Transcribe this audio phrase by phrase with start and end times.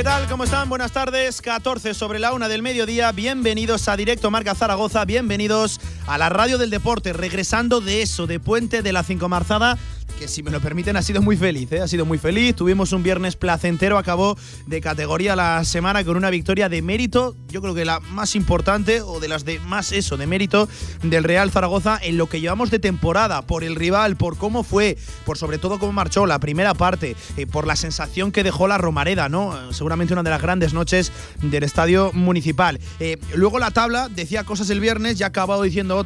[0.00, 0.26] ¿Qué tal?
[0.28, 0.70] ¿Cómo están?
[0.70, 1.42] Buenas tardes.
[1.42, 3.12] 14 sobre la una del mediodía.
[3.12, 5.04] Bienvenidos a Directo Marca Zaragoza.
[5.04, 5.78] Bienvenidos
[6.10, 7.12] a la radio del deporte.
[7.12, 9.78] Regresando de eso, de Puente de la Cinco Marzada
[10.20, 11.80] que si me lo permiten ha sido muy feliz, ¿eh?
[11.80, 12.54] ha sido muy feliz.
[12.54, 17.62] Tuvimos un viernes placentero, acabó de categoría la semana con una victoria de mérito, yo
[17.62, 20.68] creo que la más importante o de las de más eso, de mérito
[21.02, 24.98] del Real Zaragoza en lo que llevamos de temporada, por el rival, por cómo fue,
[25.24, 28.76] por sobre todo cómo marchó la primera parte, eh, por la sensación que dejó la
[28.76, 29.72] Romareda, ¿no?
[29.72, 32.78] Seguramente una de las grandes noches del estadio municipal.
[32.98, 35.96] Eh, luego la tabla decía cosas el viernes y ha acabado diciendo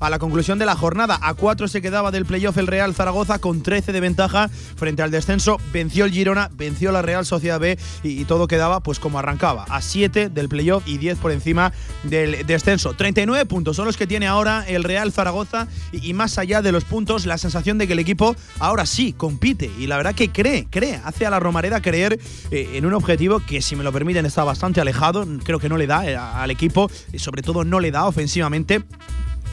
[0.00, 1.18] a la conclusión de la jornada.
[1.22, 5.10] A cuatro se quedaba del playoff el Real Zaragoza con 13 de ventaja frente al
[5.10, 5.58] descenso.
[5.72, 9.80] Venció el Girona, venció la Real Sociedad B y, todo quedaba pues como arrancaba, a
[9.80, 11.72] 7 del playoff y 10 por encima
[12.02, 12.94] del descenso.
[12.94, 16.84] 39 puntos son los que tiene ahora el Real Zaragoza y, más allá de los
[16.84, 20.66] puntos, la sensación de que el equipo ahora sí compite y la verdad que cree,
[20.68, 22.18] cree, hace a la Romareda creer
[22.50, 25.76] eh, en un objetivo que si me lo permiten está bastante alejado, creo que no
[25.76, 28.82] le da eh, al equipo y sobre todo no le da ofensivamente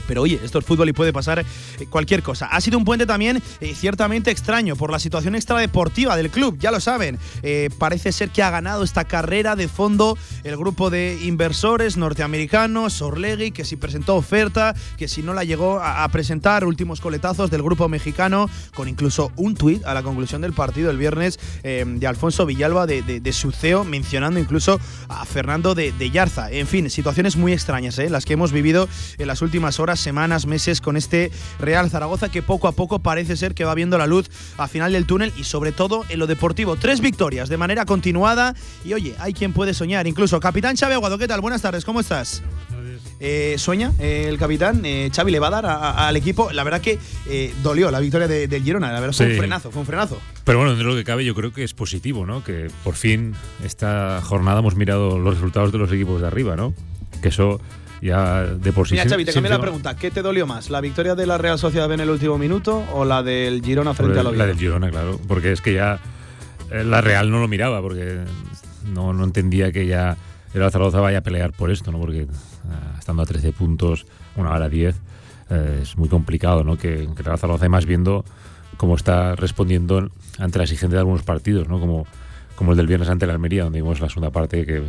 [0.07, 1.45] pero oye, esto es fútbol y puede pasar eh,
[1.89, 2.47] cualquier cosa.
[2.47, 6.71] Ha sido un puente también eh, ciertamente extraño por la situación extradeportiva del club, ya
[6.71, 7.19] lo saben.
[7.41, 13.01] Eh, parece ser que ha ganado esta carrera de fondo el grupo de inversores norteamericanos,
[13.01, 17.63] Orlegui, que si presentó oferta, que si no la llegó a, presentar, últimos coletazos del
[17.63, 22.45] grupo mexicano, con incluso un tuit a la conclusión del partido el viernes de Alfonso
[22.45, 26.51] Villalba de, de, su CEO, mencionando incluso a Fernando de, Yarza.
[26.51, 28.87] En fin, situaciones muy extrañas, las que hemos vivido
[29.17, 33.37] en las últimas horas semanas, meses con este Real Zaragoza que poco a poco parece
[33.37, 36.27] ser que va viendo la luz a final del túnel y sobre todo en lo
[36.27, 36.75] deportivo.
[36.75, 40.07] Tres victorias de manera continuada y oye, hay quien puede soñar.
[40.07, 41.41] Incluso Capitán Xavi Aguado, ¿qué tal?
[41.41, 42.43] Buenas tardes, ¿cómo estás?
[43.19, 46.51] Eh, sueña eh, el capitán, eh, Xavi le va a dar al equipo.
[46.51, 49.79] La verdad que eh, dolió la victoria del Girona, la verdad fue un frenazo, fue
[49.79, 50.19] un frenazo.
[50.43, 52.43] Pero bueno, de lo que cabe yo creo que es positivo, ¿no?
[52.43, 53.33] Que por fin
[53.63, 56.73] esta jornada hemos mirado los resultados de los equipos de arriba, ¿no?
[57.21, 57.61] Que eso
[58.03, 58.95] ya de por sí.
[58.95, 59.95] Mira, Xavi, te cambio la pregunta.
[59.95, 60.69] ¿Qué te dolió más?
[60.69, 64.19] ¿La victoria de la Real Sociedad en el último minuto o la del Girona frente
[64.19, 65.19] a la La del Girona, claro.
[65.27, 65.99] Porque es que ya
[66.69, 68.19] eh, la Real no lo miraba, porque
[68.93, 70.17] no, no entendía que ya
[70.53, 71.99] el Zaragoza vaya a pelear por esto, ¿no?
[71.99, 72.27] Porque eh,
[72.99, 74.05] estando a 13 puntos,
[74.35, 74.95] una hora 10,
[75.49, 76.77] eh, es muy complicado, ¿no?
[76.77, 78.25] Que, que el Zaragoza, además, viendo
[78.75, 80.09] cómo está respondiendo
[80.39, 81.79] ante la exigencia de algunos partidos, ¿no?
[81.79, 82.05] Como,
[82.55, 84.83] como el del viernes ante la Almería, donde vimos la segunda parte que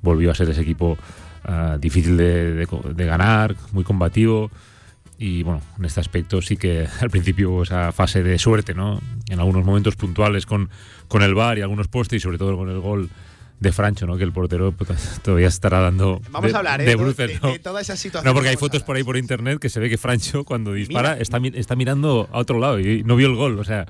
[0.00, 0.96] volvió a ser ese equipo
[1.44, 2.66] Ah, difícil de,
[2.96, 4.50] ganar, muy combativo.
[5.18, 9.00] Y bueno, en este aspecto sí que al principio esa fase de suerte, ¿no?
[9.28, 10.70] En algunos momentos puntuales con,
[11.08, 13.08] con el VAR y algunos postes y sobre todo con el gol
[13.60, 14.16] de Francho, ¿no?
[14.16, 16.84] Que el portero pues, todavía estará dando Vamos de, a hablar, ¿eh?
[16.84, 17.56] de bruces, ¿no?
[17.60, 18.28] toda esa situación.
[18.28, 21.16] No, porque hay fotos por ahí por internet que se ve que Francho cuando dispara
[21.18, 23.60] está, está mirando a otro lado y no vio el gol.
[23.60, 23.86] O sea,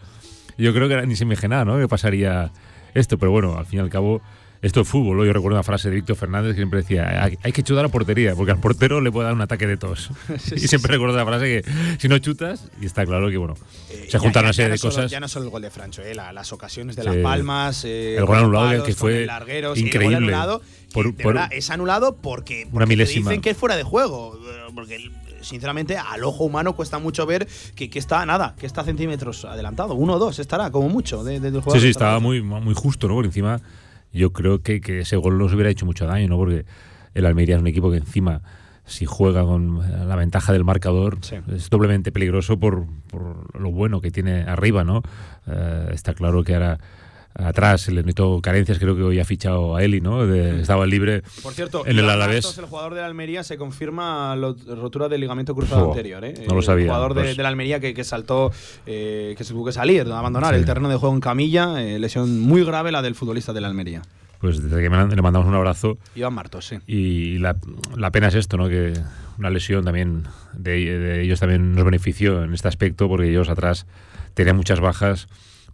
[0.58, 1.78] yo creo que ni se imaginaba, ¿no?
[1.78, 2.50] Que pasaría
[2.94, 4.20] esto, pero bueno, al fin y al cabo
[4.62, 5.26] esto es fútbol.
[5.26, 8.36] Yo recuerdo una frase de Víctor Fernández que siempre decía, hay que chutar a portería,
[8.36, 10.10] porque al portero le puede dar un ataque de tos.
[10.56, 13.54] y siempre recuerdo la frase que si no chutas, y está claro que, bueno,
[13.90, 15.10] eh, se juntan una serie de cosas.
[15.10, 18.24] Ya no solo el gol de Francho, eh, las ocasiones de Las Palmas, eh, el
[18.24, 19.26] gol anulado que fue
[19.74, 20.16] increíble.
[20.18, 20.62] El anulado,
[20.92, 21.12] por,
[21.50, 23.30] es anulado porque, una milésima.
[23.30, 24.38] dicen que es fuera de juego.
[24.74, 29.94] Porque sinceramente, al ojo humano cuesta mucho ver que, está nada, que está centímetros adelantado.
[29.94, 31.72] Uno o dos estará, como mucho, de, del juego.
[31.72, 33.14] Sí, sí, estaba muy, muy justo, ¿no?
[33.14, 33.60] Por encima
[34.12, 36.36] yo creo que, que ese gol nos hubiera hecho mucho daño, ¿no?
[36.36, 36.64] Porque
[37.14, 38.42] el Almería es un equipo que encima
[38.84, 39.78] si juega con
[40.08, 41.18] la ventaja del marcador
[41.54, 45.02] es doblemente peligroso por, por, lo bueno que tiene arriba, ¿no?
[45.46, 46.80] Eh, está claro que ahora
[47.34, 50.24] atrás le notó carencias, creo que hoy ha fichado a Eli, ¿no?
[50.32, 52.58] Estaba libre Por cierto, en el Alavés.
[52.58, 56.34] el jugador de la Almería se confirma la rotura del ligamento cruzado anterior, ¿eh?
[56.48, 56.84] No lo sabía.
[56.84, 58.52] El jugador de, pues la Almería que, que saltó,
[58.86, 62.40] eh, que se tuvo que salir, abandonar el terreno de juego en camilla, eh, lesión
[62.40, 64.02] muy grave la del futbolista de la Almería.
[64.40, 65.98] Pues desde que le mandamos un abrazo.
[66.16, 66.78] Iván Martos, sí.
[66.88, 67.56] Y la,
[67.96, 68.68] la pena es esto, ¿no?
[68.68, 68.92] Que
[69.38, 73.86] una lesión también de, de ellos también nos benefició en este aspecto porque ellos atrás
[74.34, 75.28] tenían muchas bajas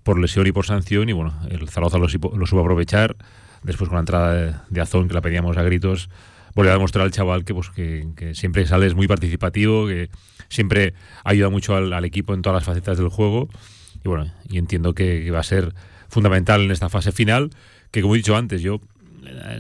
[0.09, 3.15] por lesión y por sanción y bueno, el Zaragoza lo, supo aprovechar.
[3.63, 6.09] Después con la entrada de, Azón, que la pedíamos a gritos,
[6.55, 10.09] volvió a demostrar al chaval que, pues, que, siempre sale muy participativo, que
[10.49, 10.95] siempre
[11.25, 13.51] ayuda mucho al, equipo en todas las facetas del juego.
[14.03, 15.75] Y bueno, y entiendo que, va a ser
[16.09, 17.51] fundamental en esta fase final,
[17.91, 18.81] que como he dicho antes, yo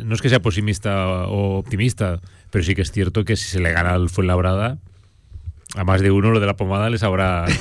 [0.03, 3.61] no es que sea pesimista o optimista, pero sí que es cierto que si se
[3.61, 4.79] le gana al Fuenlabrada,
[5.76, 7.47] a más de uno lo de la pomada les habrá.
[7.47, 7.55] se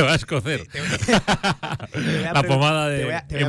[0.00, 0.64] va a escocer.
[2.32, 3.44] la pomada de te voy, a, te,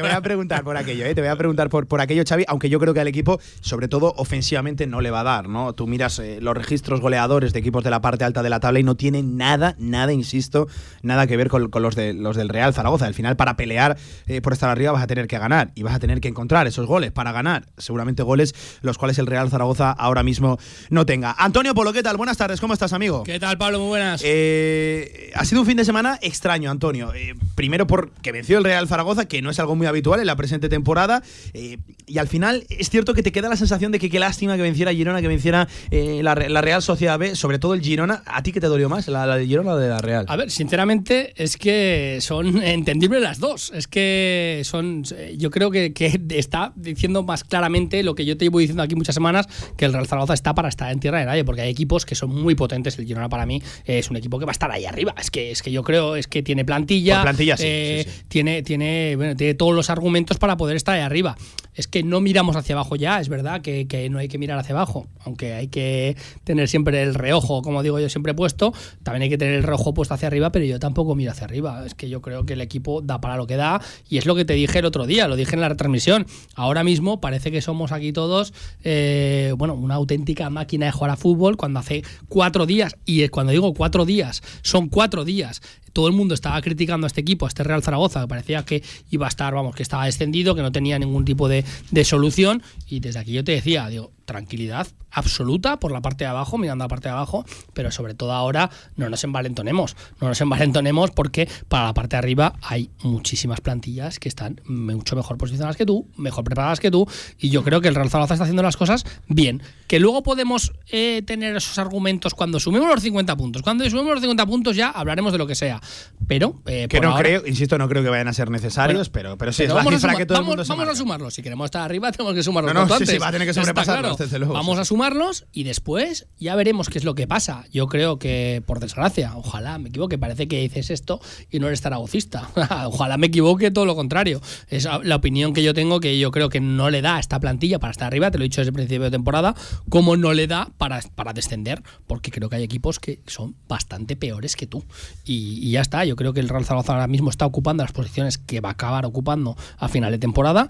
[0.00, 1.14] voy a preguntar por aquello, ¿eh?
[1.14, 3.86] te voy a preguntar por, por aquello, Xavi, aunque yo creo que al equipo, sobre
[3.86, 5.74] todo ofensivamente, no le va a dar, ¿no?
[5.74, 8.80] Tú miras eh, los registros goleadores de equipos de la parte alta de la tabla
[8.80, 10.68] y no tienen nada, nada, insisto,
[11.02, 13.04] nada que ver con, los, de, los del Real Zaragoza.
[13.06, 15.94] Al final, para pelear eh, por estar arriba vas a tener que ganar y vas
[15.94, 17.66] a tener que encontrar esos goles para ganar.
[17.76, 20.58] Seguramente goles los cuales el Real Zaragoza ahora mismo
[20.88, 21.36] no tenga.
[21.38, 22.16] Antonio Polo ¿qué tal?
[22.16, 23.24] Buenas tardes, ¿cómo estás, amigo?
[23.24, 23.80] ¿Qué tal, Pablo?
[23.80, 24.22] Muy buenas.
[24.24, 27.12] Eh, ha sido un fin de semana extraño, Antonio.
[27.14, 30.36] Eh, primero porque venció el Real Zaragoza, que no es algo muy habitual en la
[30.36, 31.22] presente temporada.
[31.52, 34.56] Eh, y al final es cierto que te queda la sensación de que qué lástima
[34.56, 38.22] que venciera Girona, que venciera la, Real Sociedad B, sobre todo el Girona.
[38.26, 40.26] ¿A ti qué te dolió más, la, de Girona o de la Real?
[40.28, 43.72] A ver, sinceramente es que son entendibles las dos.
[43.74, 45.04] Es que son.
[45.36, 48.94] Yo creo que, que está diciendo más claramente lo que yo te llevo diciendo aquí
[48.94, 49.46] muchas semanas,
[49.76, 52.14] que el Real Zaragoza está para estar en tierra de nadie, porque hay equipos que
[52.14, 52.98] son muy potentes.
[52.98, 55.14] El Girona para mí es un equipo que va a estar ahí arriba.
[55.18, 59.34] Es que, es que yo creo es que tiene plantilla, plantilla eh, Tiene, tiene, bueno,
[59.34, 61.36] tiene todos los argumentos para poder estar ahí arriba.
[61.74, 64.58] Es que no miramos hacia abajo ya, es verdad que, que, no hay que mirar
[64.58, 69.22] hacia abajo, aunque hay que tener siempre el reojo, como digo yo, siempre puesto, también
[69.22, 71.84] hay que tener el reojo puesto hacia arriba, pero yo tampoco miro hacia arriba.
[71.86, 74.34] Es que yo creo que el equipo da para lo que da y es lo
[74.34, 76.26] que te dije el otro día, lo dije en la retransmisión.
[76.54, 81.16] Ahora mismo parece que somos aquí todos, eh, bueno, una auténtica máquina de jugar a
[81.16, 85.60] fútbol cuando hace cuatro días, y cuando digo cuatro días, son cuatro días
[85.92, 88.82] todo el mundo estaba criticando a este equipo, a este Real Zaragoza, que parecía que
[89.10, 92.62] iba a estar, vamos, que estaba descendido, que no tenía ningún tipo de, de solución.
[92.88, 96.84] Y desde aquí yo te decía, digo, tranquilidad absoluta por la parte de abajo, mirando
[96.84, 101.48] la parte de abajo, pero sobre todo ahora no nos envalentonemos, no nos envalentonemos porque
[101.68, 106.06] para la parte de arriba hay muchísimas plantillas que están mucho mejor posicionadas que tú,
[106.16, 107.06] mejor preparadas que tú,
[107.38, 109.62] y yo creo que el Real Zaragoza está haciendo las cosas bien.
[109.86, 113.62] Que luego podemos eh, tener esos argumentos cuando sumemos los 50 puntos.
[113.62, 115.80] Cuando sumemos los 50 puntos ya hablaremos de lo que sea.
[116.28, 116.60] Pero.
[116.66, 119.64] Eh, que no creo, insisto, no creo que vayan a ser necesarios, pero, pero sí
[119.64, 121.34] es la cifra que todo el mundo Vamos a sumarlos.
[121.34, 122.72] Si queremos estar arriba, tenemos que sumarlos.
[122.72, 124.18] No, no, sí, sí, va a tener que sobrepasarlos.
[124.48, 127.64] Vamos a sumarlos y después ya veremos qué es lo que pasa.
[127.72, 131.80] Yo creo que, por desgracia, ojalá me equivoque, parece que dices esto y no eres
[131.80, 132.50] zaragocista.
[132.84, 134.42] ojalá me equivoque, todo lo contrario.
[134.68, 137.40] Es la opinión que yo tengo, que yo creo que no le da a esta
[137.40, 139.54] plantilla para estar arriba, te lo he dicho desde el principio de temporada,
[139.88, 144.16] como no le da para, para descender, porque creo que hay equipos que son bastante
[144.16, 144.84] peores que tú.
[145.24, 148.36] Y, ya está, yo creo que el Real Zaragoza ahora mismo está ocupando las posiciones
[148.36, 150.68] que va a acabar ocupando a final de temporada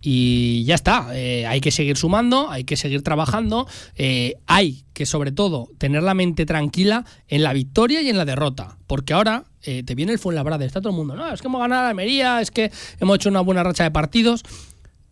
[0.00, 3.66] y ya está, eh, hay que seguir sumando, hay que seguir trabajando,
[3.96, 8.24] eh, hay que sobre todo tener la mente tranquila en la victoria y en la
[8.24, 11.48] derrota, porque ahora eh, te viene el Fuenlabrada, está todo el mundo, no, es que
[11.48, 14.42] hemos ganado a Almería, es que hemos hecho una buena racha de partidos,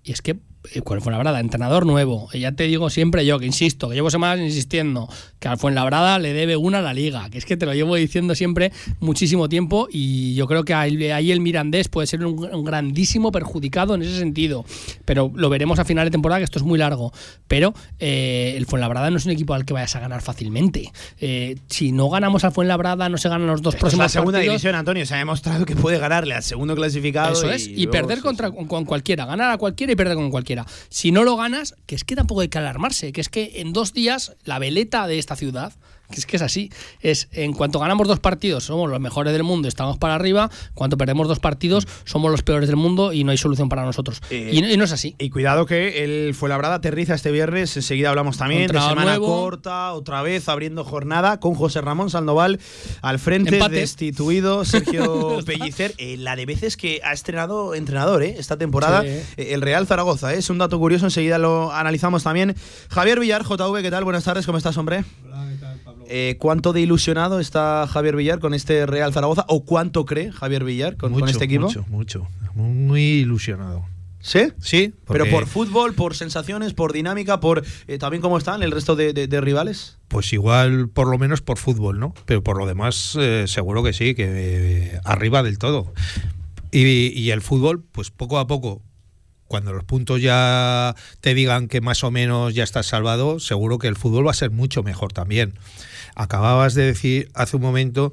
[0.05, 0.39] y es que
[0.75, 2.29] eh, fue Fuenlabrada, entrenador nuevo.
[2.33, 5.09] Y ya te digo siempre yo, que insisto, que llevo semanas insistiendo,
[5.39, 7.97] que al Fuenlabrada le debe una a la liga, que es que te lo llevo
[7.97, 13.33] diciendo siempre muchísimo tiempo y yo creo que ahí el Mirandés puede ser un, grandísimo
[13.33, 14.65] perjudicado en ese sentido.
[15.05, 17.13] Pero lo veremos a final de temporada, que esto es muy largo.
[17.49, 20.93] Pero eh, el Fuenlabrada no es un equipo al que vayas a ganar fácilmente.
[21.21, 24.39] Eh, si no ganamos al Fuenlabrada, no se ganan los dos próximos es la segunda
[24.39, 27.33] división, Antonio, se ha demostrado que puede ganarle al segundo clasificado.
[27.33, 30.56] Eso es, y, perder contra, con cualquiera, ganar a cualquiera y perder con cualquiera.
[30.89, 33.73] Si no lo ganas, que es que tampoco hay que alarmarse, que es que en
[33.73, 35.75] dos días la veleta de esta ciudad
[36.15, 36.71] es que es así.
[37.01, 40.51] Es en cuanto ganamos dos partidos, somos los mejores del mundo, estamos para arriba.
[40.75, 44.21] Cuando perdemos dos partidos, somos los peores del mundo y no hay solución para nosotros.
[44.31, 45.15] Eh, y, no, es así.
[45.19, 47.77] Y cuidado que el Fuenlabrada aterriza este viernes.
[47.77, 52.61] Enseguida hablamos también de semana corta, otra vez abriendo jornada con José Ramón Sandoval
[53.03, 55.95] al frente, destituido Sergio Pellicer.
[55.99, 59.05] Eh, la de veces que ha estrenado entrenador eh, esta temporada
[59.37, 60.35] el Real Zaragoza.
[60.35, 62.55] Es un dato curioso, enseguida lo analizamos también.
[62.89, 64.05] Javier Villar, JV, ¿qué tal?
[64.05, 65.05] Buenas tardes, ¿cómo estás, hombre?
[66.09, 69.45] Eh, ¿Cuánto de ilusionado está Javier Villar con este Real Zaragoza?
[69.49, 71.67] ¿O cuánto cree Javier Villar con, este equipo?
[71.67, 72.29] Mucho, mucho.
[72.55, 73.85] Muy ilusionado.
[74.21, 74.53] ¿Sí?
[74.59, 74.93] Sí.
[75.07, 79.41] ¿Pero por fútbol, por sensaciones, por dinámica, por eh, también cómo están el resto de,
[79.41, 79.99] rivales?
[80.09, 82.13] Pues igual, por lo menos por fútbol, ¿no?
[82.25, 85.93] Pero por lo demás, eh, seguro que sí, que arriba del todo.
[86.73, 88.83] y el fútbol, pues poco a poco,
[89.49, 93.89] cuando los puntos ya te digan que más o menos ya estás salvado, seguro que
[93.89, 95.55] el fútbol va a ser mucho mejor también.
[96.15, 98.13] Acababas de decir hace un momento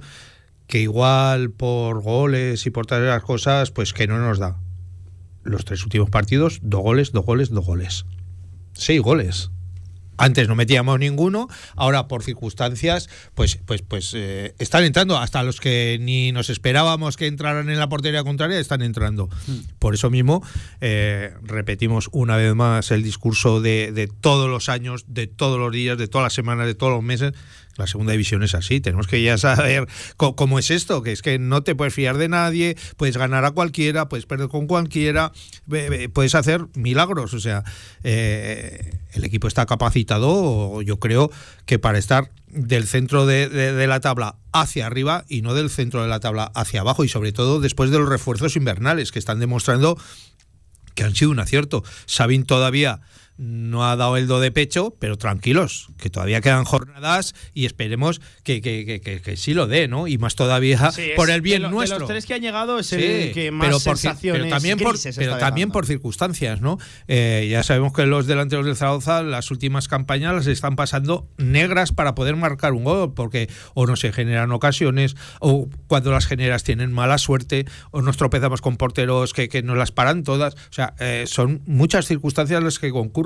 [0.67, 4.57] que igual por goles y por todas las cosas, pues que no nos da.
[5.43, 8.05] Los tres últimos partidos, dos goles, dos goles, dos goles.
[8.73, 9.52] Seis goles.
[10.17, 15.17] Antes no metíamos ninguno, ahora por circunstancias, pues, pues, pues eh, están entrando.
[15.17, 19.29] Hasta los que ni nos esperábamos que entraran en la portería contraria están entrando.
[19.79, 20.43] Por eso mismo
[20.81, 25.71] eh, repetimos una vez más el discurso de, de todos los años, de todos los
[25.71, 27.33] días, de todas las semanas, de todos los meses.
[27.75, 29.87] La segunda división es así, tenemos que ya saber
[30.17, 33.51] cómo es esto, que es que no te puedes fiar de nadie, puedes ganar a
[33.51, 35.31] cualquiera, puedes perder con cualquiera,
[36.13, 37.63] puedes hacer milagros, o sea,
[38.03, 41.31] eh, el equipo está capacitado, yo creo
[41.65, 46.03] que para estar del centro de- de la tabla hacia arriba y no del centro
[46.03, 49.39] de la tabla hacia abajo y sobre todo después de los refuerzos invernales que están
[49.39, 49.97] demostrando
[50.93, 51.83] que han sido un acierto.
[52.05, 53.01] Sabin todavía
[53.37, 58.21] no ha dado el do de pecho, pero tranquilos, que todavía quedan jornadas y esperemos
[58.43, 60.07] que, que, que, que- sí lo dé, ¿no?
[60.07, 61.99] Y más todavía Sí, por el bien de lo- de nuestro.
[61.99, 64.77] los tres que han llegado es Sí, el que más pero, por, sensaciones pero también
[64.77, 66.77] por, pero también por circunstancias, ¿no?
[67.07, 71.91] Eh, ya sabemos que los delanteros del Zaragoza las últimas campañas las están pasando negras
[71.91, 76.63] para poder marcar un gol, porque o no se generan ocasiones, o cuando las generas
[76.63, 80.53] tienen mala suerte, o nos tropezamos con porteros que, que nos las paran todas.
[80.53, 83.22] O sea, eh, son muchas circunstancias las que concurren,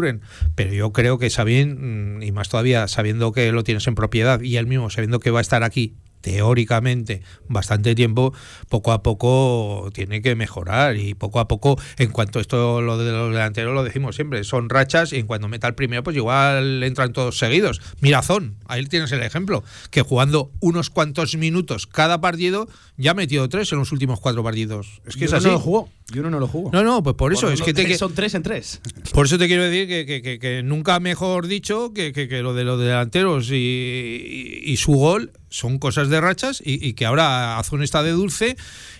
[0.55, 4.41] pero yo creo que Sabín, mm, y más todavía sabiendo que lo tienes en propiedad,
[4.41, 5.95] y él mismo sabiendo que va a estar aquí
[6.27, 8.33] teóricamente bastante tiempo,
[8.69, 13.11] poco a poco tiene que mejorar y poco a poco, en cuanto esto lo de
[13.11, 16.83] los delanteros lo decimos siempre, son rachas y en cuanto meta el primero pues igual
[16.83, 17.81] entran todos seguidos.
[18.01, 22.67] Mirazón, ahí tienes el ejemplo, que jugando unos cuantos minutos cada partido
[22.97, 25.01] ya ha metido tres en los últimos cuatro partidos.
[25.05, 25.45] Es que es así.
[25.45, 25.89] no lo jugó.
[26.13, 26.69] Y uno no lo jugó.
[26.71, 28.79] No, no, pues por eso, Por es que te, tres que- son tres en tres.
[29.13, 32.63] por eso te quiero decir que, que- que- que nunca mejor dicho que, lo de
[32.63, 37.83] los delanteros y, y- y su gol son cosas de rachas y, que ahora Azón
[37.83, 38.57] está de dulce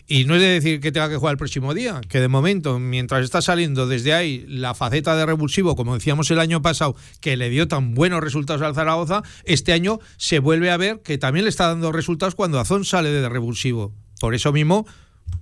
[0.08, 2.80] y no es de decir que tenga que jugar el próximo día, que de momento,
[2.80, 7.38] mientras está saliendo desde ahí la faceta de revulsivo, como decíamos el año pasado, que
[7.38, 11.46] le dio tan buenos resultados al Zaragoza, este año se vuelve a ver que también
[11.46, 13.94] le está dando resultados cuando Azón sale de revulsivo.
[14.20, 14.88] Por eso mismo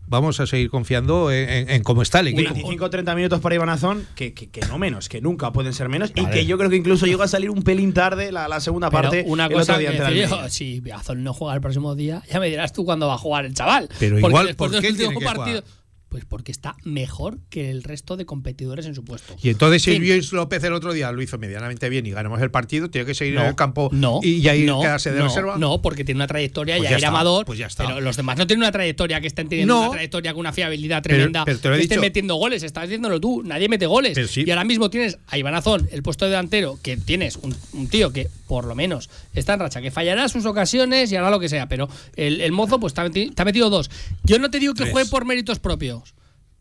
[0.08, 2.54] vamos a seguir confiando en, en- en cómo está el equipo.
[2.54, 5.90] 25 30 minutos para Iván Azón, que, que, que no menos, que nunca pueden ser
[5.90, 6.12] menos.
[6.16, 8.90] Y que yo creo que incluso llegó a salir un pelín tarde la, la segunda
[8.92, 9.24] Pero parte.
[9.28, 9.86] una el cosa que
[10.28, 13.18] yo, si Azón no juega el próximo día, ya me dirás tú cuándo va a
[13.18, 13.90] jugar el chaval.
[14.00, 15.75] Pero Porque igual, después ¿por qué último tiene que partido- jugar?
[16.16, 19.36] Pues porque está mejor que el resto de competidores en su puesto.
[19.44, 20.00] Y entonces si.
[20.00, 23.14] Luis López el otro día lo hizo medianamente bien y ganamos el partido, tiene que
[23.14, 25.58] seguir No, en el campo no, y ya ir no, quedarse de reserva.
[25.58, 27.46] No, porque tiene una trayectoria, Pues ya, ya está, amador.
[27.46, 27.86] pues ya está.
[27.86, 31.04] Pero los demás no tienen una trayectoria que estén teniendo una trayectoria con una fiabilidad
[31.04, 31.44] Pero- tremenda.
[31.44, 32.08] pero te lo he que estén dicho.
[32.08, 33.44] metiendo goles, estás diciéndolo tú.
[33.44, 34.14] Nadie mete goles.
[34.16, 34.46] Pero sí.
[34.48, 37.90] Y ahora mismo tienes a Iván Azón, el puesto de delantero, que tienes un, un
[37.90, 41.40] tío que por lo menos está en racha, que fallará sus ocasiones y hará lo
[41.40, 41.68] que sea.
[41.68, 43.90] Pero el, el mozo, pues ha metido dos.
[44.24, 44.92] Yo no te digo que Tres.
[44.94, 46.14] juegue por méritos propios.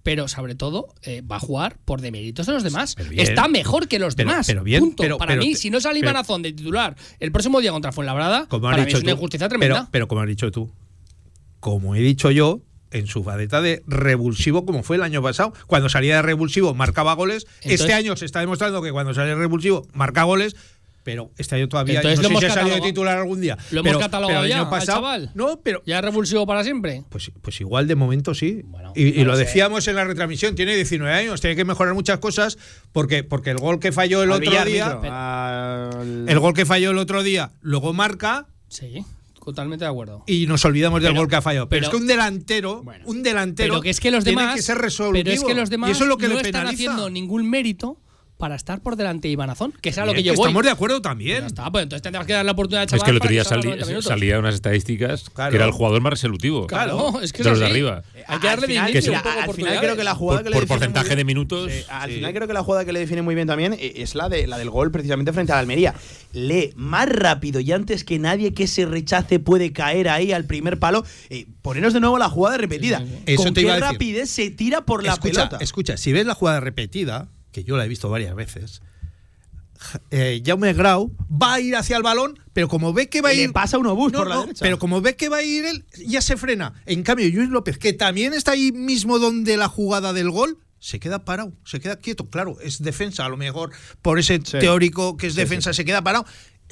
[0.03, 2.95] Pero sobre todo eh, va a jugar por deméritos de los demás.
[2.95, 3.21] Bien.
[3.27, 4.47] Está mejor que los Pero- demás.
[4.47, 5.03] pero bien, punto.
[5.03, 7.73] pero- Para pero mí, si no sale pero- Iván Azón de titular el próximo día
[7.73, 9.17] contra Fuenlabrada, como para mí dicho es una tú.
[9.17, 9.75] injusticia tremenda.
[9.77, 10.71] Pero, pero como has dicho tú,
[11.61, 12.61] como he dicho yo,
[12.91, 17.15] en su faceta de revulsivo, como fue el año pasado, cuando salía de revulsivo marcaba
[17.15, 17.47] goles.
[17.63, 20.55] Entonces- este año se está demostrando que cuando sale de revulsivo marca goles.
[21.05, 23.57] Pero este año todavía Entonces no lo sé si ha salido titular algún día.
[23.71, 25.31] ¿Lo pero, hemos catalogado pero el ya año al pasado, chaval?
[25.35, 27.05] No, pero ¿Ya es revulsivo para siempre?
[27.11, 28.63] Pues, pues igual de momento sí.
[28.65, 29.45] Bueno, y y no lo sé.
[29.45, 32.57] decíamos en la retransmisión, tiene 19 años, tiene que mejorar muchas cosas
[32.93, 34.99] porque, porque el gol que falló el Al otro Villar, día,
[35.49, 39.05] al- el gol que falló el otro día, luego marca Sí,
[39.45, 40.25] totalmente de acuerdo.
[40.27, 41.69] y nos olvidamos del Pero- gol que ha fallado.
[41.69, 43.05] Pero, pero- es que un delantero, Bueno.
[43.07, 44.57] un delantero Pero que es que los tiene demás.
[44.57, 45.23] que ser resolutivo.
[45.25, 47.49] pero es que los demás y eso es lo que no le están haciendo ningún
[47.49, 47.99] mérito
[48.45, 50.49] para estar por delante de Iván Azón, que es a lo que yo voy.
[50.49, 51.41] Estamos de acuerdo también.
[51.41, 53.63] Ya está, pues entonces tendrás que dar la oportunidad Es que el otro día salga
[53.63, 54.05] salí- 90 minutos.
[54.05, 55.51] salía unas estadísticas Claro.
[55.51, 58.03] que era el jugador más resolutivo Claro, es que de los de arriba.
[58.29, 60.51] Hay que Al darle final- un poco al final creo que la jugada Por, que
[60.51, 61.73] le por define muy porcentaje bien- de minutos.
[61.73, 62.17] Sí, al Sí.
[62.17, 64.47] final creo que la jugada que le define muy bien también eh, es la, de,
[64.47, 65.95] la del gol precisamente frente a la Almería.
[66.35, 70.79] Lee más rápido y antes que nadie que ese rechace puede caer ahí al primer
[70.79, 71.03] palo.
[71.31, 72.99] Eh, ponernos de nuevo la jugada repetida.
[72.99, 73.23] Sí, sí, sí.
[73.33, 73.93] Eso Con te qué iba a decir.
[73.93, 75.57] rapidez se tira por la escucha, pelota.
[75.63, 78.83] escucha, si ves la jugada repetida, que yo la he visto varias veces,
[80.11, 83.33] eh, Jaume Grau va a ir hacia el balón, pero como ve que va a
[83.33, 83.53] Le ir.
[83.53, 84.63] pasa un obús No, por la no, derecha.
[84.63, 86.75] Pero como ve que va a ir él, ya se frena.
[86.87, 91.01] En cambio, Luis López, que también está ahí mismo donde la jugada del gol, se
[91.01, 92.29] queda parado, se queda quieto.
[92.29, 93.71] Claro, es defensa, a lo mejor
[94.03, 94.59] por ese Sí.
[94.59, 96.27] teórico que es Sí, defensa se queda parado.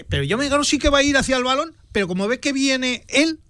[0.09, 2.53] Pero Jaume Grau sí que va a ir hacia el balón, pero como ve que
[2.53, 3.41] viene él,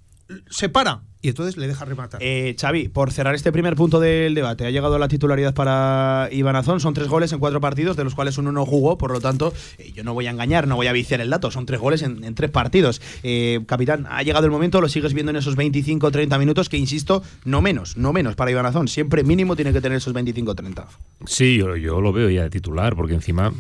[0.51, 2.21] se para y entonces le deja rematar.
[2.21, 6.57] Eh, Xavi, por cerrar este primer punto del debate, ha llegado la titularidad para Iván
[6.57, 6.81] Azón.
[6.81, 8.99] Son tres goles en cuatro partidos, de los cuales uno no jugó.
[8.99, 11.53] Por lo tanto, eh, yo no voy a engañar, no voy a viciar el dato.
[11.53, 13.01] Son tres goles en, en tres partidos.
[13.23, 17.23] Eh, capitán, ha llegado el momento, lo sigues viendo en esos 25-30 minutos, que insisto,
[17.45, 18.89] no menos, no menos para Iván Azón.
[18.89, 20.87] Siempre mínimo tiene que tener esos 25-30.
[21.25, 23.53] Sí, yo, yo lo veo ya de titular, porque encima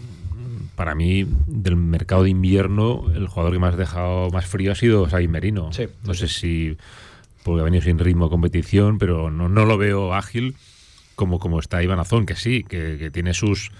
[0.76, 4.74] para mí, del mercado de invierno, el jugador que más ha dejado más frío ha
[4.74, 5.72] sido Xavi Merino.
[5.72, 6.76] Sí, no sé si
[7.42, 10.54] porque ha venido sin ritmo de competición, pero no, no lo veo ágil
[11.14, 13.72] como, como está Iván Azón, que sí, que, que tiene sus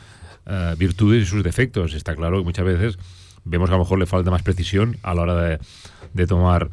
[0.46, 1.94] eh, virtudes y sus defectos.
[1.94, 2.99] Está claro que muchas veces
[3.44, 5.58] vemos que a lo mejor le falta más precisión a la hora de,
[6.12, 6.70] de tomar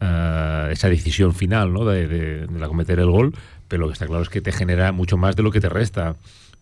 [0.00, 1.84] eh, esa decisión final, ¿no?
[1.84, 3.34] De, de, de cometer el gol,
[3.68, 5.68] pero lo que está claro es que te genera mucho más de lo que te
[5.68, 6.16] resta.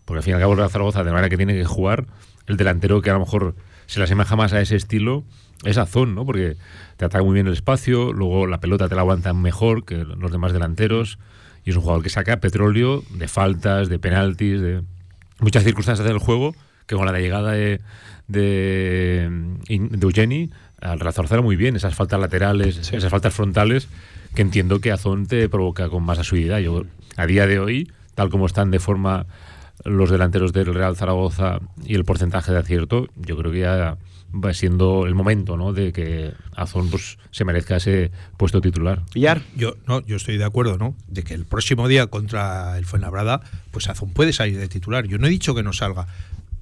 [0.04, 2.06] Porque al fin y al cabo el Zaragoza, de manera que tiene que jugar,
[2.48, 3.54] el delantero que a lo mejor
[3.86, 5.24] se le asemeja más a ese estilo
[5.64, 6.24] es Azón, ¿no?
[6.24, 6.56] Porque
[6.96, 10.30] te ataca muy bien el espacio, luego la pelota te la aguanta mejor que los
[10.30, 11.18] demás delanteros
[11.64, 14.82] y es un jugador que saca petróleo de faltas, de penaltis, de
[15.40, 16.54] muchas circunstancias del juego
[16.86, 17.80] que con la llegada de,
[18.28, 19.28] de,
[19.68, 20.50] de Eugeni
[21.42, 22.96] muy bien esas faltas laterales, sí.
[22.96, 23.88] esas faltas frontales
[24.34, 26.58] que entiendo que Azón te provoca con más asiduidad.
[26.58, 26.84] Yo
[27.16, 29.26] a día de hoy, tal como están de forma
[29.84, 33.98] los delanteros del Real Zaragoza y el porcentaje de acierto, yo creo que ya
[34.32, 35.72] va siendo el momento ¿no?
[35.72, 39.02] de que Azón pues, se merezca ese puesto titular.
[39.14, 39.42] Villar.
[39.56, 40.94] Yo, no, yo estoy de acuerdo, ¿no?
[41.06, 45.06] De que el próximo día contra el Fuenlabrada, pues Azón puede salir de titular.
[45.06, 46.06] Yo no he dicho que no salga,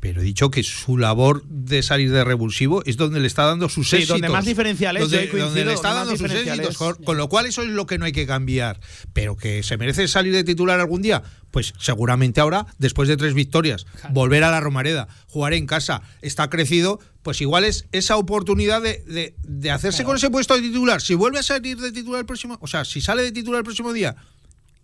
[0.01, 3.69] pero he dicho que su labor de salir de revulsivo es donde le está dando
[3.69, 4.17] sus sí, éxitos.
[4.17, 5.03] donde más diferenciales.
[5.03, 6.77] Donde, donde le está dando sus éxitos.
[6.77, 8.79] Con lo cual eso es lo que no hay que cambiar.
[9.13, 13.35] Pero que se merece salir de titular algún día, pues seguramente ahora, después de tres
[13.35, 14.15] victorias, claro.
[14.15, 19.03] volver a la Romareda, jugar en casa, está crecido, pues igual es esa oportunidad de,
[19.07, 20.09] de, de hacerse claro.
[20.09, 21.01] con ese puesto de titular.
[21.01, 23.65] Si vuelve a salir de titular el próximo, o sea, si sale de titular el
[23.65, 24.17] próximo día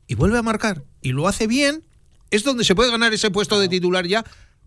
[0.07, 1.85] y vuelve a marcar y lo hace bien,
[2.31, 3.62] es donde se puede ganar ese puesto claro.
[3.62, 4.25] de titular ya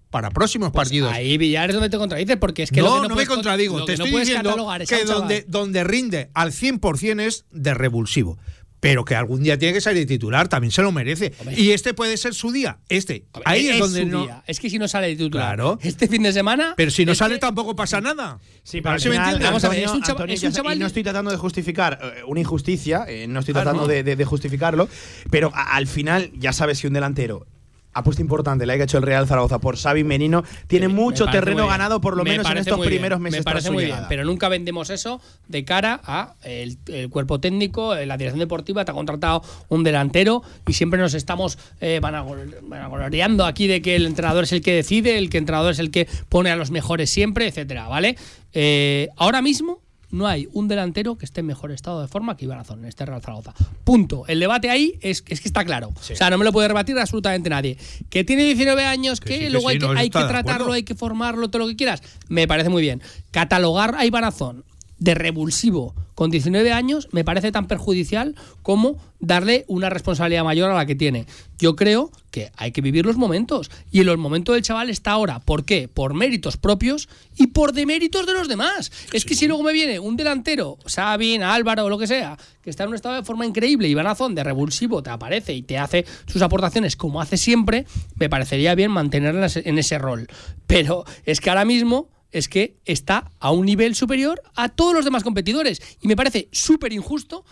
[0.09, 1.11] para próximos pues partidos.
[1.11, 3.25] Ahí Villar es donde te contradices, porque es que no, lo que no, no me
[3.25, 3.83] contradigo.
[3.85, 8.37] Te estoy no diciendo que donde, donde rinde al 100% es de revulsivo.
[8.85, 11.33] Pero que algún día tiene que salir de titular, también se lo merece.
[11.39, 11.59] Hombre.
[11.59, 12.77] Y este puede ser su día.
[12.87, 13.25] Este.
[13.31, 14.23] Hombre, Ahí es, es donde su no.
[14.25, 14.43] Día.
[14.45, 15.55] Es que si no sale de titular.
[15.55, 15.79] Claro.
[15.81, 16.75] Este fin de semana.
[16.77, 17.39] Pero si no sale que...
[17.39, 18.39] tampoco pasa nada.
[18.61, 19.43] Sí, pero si me entiendes.
[19.43, 20.21] Vamos a ver, es un chaval.
[20.21, 20.77] Antonio, es un chaval...
[20.77, 23.87] Y no estoy tratando de justificar eh, una injusticia, eh, no estoy tratando no.
[23.87, 24.87] De, de, de, justificarlo,
[25.31, 27.47] pero a, al final ya sabes si un delantero
[27.95, 30.43] apuesta importante la que ha hecho el Real Zaragoza por Xavi Menino.
[30.67, 33.97] Tiene mucho terreno ganado por lo menos en estos primeros meses me parece muy bien
[34.09, 38.91] pero nunca vendemos eso de cara a el, el, cuerpo técnico la dirección deportiva te
[38.91, 44.43] ha contratado un delantero y siempre nos estamos eh, vanagloriando aquí de que el entrenador
[44.43, 47.09] es el que decide el que el entrenador es el que pone a los mejores
[47.09, 48.17] siempre etcétera vale
[48.53, 49.84] eh, ahora mismo
[50.15, 52.85] no hay un delantero que esté en mejor estado de forma que Iván Azón en
[52.85, 53.53] este Real Zaragoza.
[53.83, 54.25] Punto.
[54.27, 55.91] El debate ahí es, es que está claro.
[55.99, 56.13] Sí.
[56.13, 57.77] O sea, no me lo puede rebatir absolutamente nadie.
[58.09, 60.83] Que tiene 19 años, que, que, sí, luego que hay, no hay que tratarlo, hay
[60.83, 62.01] que formarlo, todo lo que quieras.
[62.29, 63.01] Me parece muy bien.
[63.31, 64.63] Catalogar a Iván Azón
[64.99, 70.75] de revulsivo con 19 años me parece tan perjudicial como darle una responsabilidad mayor a
[70.75, 71.25] la que tiene.
[71.59, 75.11] Yo creo que hay que vivir los momentos y en los momentos del chaval está
[75.11, 75.39] ahora.
[75.39, 75.87] ¿Por qué?
[75.87, 78.91] Por méritos propios y por deméritos de los demás.
[79.11, 82.69] Es que si luego me viene un delantero, Sabin, Álvaro o lo que sea, que
[82.69, 85.77] está en un estado de forma increíble y Vanazón de revulsivo te aparece y te
[85.77, 90.27] hace sus aportaciones como hace siempre, me parecería bien mantenerla en ese rol.
[90.65, 95.05] Pero es que ahora mismo es que está a un nivel superior a todos los
[95.05, 95.81] demás competidores.
[96.01, 97.45] Y me parece súper injusto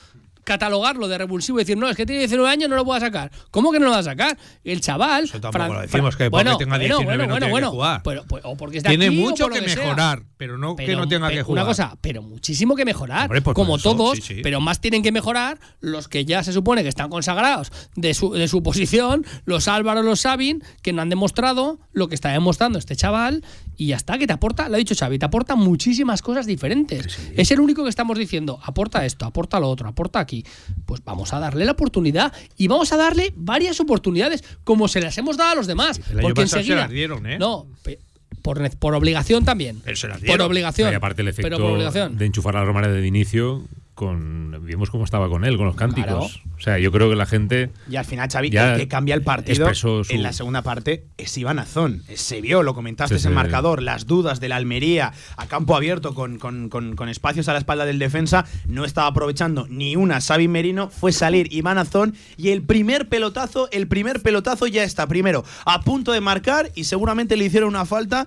[0.44, 3.32] catalogarlo de revulsivo y decir, no, es que tiene 19 años, no lo puedo sacar.
[3.52, 4.38] ¿Cómo que no lo va a sacar?
[4.64, 5.26] El chaval.
[5.26, 8.02] Eso tampoco Fran, lo decimos, que bueno, tenga 19 bueno, no bueno, tiene que jugar.
[8.04, 10.88] Pero, pues, o porque está tiene aquí, mucho o por que, mejorar, pero no pero,
[10.88, 11.64] que no tenga que jugar.
[11.64, 13.24] Una cosa, pero muchísimo que mejorar.
[13.24, 14.42] Hombre, pues como eso, todos, sí, sí.
[14.44, 18.32] pero más tienen que mejorar los que ya se supone que están consagrados de su,
[18.32, 22.80] de su posición, los Álvaro, los Sabin, que no han demostrado lo que está demostrando
[22.80, 23.44] este chaval
[23.76, 27.14] y ya está, que te aporta, lo ha dicho Xavi, te aporta muchísimas cosas diferentes.
[27.14, 27.34] Sí.
[27.36, 30.33] Es el único que estamos diciendo, aporta esto, aporta lo otro, aporta aquí.
[30.86, 35.18] Pues vamos a darle la oportunidad y vamos a darle varias oportunidades, como se las
[35.18, 36.00] hemos dado a los demás.
[36.10, 37.38] Año porque enseguida, se las dieron, ¿eh?
[37.38, 37.68] No,
[38.42, 39.82] por, por obligación también.
[39.84, 40.92] Pero se las por obligación.
[40.92, 42.18] Y aparte el efecto pero por obligación.
[42.18, 45.76] de enchufar a la Romareda de inicio con vimos cómo estaba con él con los
[45.76, 46.42] cánticos.
[46.42, 46.56] Claro.
[46.58, 49.22] o sea yo creo que la gente y al final Xavi el que cambia el
[49.22, 50.06] partido su...
[50.10, 52.04] en la segunda parte es Iván Azón.
[52.16, 55.76] Se vio lo comentaste sí, en el marcador las dudas de la Almería a campo
[55.76, 59.96] abierto con, con, con, con, espacios a la espalda del defensa no estaba aprovechando ni
[59.96, 60.22] una.
[60.22, 65.08] Xavi Merino fue salir Iván Azón y el primer pelotazo el primer pelotazo ya está
[65.08, 68.26] primero a punto de marcar y seguramente le hicieron una falta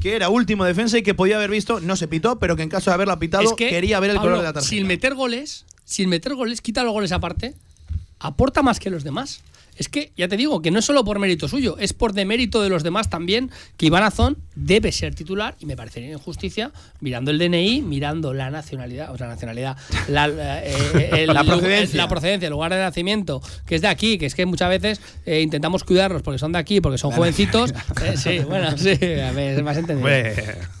[0.00, 2.68] que era último defensa y que podía haber visto, no se pitó, pero que en
[2.68, 4.70] caso de haberla pitado es que, quería ver el Pablo, color de la tarjeta.
[4.70, 7.54] Sin meter goles, sin meter goles, quita los goles aparte,
[8.18, 9.42] aporta más que los demás.
[9.78, 12.60] Es que, ya te digo, que no es solo por mérito suyo, es por demérito
[12.62, 17.30] de los demás también, que Iván Azón debe ser titular y me parecería injusticia mirando
[17.30, 19.76] el DNI, mirando la nacionalidad, o sea, nacionalidad,
[20.08, 21.96] la, eh, el- La procedencia.
[21.96, 25.00] la procedencia, el lugar de nacimiento, que es de aquí, que es que muchas veces
[25.24, 27.72] eh, intentamos cuidarlos porque son de aquí, porque son jovencitos.
[28.04, 30.08] Eh, sí, bueno, sí, a ver, es más entendido.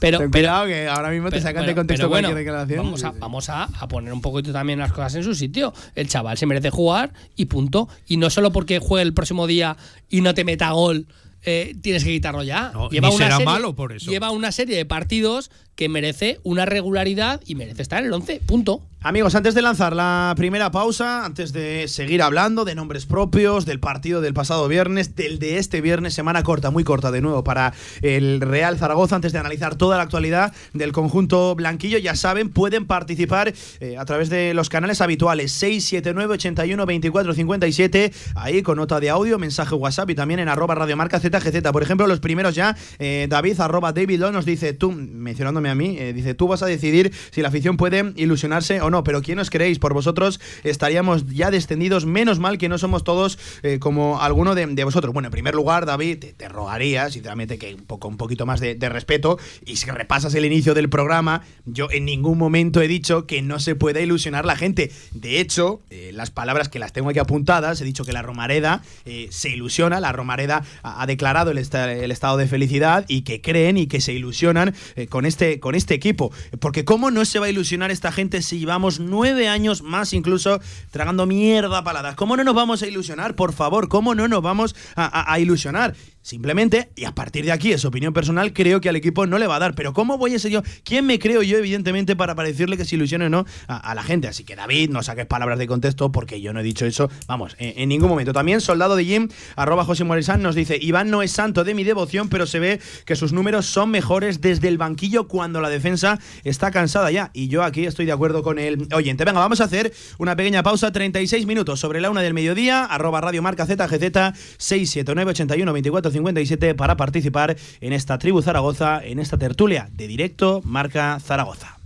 [0.00, 2.84] Pero, Ten pero, que ahora mismo te pero- sacan de contexto bueno, cualquier declaración.
[2.84, 5.72] Vamos a, vamos a, a poner un poquito también las cosas en su sitio.
[5.94, 7.88] El chaval se merece jugar y punto.
[8.06, 9.76] Y no solo porque juegue el próximo día
[10.08, 11.06] y no te meta gol.
[11.44, 12.72] eh, tienes que quitarlo ya.
[12.74, 14.10] No, ni será malo por eso.
[14.10, 18.40] Lleva una serie de partidos que merece una regularidad y merece estar en el 11.
[18.44, 18.82] Punto.
[19.00, 23.78] Amigos, antes de lanzar la primera pausa, antes de seguir hablando de nombres propios, del
[23.78, 27.72] partido del pasado viernes, del de este viernes, semana corta, muy corta de nuevo para
[28.02, 32.86] el Real Zaragoza, antes de analizar toda la actualidad del conjunto blanquillo, ya saben, pueden
[32.86, 38.98] participar eh, a través de los canales habituales 679 81 24 57, ahí con nota
[38.98, 41.70] de audio, mensaje WhatsApp y también en arroba radiomarca ZGZ.
[41.70, 45.76] Por ejemplo, los primeros ya, eh, David, arroba David Lo nos dice, tú, mencionándome a
[45.76, 49.22] mí, eh, dice, tú vas a decidir si la afición puede ilusionarse o no, pero
[49.22, 49.78] ¿quién os creéis?
[49.78, 54.84] Por vosotros estaríamos ya descendidos, menos mal que no somos todos eh, como alguno de,
[54.84, 55.12] vosotros.
[55.12, 58.76] Bueno, en primer lugar, David, te, rogaría, sinceramente, que un, poco, un poquito más de,
[58.88, 63.42] respeto, y si repasas el inicio del programa, yo en ningún momento he dicho que
[63.42, 64.90] no se pueda ilusionar la gente.
[65.12, 68.82] De hecho, eh, las palabras que las tengo aquí apuntadas, he dicho que la Romareda
[69.04, 73.40] eh, se ilusiona, la Romareda ha, declarado el, esta- el estado de felicidad y que
[73.40, 74.74] creen y que se ilusionan
[75.08, 76.32] con, este, con este equipo.
[76.60, 80.60] Porque ¿cómo no se va a ilusionar esta gente si llevamos nueve años más incluso
[80.92, 82.14] tragando mierda paladas?
[82.14, 83.34] ¿Cómo no nos vamos a ilusionar?
[83.34, 85.96] Por favor, ¿cómo no nos vamos a, ilusionar?
[86.22, 89.46] Simplemente, y a partir de aquí es opinión personal, creo que al equipo no le
[89.46, 89.74] va a dar.
[89.74, 90.62] Pero ¿cómo voy a ser yo?
[90.84, 94.02] ¿Quién me creo yo, evidentemente, para, para decirle que se ilusione o no a, la
[94.02, 94.28] gente?
[94.28, 97.56] Así que David, no saques palabras de contexto porque yo no he dicho eso, vamos,
[97.58, 98.32] en, ningún momento.
[98.32, 101.84] También Soldado de Jim, arroba José Moresán, nos dice, Iván no es santo de mi
[101.84, 106.18] devoción, pero se ve que sus números son mejores desde el banquillo cuando la defensa
[106.44, 107.30] está cansada ya.
[107.32, 109.24] Y yo aquí estoy de acuerdo con el oyente.
[109.24, 113.20] Venga, vamos a hacer una pequeña pausa, 36 minutos sobre la una del mediodía, arroba
[113.20, 119.38] Radio Marca ZGZ 679 81 24 57 para participar en esta tribu Zaragoza, en esta
[119.38, 121.78] tertulia de directo Marca Zaragoza.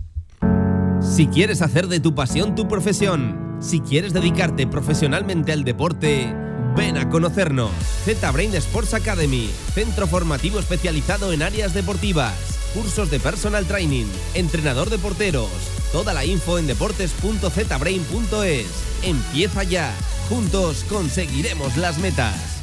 [1.01, 6.33] Si quieres hacer de tu pasión tu profesión, si quieres dedicarte profesionalmente al deporte,
[6.75, 7.71] ven a conocernos.
[8.05, 12.33] Z-Brain Sports Academy, centro formativo especializado en áreas deportivas,
[12.73, 15.49] cursos de personal training, entrenador de porteros.
[15.91, 18.65] Toda la info en deportes.zbrain.es.
[19.03, 19.93] Empieza ya.
[20.29, 22.62] Juntos conseguiremos las metas.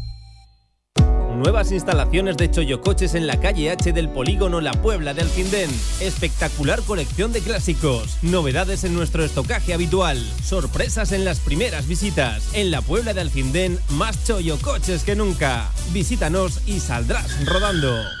[1.41, 5.71] Nuevas instalaciones de Choyocoches en la calle H del polígono La Puebla de Alcindén.
[5.99, 8.19] Espectacular colección de clásicos.
[8.21, 10.23] Novedades en nuestro estocaje habitual.
[10.43, 12.53] Sorpresas en las primeras visitas.
[12.53, 15.67] En la Puebla de Alcindén, más Choyocoches que nunca.
[15.91, 18.20] Visítanos y saldrás rodando.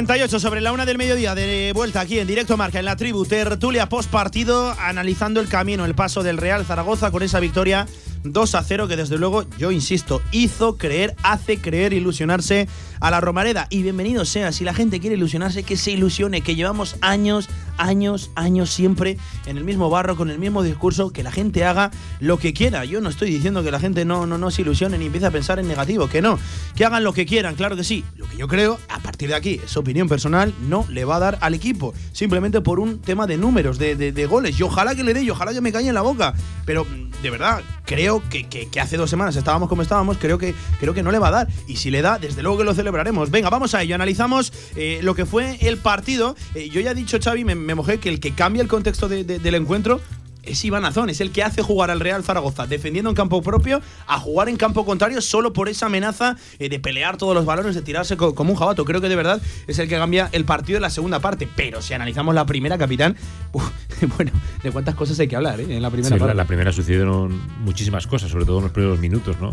[0.00, 2.96] Y 38 sobre la una del mediodía, de vuelta aquí en directo marca en la
[2.96, 7.86] tribu Tertulia post partido, analizando el camino, el paso del Real Zaragoza con esa victoria
[8.24, 12.68] 2 a 0 que desde luego, yo insisto, hizo creer, hace creer, ilusionarse
[13.00, 13.66] a la Romareda.
[13.70, 18.30] Y bienvenido sea, si la gente quiere ilusionarse, que se ilusione, que llevamos años, años,
[18.34, 22.38] años siempre en el mismo barro, con el mismo discurso, que la gente haga lo
[22.38, 22.84] que quiera.
[22.84, 25.30] Yo no estoy diciendo que la gente no, no, no se ilusione ni empiece a
[25.30, 26.38] pensar en negativo, que no,
[26.74, 28.04] que hagan lo que quieran, claro que sí.
[28.16, 31.20] Lo que yo creo, a partir de aquí, es opinión personal, no le va a
[31.20, 34.60] dar al equipo, simplemente por un tema de números, de, de, goles.
[34.60, 36.34] Y ojalá que le dé, ojalá que me cañe en la boca.
[36.66, 36.86] Pero
[37.22, 41.12] de verdad, creo que, hace dos semanas estábamos como estábamos, creo que, creo que no
[41.12, 41.48] le va a dar.
[41.68, 43.30] Y si le da, desde luego que lo celebraremos.
[43.30, 43.94] Venga, vamos a ello.
[43.94, 46.34] Analizamos eh, lo que fue el partido.
[46.54, 49.54] Eh, yo ya he dicho, Xavi, me, mojé que el que cambia el contexto del
[49.54, 50.00] encuentro
[50.42, 53.80] es Iván Azón, es el que hace jugar al Real Zaragoza defendiendo en campo propio
[54.06, 57.74] a jugar en campo contrario solo por esa amenaza eh, de pelear todos los balones,
[57.74, 58.84] de tirarse como un jabato.
[58.84, 61.48] Creo que de verdad es el que cambia el partido en la segunda parte.
[61.56, 63.16] Pero si analizamos la primera, capitán,
[64.16, 65.66] bueno, de cuántas cosas hay que hablar ¿eh?
[65.68, 66.34] en la primera parte.
[66.34, 69.52] La, primera sucedieron muchísimas cosas, sobre todo en los primeros minutos, ¿no?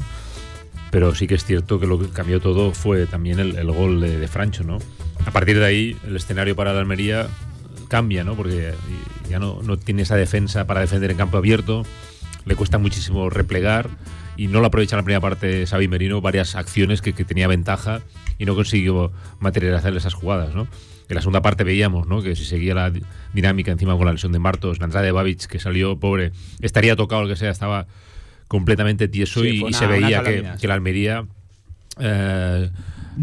[0.90, 4.18] Pero sí que es cierto que lo que cambió todo fue también el, gol de,
[4.18, 4.78] de Francho, ¿no?
[5.26, 7.28] A partir de ahí, el escenario para la Almería
[7.88, 8.36] cambia, ¿no?
[8.36, 8.74] Porque
[9.30, 11.84] ya no, no tiene esa defensa para defender en campo abierto,
[12.46, 13.90] le cuesta muchísimo replegar
[14.38, 18.02] y no lo aprovecha en la primera parte Xavi Merino, varias acciones que, tenía ventaja
[18.38, 20.68] y no consiguió materializar esas jugadas, ¿no?
[21.10, 22.22] En la segunda parte veíamos ¿no?
[22.22, 22.92] que si seguía la
[23.34, 26.98] dinámica encima con la lesión de Martos, la entrada de Babic, que salió pobre, estaría
[26.98, 27.88] tocado lo que sea, estaba
[28.50, 31.26] completamente tieso y, se veía que, que, la Almería
[32.00, 32.70] eh,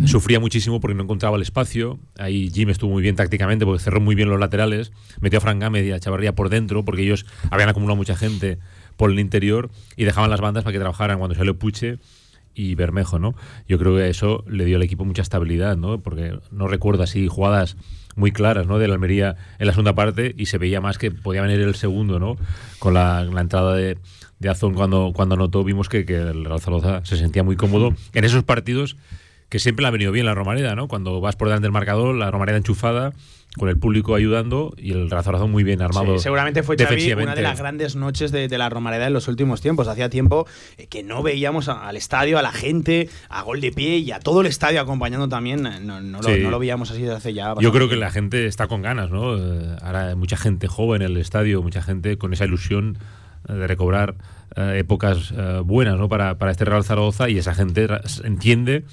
[0.07, 1.99] sufría muchísimo porque no encontraba el espacio.
[2.19, 4.93] Ahí Jim estuvo muy bien tácticamente porque cerró muy bien los laterales.
[5.21, 8.59] Metió a Frank Gámez y a Chavarría por dentro porque ellos habían acumulado mucha gente
[8.97, 11.99] por el interior y dejaban las bandas para que trabajaran cuando salió Puche
[12.55, 13.35] y Bermejo, ¿no?
[13.69, 15.99] Yo creo que eso le dio al equipo mucha estabilidad, ¿no?
[15.99, 17.77] Porque no recuerdo así jugadas
[18.17, 18.79] muy claras, ¿no?
[18.79, 22.21] De Almería en la segunda parte y se veía más que podía venir el segundo,
[22.21, 22.37] ¿no?
[22.79, 23.99] Con la, entrada de,
[24.49, 26.61] Azón cuando, cuando anotó, vimos que, que el Real
[27.05, 28.97] se sentía muy cómodo en esos partidos
[29.49, 30.89] que siempre le ha venido bien la Romareda, ¿no?
[30.89, 33.13] Cuando vas por delante del marcador, la Romareda enchufada,
[33.57, 36.19] con el público ayudando y el Razorazón muy bien armado.
[36.19, 39.89] seguramente fue Xavi, una de las grandes noches de, la Romareda en los últimos tiempos.
[39.89, 43.99] Hacía tiempo eh, que no veíamos al estadio, a la gente, a gol de pie
[43.99, 45.67] y a todo el estadio acompañando también.
[45.67, 47.55] Eh, no, lo, veíamos así desde hace ya.
[47.61, 49.37] Yo creo que la gente está con ganas, ¿no?
[49.37, 52.99] Eh, ahora hay mucha gente joven en el estadio, mucha gente con esa ilusión
[53.49, 54.15] de recobrar
[54.57, 56.09] épocas buenas ¿no?
[56.09, 57.89] para, para este Real Zaragoza y esa gente
[58.23, 58.85] entiende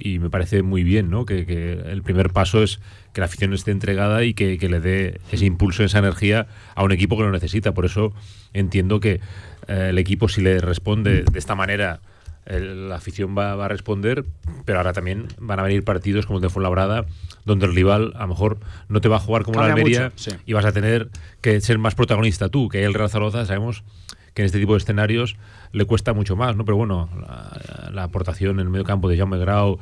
[0.00, 1.24] y me parece muy bien, ¿no?
[1.24, 2.80] Que, el primer paso es
[3.12, 6.92] que la afición esté entregada y que, le dé ese impulso, esa energía a un
[6.92, 7.72] equipo que lo necesita.
[7.72, 8.12] Por eso
[8.52, 9.20] entiendo que
[9.68, 12.00] eh, el equipo, si le responde de esta manera,
[12.46, 14.24] la afición va, a responder,
[14.64, 17.06] pero ahora también van a venir partidos como el de Fuenlabrada,
[17.44, 18.58] donde el rival a lo mejor
[18.88, 20.12] no te va a jugar como la Almería
[20.46, 21.10] y vas a tener
[21.40, 23.84] que ser más protagonista tú, que el Real Zaragoza sabemos
[24.34, 25.36] que en este tipo de escenarios
[25.72, 26.64] le cuesta mucho más, ¿no?
[26.64, 27.08] Pero bueno,
[27.92, 29.78] la, aportación en el medio campo de Jaume Grau,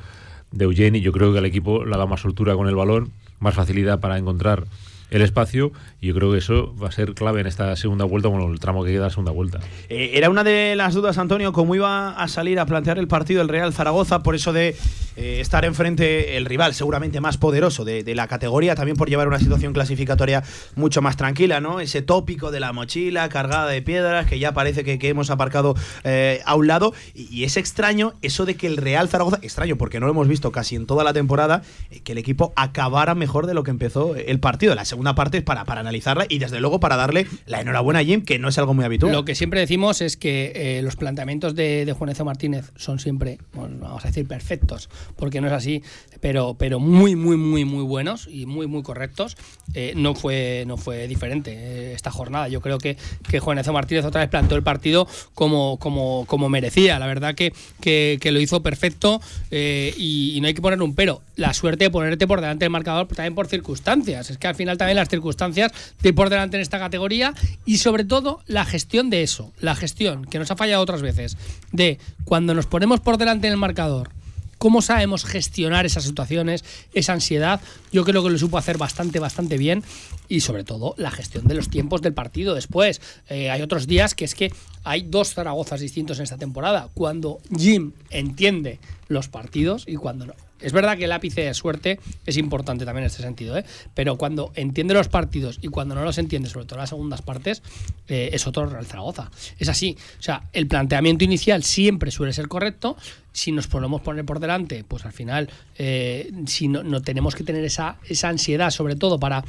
[0.51, 3.13] de Eugeni, yo creo que al equipo le ha dado más soltura con el balón,
[3.39, 4.65] más facilidad para encontrar
[5.11, 8.51] el espacio yo creo que eso va a ser clave en esta segunda vuelta, bueno,
[8.53, 9.59] el tramo que queda la segunda vuelta.
[9.89, 13.43] Eh, era una de las dudas, Antonio, cómo iba a salir a plantear el partido
[13.43, 14.77] el Real Zaragoza, por eso de
[15.17, 19.41] eh, estar enfrente el rival seguramente más poderoso de, la categoría, también por llevar una
[19.41, 20.45] situación clasificatoria
[20.77, 21.81] mucho más tranquila, ¿no?
[21.81, 26.43] Ese tópico de la mochila cargada de piedras que ya parece que, hemos aparcado eh,
[26.45, 30.07] a un lado y, es extraño eso de que el Real Zaragoza, extraño porque no
[30.07, 31.63] lo hemos visto casi en toda la temporada,
[32.05, 34.77] que el equipo acabara mejor de lo que empezó el partido.
[34.77, 38.05] La segunda parte es para, para analizarla y desde luego para darle la enhorabuena a
[38.05, 39.13] Jim, que no es algo muy habitual.
[39.13, 43.39] Lo que siempre decimos es que eh, los planteamientos de, de Juanezo Martínez son siempre,
[43.53, 45.83] vamos a decir, perfectos, porque no es así,
[46.21, 49.37] pero, pero muy, muy, muy, muy buenos y muy, muy correctos.
[49.75, 52.49] Eh, no, fue, no fue diferente eh, esta jornada.
[52.49, 52.97] Yo creo que,
[53.29, 56.99] que Juanezo Martínez otra vez plantó el partido como, como, como merecía.
[56.99, 61.23] La verdad que, que, lo hizo perfecto y, y no hay que poner un pero.
[61.37, 64.31] La suerte de ponerte por delante del marcador también por circunstancias.
[64.31, 65.73] Es que al final también las circunstancias
[66.03, 70.25] de por delante en esta categoría y sobre todo la gestión de eso, la gestión
[70.25, 71.37] que nos ha fallado otras veces,
[71.73, 74.11] de cuando nos ponemos por delante en el marcador,
[74.59, 77.61] cómo sabemos gestionar esas situaciones, esa ansiedad,
[77.93, 79.83] yo creo que lo supo hacer bastante, bastante bien
[80.29, 83.01] y sobre todo la gestión de los tiempos del partido después.
[83.29, 84.53] Eh, hay otros días que es que
[84.85, 90.35] hay dos Zaragozas distintos en esta temporada, cuando Jim entiende los partidos y cuando no.
[90.61, 93.65] Es verdad que el ápice de suerte es importante también en este sentido, ¿eh?
[93.95, 97.63] pero cuando entiende los partidos y cuando no los entiende, sobre todo las segundas partes,
[98.09, 99.31] eh, es otro Real Zaragoza.
[99.59, 99.97] Es así.
[100.19, 102.97] O sea, el planteamiento inicial siempre suele ser correcto.
[103.33, 107.45] Si nos podemos poner por delante, pues al final, eh, si no, no, tenemos que
[107.45, 109.45] tener esa, esa ansiedad, sobre todo para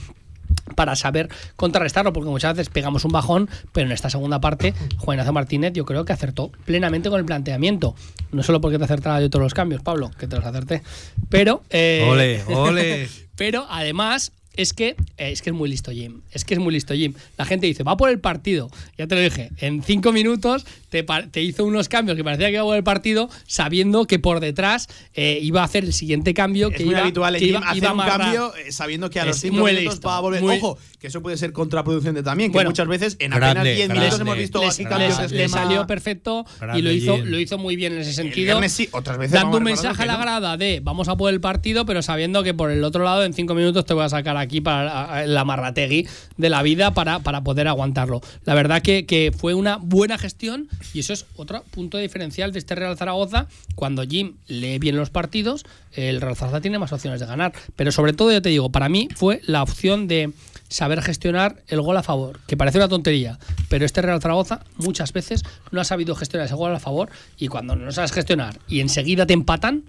[0.76, 5.16] para saber contrarrestarlo, porque muchas veces pegamos un bajón, pero en esta segunda parte, Juan
[5.16, 7.96] Ignacio Martínez yo creo que acertó plenamente con el planteamiento.
[8.32, 10.84] No solo porque te acertara de todos los cambios, Pablo, que te los acerté,
[11.30, 11.64] pero...
[11.70, 13.10] eh, Ole, ole.
[13.36, 16.22] pero además es que eh, es que es muy listo Jim.
[16.32, 17.14] Es que es muy listo Jim.
[17.38, 18.70] La gente dice, va por el partido.
[18.98, 22.56] Ya te lo dije, en cinco minutos te, te hizo unos cambios que parecía que
[22.56, 26.70] iba por el partido, sabiendo que por detrás eh, iba a hacer el siguiente cambio
[26.70, 29.20] Es que muy iba, habitual que iba- hacer iba a un cambio eh, sabiendo que
[29.20, 30.42] a los Es 5 muy minutos listo, va a volver.
[30.42, 33.76] muy- Ojo, que eso puede ser contraproducente también, que Bueno, muchas veces en grande, apenas
[33.78, 37.76] 10 minutos hemos visto cambios les- le salió perfecto y lo hizo, lo hizo muy
[37.76, 38.46] bien en ese sentido.
[38.60, 40.20] viernes sí, otras veces dando un mensaje a la no.
[40.20, 43.34] grada de vamos a por el partido, pero sabiendo que por el otro lado en
[43.34, 47.44] cinco minutos te voy a sacar aquí para la marrategui de la vida para, para
[47.44, 48.22] poder aguantarlo.
[48.46, 52.60] La verdad que, que fue una buena gestión y eso es otro punto diferencial de
[52.60, 53.48] este Real Zaragoza.
[53.76, 57.54] Cuando Jim lee bien los partidos, el Real Zaragoza tiene más opciones de ganar.
[57.76, 60.32] Pero sobre todo, yo te digo, para mí fue la opción de
[60.70, 63.40] saber gestionar el gol a favor, que parece una tontería,
[63.70, 67.48] pero este Real Zaragoza muchas veces no ha sabido gestionar ese gol a favor y
[67.48, 69.84] cuando no sabes gestionar y enseguida te empatan,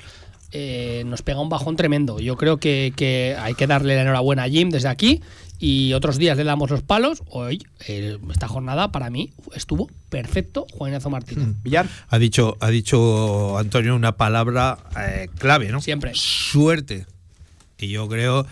[0.52, 2.18] eh, nos pega un bajón tremendo.
[2.18, 5.20] Yo creo que, que hay que darle la enhorabuena a Jim desde aquí
[5.60, 7.22] y otros días le damos los palos.
[7.28, 11.48] Hoy, eh, esta jornada para mí estuvo perfecto Juan Ignacio Martínez.
[11.62, 11.86] Villar.
[12.08, 15.80] Ha dicho, ha dicho Antonio una palabra eh, clave, ¿no?
[15.80, 16.12] Siempre.
[16.14, 17.06] Suerte.
[17.78, 18.46] Y yo creo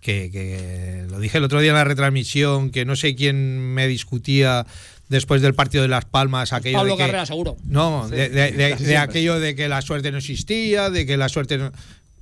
[0.00, 3.88] que, que lo dije el otro día en la retransmisión, que no sé quién me
[3.88, 4.66] discutía
[5.08, 7.56] después del partido de Las Palmas, aquello Pablo de que, Carrera, seguro.
[7.64, 11.70] No, de, de- aquello de que la suerte no existía, de que la suerte no...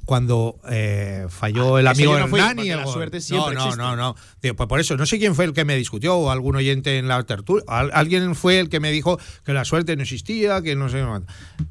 [0.05, 3.97] Cuando eh, falló el ese amigo no Hernani, el la suerte no, siempre no, no,
[3.97, 4.17] no.
[4.43, 6.99] Digo, pues por eso, no sé quién fue el que me discutió o algún oyente
[6.99, 7.65] en la tertulia.
[7.69, 11.03] Al- alguien fue el que me dijo que la suerte no existía, que no sé.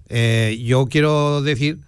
[0.10, 1.80] Eh, yo quiero decir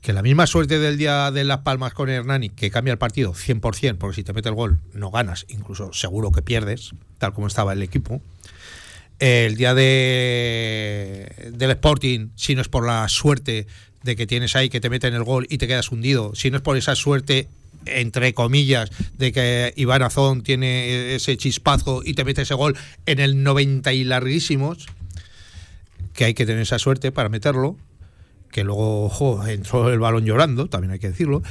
[0.00, 3.34] que la misma suerte del día de Las Palmas con Hernani, que cambia el partido
[3.34, 7.46] 100%, porque si te mete el gol no ganas, incluso seguro que pierdes, tal como
[7.46, 8.20] estaba el equipo.
[9.18, 13.66] El día de, del Sporting, si no es por la suerte
[14.02, 16.56] de que tienes ahí que te meten el gol y te quedas hundido, si no
[16.56, 17.48] es por esa suerte
[17.86, 23.20] entre comillas, de que Iván Azón tiene ese chispazo y te mete ese gol en
[23.20, 24.86] el 90 y larguísimos,
[26.12, 27.76] que hay que tener esa suerte para meterlo,
[28.50, 31.42] que luego ojo, entró el balón llorando, también hay que decirlo.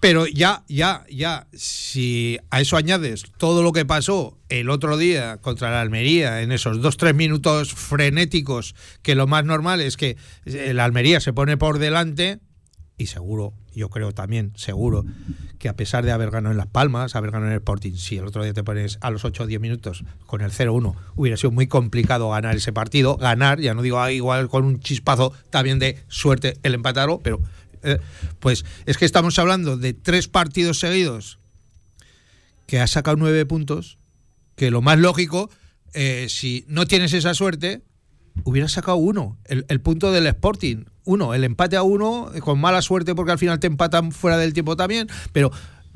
[0.00, 5.36] Pero ya, ya, ya, si a eso añades todo lo que pasó el otro día
[5.36, 10.16] contra la Almería, en esos dos, tres minutos frenéticos, que lo más normal es que
[10.44, 12.40] la Almería se pone por delante,
[12.96, 15.04] y seguro, yo creo también, seguro,
[15.58, 18.16] que a pesar de haber ganado en Las Palmas, haber ganado en el Sporting, si
[18.16, 21.36] el otro día te pones a los 8 o 10 minutos con el 0-1, hubiera
[21.36, 23.16] sido muy complicado ganar ese partido.
[23.16, 27.40] Ganar, ya no digo ah, igual con un chispazo también de suerte el empatarlo, pero
[27.82, 27.98] eh,
[28.38, 31.38] pues es que estamos hablando de tres partidos seguidos
[32.66, 33.98] que has sacado nueve puntos,
[34.54, 35.50] que lo más lógico,
[35.92, 37.82] eh, si no tienes esa suerte,
[38.44, 42.60] hubieras sacado uno, el, el punto del Sporting, uno, el empate a uno, eh, con
[42.60, 45.50] mala suerte porque al final te empatan fuera del tiempo también, pero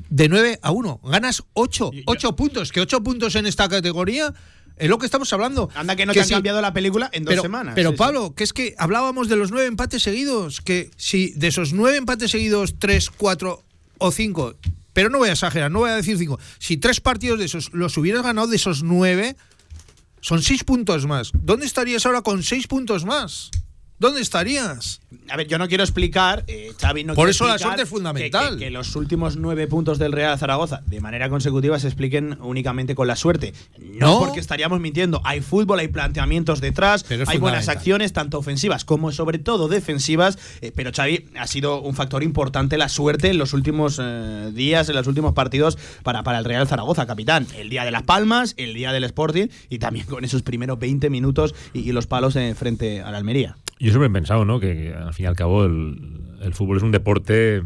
[0.09, 4.33] de 9 a 1, ganas 8, 8 puntos, que 8 puntos en esta categoría
[4.77, 5.69] es lo que estamos hablando.
[5.75, 7.75] Anda que no te han sí, cambiado la película en dos pero, semanas.
[7.75, 7.97] Pero Sí, sí.
[7.97, 11.97] Pablo, que es que hablábamos de los nueve empates seguidos, que si de esos nueve
[11.97, 13.63] empates seguidos, tres, cuatro
[13.97, 14.55] o cinco,
[14.93, 17.73] pero no voy a exagerar, no voy a decir cinco, si tres partidos de esos
[17.73, 19.35] los hubieras ganado de esos nueve,
[20.21, 21.31] son seis puntos más.
[21.33, 23.51] ¿Dónde estarías ahora con seis puntos más?
[23.97, 24.99] ¿Dónde estarías?
[25.29, 28.57] A ver, yo no quiero explicar, eh, Xavi, no Por eso la suerte es fundamental.
[28.57, 32.93] Que, que los últimos nueve puntos del Real Zaragoza de manera consecutiva se expliquen únicamente
[32.93, 33.53] con la suerte.
[33.79, 34.19] No, No.
[34.19, 35.21] porque estaríamos mintiendo.
[35.23, 40.37] Hay fútbol, hay planteamientos detrás, hay buenas acciones, tanto ofensivas como sobre todo defensivas.
[40.61, 44.89] eh, pero Xavi ha sido un factor importante la suerte en los últimos eh, días,
[44.89, 47.47] en los últimos partidos para, para el Real Zaragoza, capitán.
[47.57, 51.09] El día de Las Palmas, el día del Sporting y también con esos primeros 20
[51.09, 53.55] minutos y, y los palos en frente a la Almería.
[53.79, 54.59] Yo siempre he pensado, ¿no?
[54.59, 57.63] Que, al fin y al cabo el, el fútbol es un deporte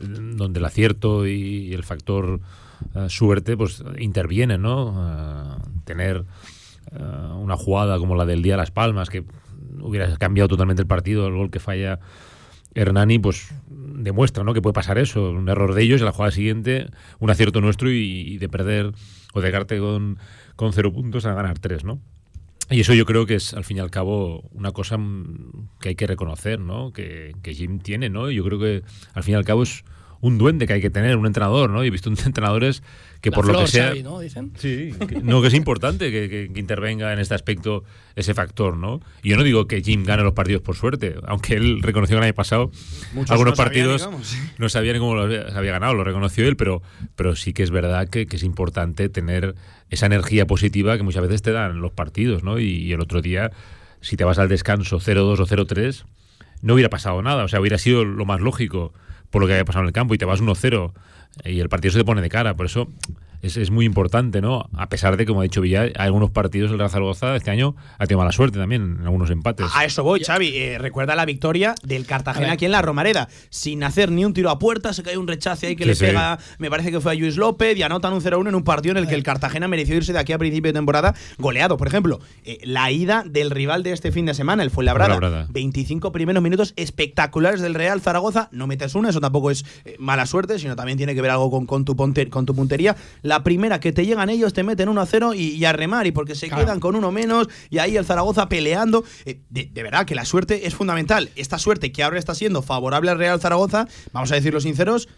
[0.00, 2.40] donde el acierto y el factor
[2.94, 4.94] eh, suerte pues intervienen, ¿no?
[4.98, 6.24] Eh, tener
[6.92, 7.02] eh,
[7.36, 9.24] una jugada como la del día de Las Palmas que
[9.80, 12.00] hubiera cambiado totalmente el partido, el gol que falla
[12.74, 14.54] Hernani, pues demuestra, ¿no?
[14.54, 17.90] Que puede pasar eso, un error de ellos y la jugada siguiente un acierto nuestro
[17.90, 18.92] y, y de perder
[19.34, 20.18] o de quedarte con,
[20.56, 22.00] con cero puntos a ganar tres, ¿no?
[22.70, 25.90] Y eso yo creo que es, al fin y al cabo, una cosa mm, que
[25.90, 26.92] hay que reconocer, ¿no?
[26.92, 28.30] Que, que Jim tiene, ¿no?
[28.30, 29.84] Yo creo que, al fin y al cabo, es
[30.20, 31.82] un duende que hay que tener, un entrenador, ¿no?
[31.82, 32.82] Y he visto entrenadores
[33.20, 33.94] que por lo que sea.
[34.02, 34.20] ¿no?
[34.20, 34.52] Dicen.
[34.56, 37.84] Sí, no, que es importante que, intervenga en este aspecto
[38.16, 39.00] ese factor, ¿no?
[39.22, 42.18] Y yo no digo que Jim gane los partidos por suerte, aunque él reconoció que
[42.18, 42.70] el año pasado
[43.28, 44.08] algunos partidos
[44.58, 46.82] no sabían cómo los había, ganado, lo reconoció él, pero,
[47.16, 49.54] pero sí que es verdad que, es importante tener
[49.90, 52.58] esa energía positiva que muchas veces te dan los partidos, ¿no?
[52.58, 53.50] Y, el otro día,
[54.00, 56.04] si te vas al descanso 0-2 o 0-3,
[56.62, 58.92] no hubiera pasado nada, o sea, hubiera sido lo más lógico
[59.30, 60.92] por lo que había pasado en el campo y te vas 1-0
[61.44, 62.56] y el partido se te pone de cara.
[62.56, 62.88] Por eso
[63.42, 64.68] es, es, muy importante, ¿no?
[64.76, 68.06] A pesar de, como ha dicho Villar, algunos partidos el Real Zaragoza este año ha
[68.06, 69.66] tenido mala suerte también en algunos empates.
[69.74, 70.48] A eso voy, Xavi.
[70.56, 73.28] Eh, recuerda la victoria del Cartagena aquí en la Romareda.
[73.48, 76.38] Sin hacer ni un tiro a puerta, se cae un rechace ahí que le pega,
[76.58, 78.98] me parece que fue a Luis López y anotan un 0-1 en un partido en
[78.98, 81.76] el que el Cartagena mereció irse de aquí a principio de temporada goleado.
[81.76, 85.14] Por ejemplo, eh, la ida del rival de este fin de semana, el Fuenlabrada.
[85.14, 85.46] Fuenlabrada.
[85.50, 88.48] 25 primeros minutos espectaculares del Real Zaragoza.
[88.52, 91.50] No metes una, eso tampoco es eh, mala suerte, sino también tiene que ver algo
[91.50, 92.96] con, con, tu, con tu puntería.
[93.30, 96.10] La primera que te llegan ellos, te meten 1 a 0 y, a remar, y
[96.10, 99.04] porque se quedan con uno menos, y ahí el Zaragoza peleando.
[99.24, 101.30] Eh, de, verdad que la suerte es fundamental.
[101.36, 105.08] Esta suerte que ahora está siendo favorable al Real Zaragoza, vamos a decirlo sinceros,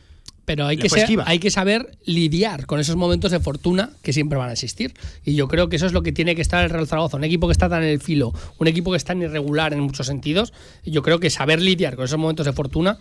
[0.44, 0.88] pero hay que,
[1.24, 4.92] hay que saber lidiar con esos momentos de fortuna que siempre van a existir.
[5.24, 7.16] Y yo creo que eso es lo que tiene que estar el Real Zaragoza.
[7.16, 9.80] Un equipo que está tan en el filo, un equipo que está tan irregular en
[9.80, 10.52] muchos sentidos.
[10.84, 12.98] Yo creo que saber lidiar con esos momentos de fortuna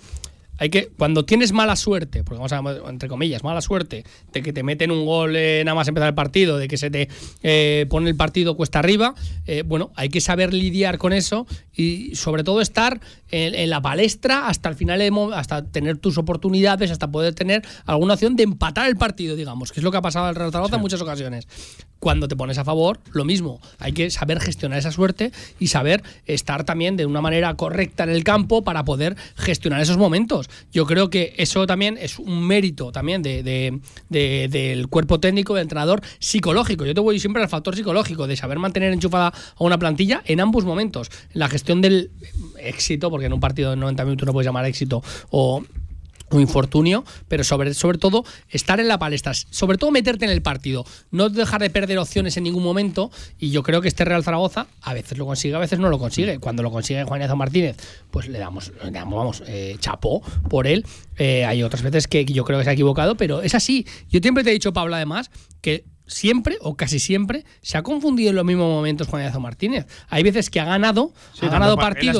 [0.57, 4.53] hay que, cuando tienes mala suerte, porque vamos a entre comillas, mala suerte, de que
[4.53, 7.09] te meten un gol nada más empezar el partido, de que se te
[7.43, 9.15] eh, pone el partido cuesta arriba,
[9.47, 11.47] eh, bueno, hay que saber lidiar con eso
[11.81, 12.99] y sobre todo estar
[13.31, 15.01] en, la palestra hasta el final,
[15.33, 19.79] hasta tener tus oportunidades, hasta poder tener alguna opción de empatar el partido, digamos, que
[19.79, 21.47] es lo que ha pasado al Real Zaragoza en muchas ocasiones.
[21.99, 26.01] Cuando te pones a favor, lo mismo, hay que saber gestionar esa suerte y saber
[26.25, 30.49] estar también de una manera correcta en el campo para poder gestionar esos momentos.
[30.71, 33.79] Yo creo que eso también es un mérito también de,
[34.09, 36.85] del cuerpo técnico, del entrenador psicológico.
[36.85, 40.41] Yo te voy siempre al factor psicológico, de saber mantener enchufada a una plantilla en
[40.41, 41.11] ambos momentos.
[41.33, 42.11] La gestión del
[42.59, 45.63] éxito, porque en un partido de 90 minutos no puedes llamar éxito, o
[46.31, 50.41] un infortunio, pero sobre, sobre todo estar en la palestra, sobre todo meterte en el
[50.41, 54.23] partido, no dejar de perder opciones en ningún momento y yo creo que este Real
[54.23, 56.39] Zaragoza a veces lo consigue, a veces no lo consigue.
[56.39, 57.77] Cuando lo consigue Juan Martínez,
[58.09, 60.85] pues le damos, le damos vamos, eh, chapó por él.
[61.17, 63.85] Eh, hay otras veces que yo creo que se ha equivocado, pero es así.
[64.09, 65.29] Yo siempre te he dicho, Pablo, además,
[65.61, 69.87] que siempre o casi siempre se ha confundido en los mismos momentos Juan Ignacio Martínez.
[70.09, 72.17] Hay veces que ha ganado, ha ganado partidos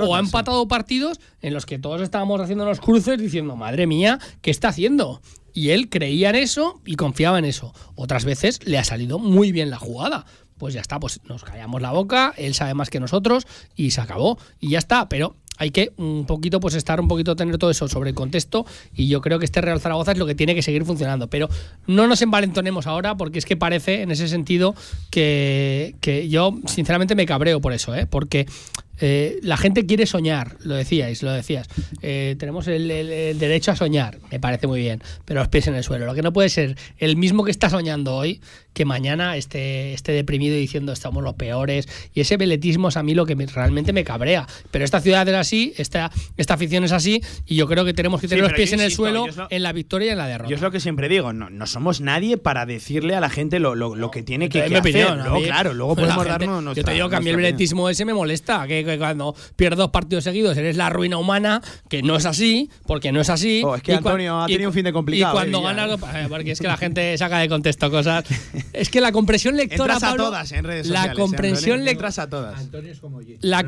[0.00, 4.18] o, ha empatado partidos en los que todos estábamos haciendo los cruces diciendo, madre mía,
[4.40, 5.20] ¿qué está haciendo?
[5.52, 7.74] Y él creía en eso y confiaba en eso.
[7.94, 10.24] Otras veces le ha salido muy bien la jugada.
[10.56, 14.00] Pues ya está, pues nos callamos la boca, él sabe más que nosotros y se
[14.00, 14.38] acabó.
[14.60, 17.88] Y ya está, pero hay que un poquito pues estar un poquito tener todo eso
[17.88, 20.62] sobre el contexto y yo creo que este Real Zaragoza es lo que tiene que
[20.62, 21.48] seguir funcionando pero
[21.86, 24.74] no nos envalentonemos ahora porque es que parece en ese sentido
[25.10, 28.06] que, que yo sinceramente me cabreo por eso ¿eh?
[28.06, 28.46] porque
[29.04, 31.66] eh, la gente quiere soñar, lo decíais, lo decías.
[32.02, 32.86] Eh, tenemos el,
[33.36, 36.06] derecho a soñar, me parece muy bien, pero los pies en el suelo.
[36.06, 38.40] Lo que no puede ser el mismo que está soñando hoy,
[38.74, 41.88] que mañana esté, esté deprimido diciendo estamos los peores.
[42.14, 44.46] Y ese veletismo es a mí lo que realmente me cabrea.
[44.70, 48.20] Pero esta ciudad es así, esta, esta afición es así, y yo creo que tenemos
[48.20, 50.48] que tener los pies en el suelo en la victoria y en la derrota.
[50.48, 53.58] Yo es lo que siempre digo, no, no somos nadie para decirle a la gente
[53.58, 55.08] lo, lo, que tiene que, hacer.
[55.44, 58.66] claro, luego podemos darnos Yo te digo que a mí el veletismo ese me molesta,
[58.68, 63.12] que cuando pierdes dos partidos seguidos eres la ruina humana, que no es así, porque
[63.12, 63.62] no es así.
[63.64, 65.32] Oh, es que Antonio ha tenido un fin de complicado.
[65.32, 68.24] Y cuando eh, ganas, eh, porque es que la gente saca de contexto cosas.
[68.72, 69.94] Es que la comprensión lectora.
[69.94, 71.10] Entras a todas en redes sociales.
[71.10, 72.08] La comprensión lectora.
[72.16, 72.68] a todas.
[73.40, 73.64] La,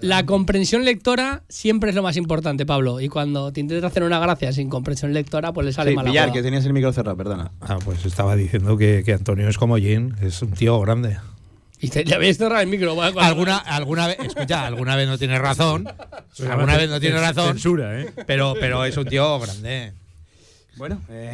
[0.00, 3.00] la comprensión lectora siempre es lo más importante, Pablo.
[3.00, 6.04] Y cuando te intentas hacer una gracia sin comprensión lectora, pues le sale mal.
[6.04, 7.52] Pillar, que tenías el micro cerrado, perdona.
[7.60, 11.18] Ah, pues estaba diciendo que, que Antonio es como Jin, es un tío grande.
[11.80, 13.00] Y te, le habéis cerrado el micro.
[13.00, 15.88] Alguna, alguna vez, escucha, alguna vez no tiene razón.
[16.50, 17.52] alguna vez no tiene razón.
[17.54, 18.12] Censura, ¿eh?
[18.26, 19.92] Pero, pero es un tío grande.
[20.78, 21.32] Bueno, eh.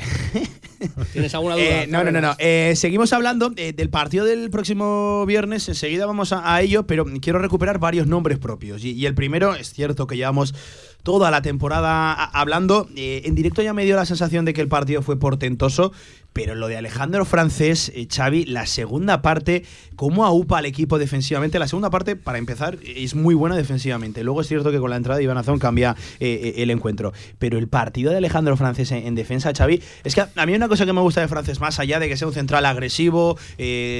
[1.12, 1.82] ¿tienes alguna duda?
[1.82, 2.34] Eh, no, no, no, no.
[2.38, 5.68] Eh, seguimos hablando del partido del próximo viernes.
[5.68, 8.82] Enseguida vamos a, ello, pero quiero recuperar varios nombres propios.
[8.82, 10.54] y, el primero, es cierto que llevamos
[11.02, 12.88] toda la temporada hablando.
[12.96, 15.92] en directo ya me dio la sensación de que el partido fue portentoso,
[16.34, 19.64] pero lo de Alejandro Francés, eh, Xavi, la segunda parte,
[19.96, 21.58] cómo aupa al equipo defensivamente.
[21.58, 24.22] La segunda parte, para empezar, es muy buena defensivamente.
[24.24, 27.12] Luego es cierto que con la entrada de Iván Azón cambia eh, eh, el encuentro.
[27.38, 30.84] Pero el partido de Alejandro Francés en, defensa, Xavi, es que a, mí una cosa
[30.84, 33.38] que me gusta de Francés, más allá de que sea un central agresivo,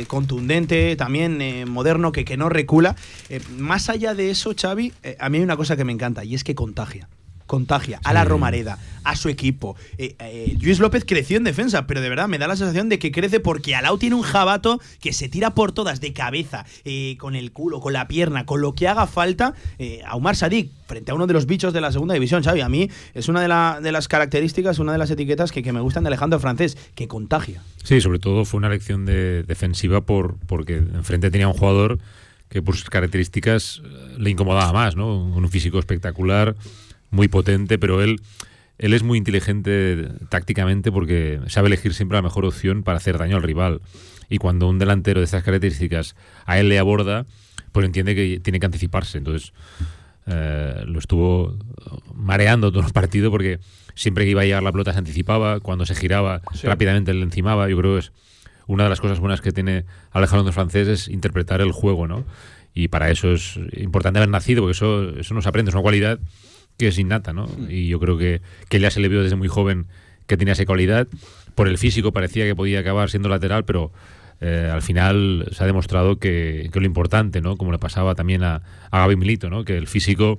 [0.08, 2.96] contundente, también moderno, que, que no recula,
[3.56, 6.42] más allá de eso, Xavi, a mí hay una cosa que me encanta y es
[6.42, 7.08] que contagia
[7.46, 9.76] contagia a la Romareda, a su equipo.
[9.98, 12.98] Eh, eh, Luis López creció en defensa, pero de verdad me da la sensación de
[12.98, 17.16] que crece porque Alau tiene un jabato que se tira por todas de cabeza, eh,
[17.18, 19.54] con el culo, con la pierna, con lo que haga falta
[20.06, 22.60] a Umar Sadik frente a uno de los bichos de la segunda división, Xavi.
[22.60, 25.80] A mí es una de, de las características, una de las etiquetas que, que, me
[25.80, 27.62] gustan de Alejandro Francés, que contagia.
[27.82, 31.98] Sí, sobre todo fue una lección de defensiva por, porque enfrente tenía un jugador
[32.48, 33.82] que por sus características
[34.16, 35.24] le incomodaba más, ¿no?
[35.24, 36.54] Un físico espectacular,
[37.14, 38.20] muy potente, pero él
[38.78, 43.36] él es muy inteligente tácticamente porque sabe elegir siempre la mejor opción para hacer daño
[43.36, 43.80] al rival.
[44.28, 47.24] Y cuando un delantero de estas características a él le aborda,
[47.72, 49.18] pues entiende que tiene que anticiparse.
[49.18, 49.52] Entonces
[50.26, 51.56] eh, lo estuvo
[52.14, 53.60] mareando todo el partido porque
[53.94, 57.68] siempre que iba a llegar la pelota se anticipaba, cuando se giraba rápidamente le encimaba.
[57.68, 58.12] Yo creo que es
[58.66, 62.24] una de las cosas buenas que tiene Alejandro Francés es interpretar el juego, ¿no?
[62.74, 65.82] Y para eso es importante haber nacido, porque eso, eso no se aprende, es una
[65.82, 66.18] cualidad
[66.76, 67.46] que es innata, ¿no?
[67.46, 67.70] Mm.
[67.70, 69.86] Y yo creo que, que ya se le vio desde muy joven
[70.26, 71.06] que tenía esa cualidad.
[71.54, 73.92] Por el físico parecía que podía acabar siendo lateral, pero
[74.40, 77.56] eh, al final se ha demostrado que, que, lo importante, ¿no?
[77.56, 79.64] Como le pasaba también a, a Gaby Milito, ¿no?
[79.64, 80.38] Que el físico,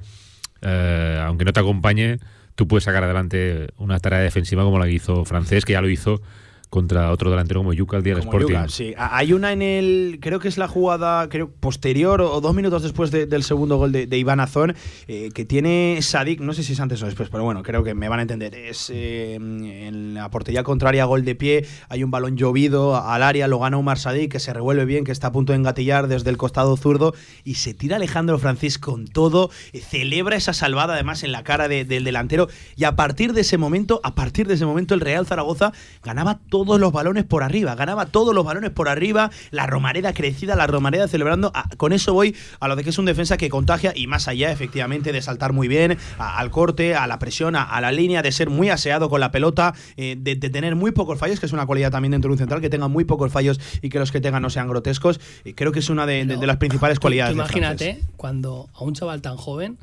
[0.61, 2.19] eh, aunque no te acompañe,
[2.55, 5.89] tú puedes sacar adelante una tarea defensiva como la que hizo Francés, que ya lo
[5.89, 6.21] hizo
[6.69, 8.55] contra otro delantero como Yuca al día del Sporting.
[8.67, 8.93] sí.
[8.97, 13.11] Hay una en el, creo que es la jugada creo posterior o dos minutos después
[13.11, 14.75] del segundo gol de, Iván Azón,
[15.07, 17.93] eh, que tiene Sadik, no sé si es antes o después, pero bueno, creo que
[17.93, 18.55] me van a entender.
[18.55, 23.47] Es eh, en la portería contraria, gol de pie, hay un balón llovido al área,
[23.47, 26.29] lo gana Umar Sadik, que se revuelve bien, que está a punto de engatillar desde
[26.29, 27.13] el costado zurdo
[27.43, 31.67] y se tira Alejandro Francis con todo, eh, celebra esa salvada además en la cara
[31.67, 35.25] del delantero y a partir de ese momento, a partir de ese momento el Real
[35.25, 35.71] Zaragoza
[36.03, 40.55] ganaba todos los balones por arriba, ganaba todos los balones por arriba, la Romareda crecida,
[40.55, 41.51] la Romareda celebrando.
[41.53, 44.29] Ah, con eso voy a lo de que es un defensa que contagia y más
[44.29, 48.31] allá, efectivamente, de saltar muy bien al corte, a la presión, a, la línea, de
[48.31, 51.65] ser muy aseado con la pelota, eh, de, tener muy pocos fallos, que es una
[51.65, 54.21] cualidad también dentro de un central, que tenga muy pocos fallos y que los que
[54.21, 55.19] tengan no sean grotescos.
[55.43, 57.33] y creo que es una de, las principales cualidades.
[57.33, 59.77] Imagínate cuando a un chaval tan joven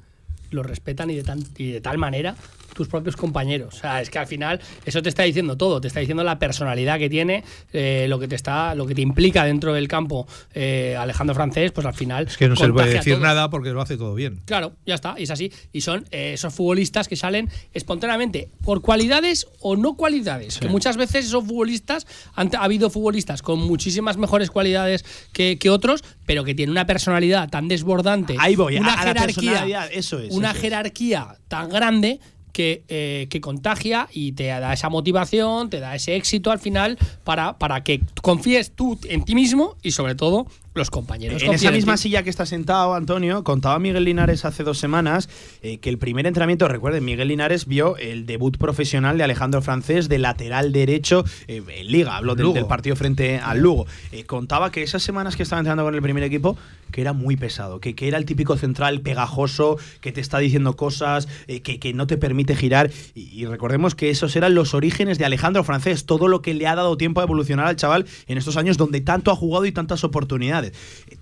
[0.50, 2.34] lo respetan y de, tan, y de tal manera
[2.74, 3.74] tus propios compañeros.
[3.74, 6.38] O sea, es que al final eso te está diciendo todo, te está diciendo la
[6.38, 10.26] personalidad que tiene, eh, lo que te está, lo que te implica dentro del campo
[10.54, 12.26] eh, Alejandro Francés, pues al final.
[12.26, 14.40] Es que no se le puede decir nada porque lo hace todo bien.
[14.44, 15.52] Claro, ya está, y es así.
[15.72, 20.58] Y son eh, esos futbolistas que salen espontáneamente por cualidades o no cualidades.
[20.58, 26.04] Que muchas veces esos futbolistas, han, ha habido futbolistas con muchísimas mejores cualidades que, otros,
[26.26, 28.36] pero que tienen una personalidad tan desbordante.
[28.38, 30.32] Ahí voy, una a, jerarquía, eso es.
[30.32, 32.20] Una jerarquía tan grande
[32.52, 36.98] que, eh, que, contagia y te da esa motivación, te da ese éxito al final
[37.24, 41.42] para, para que confíes tú en ti mismo y sobre todo los compañeros.
[41.42, 45.28] En esa misma silla que está sentado, Antonio, contaba Miguel Linares hace dos semanas
[45.62, 50.08] eh, que el primer entrenamiento, recuerden, Miguel Linares vio el debut profesional de Alejandro Francés
[50.08, 53.86] de lateral derecho eh, en Liga, hablo del, partido frente al Lugo.
[54.12, 56.56] Eh, contaba que esas semanas que estaba entrenando con el primer equipo,
[56.92, 60.76] que era muy pesado, que, que era el típico central pegajoso, que te está diciendo
[60.76, 62.90] cosas, que, que, no te permite girar.
[63.14, 66.74] Y, recordemos que esos eran los orígenes de Alejandro Francés, todo lo que le ha
[66.74, 70.04] dado tiempo a evolucionar al chaval en estos años donde tanto ha jugado y tantas
[70.04, 70.72] oportunidades.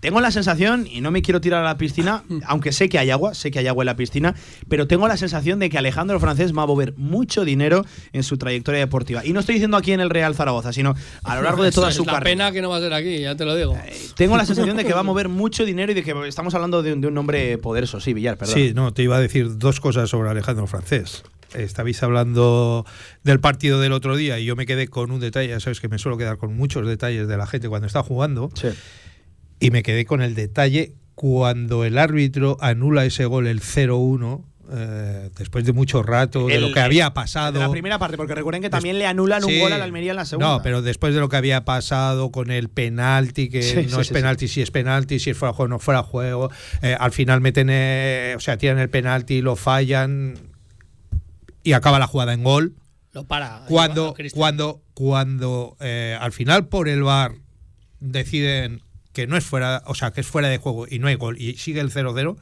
[0.01, 3.11] Tengo la sensación, y no me quiero tirar a la piscina, aunque sé que hay
[3.11, 4.35] agua, sé que hay agua en la piscina,
[4.69, 8.39] pero tengo la sensación de que Alejandro Francés va a mover mucho dinero en su
[8.39, 9.25] trayectoria deportiva.
[9.25, 11.93] Y no estoy diciendo aquí en el Real Zaragoza, sino a lo largo de toda
[11.93, 12.25] su carrera.
[12.25, 13.77] pena que no va a ser aquí, ya te lo digo.
[13.77, 16.55] Eh, tengo la sensación de que va a mover mucho dinero y de que estamos
[16.55, 18.01] hablando de un, de un nombre poderoso.
[18.01, 18.55] Sí, Villar, perdón.
[18.55, 21.23] Sí, no, te iba a decir dos cosas sobre Alejandro Francés
[21.55, 22.87] estabais hablando
[23.25, 25.89] del partido del otro día y yo me quedé con un detalle, ya sabes que
[25.89, 28.51] me suelo quedar con muchos detalles de la gente cuando está jugando.
[28.55, 28.69] Sí.
[29.61, 34.43] Y me quedé con el detalle cuando el árbitro anula ese gol, el 0-1,
[34.73, 37.53] eh, después de mucho rato, de lo que había pasado.
[37.53, 40.17] De la primera parte, porque recuerden que también le anulan un gol al Almería en
[40.17, 40.49] la segunda.
[40.49, 44.49] No, pero después de lo que había pasado con el penalti, que no es penalti,
[44.49, 46.51] si es penalti, si es fuera juego, no fuera juego.
[46.81, 50.39] Eh, al final meten, eh, o sea, tiran el penalti, lo fallan
[51.63, 52.77] y acaba la jugada en gol.
[53.13, 53.65] Lo para.
[53.69, 57.35] Cuando, cuando, cuando al final por el bar
[57.99, 58.81] deciden
[59.13, 61.41] que no es fuera, o sea, que es fuera de juego y no hay gol
[61.41, 62.37] y sigue el 0-0,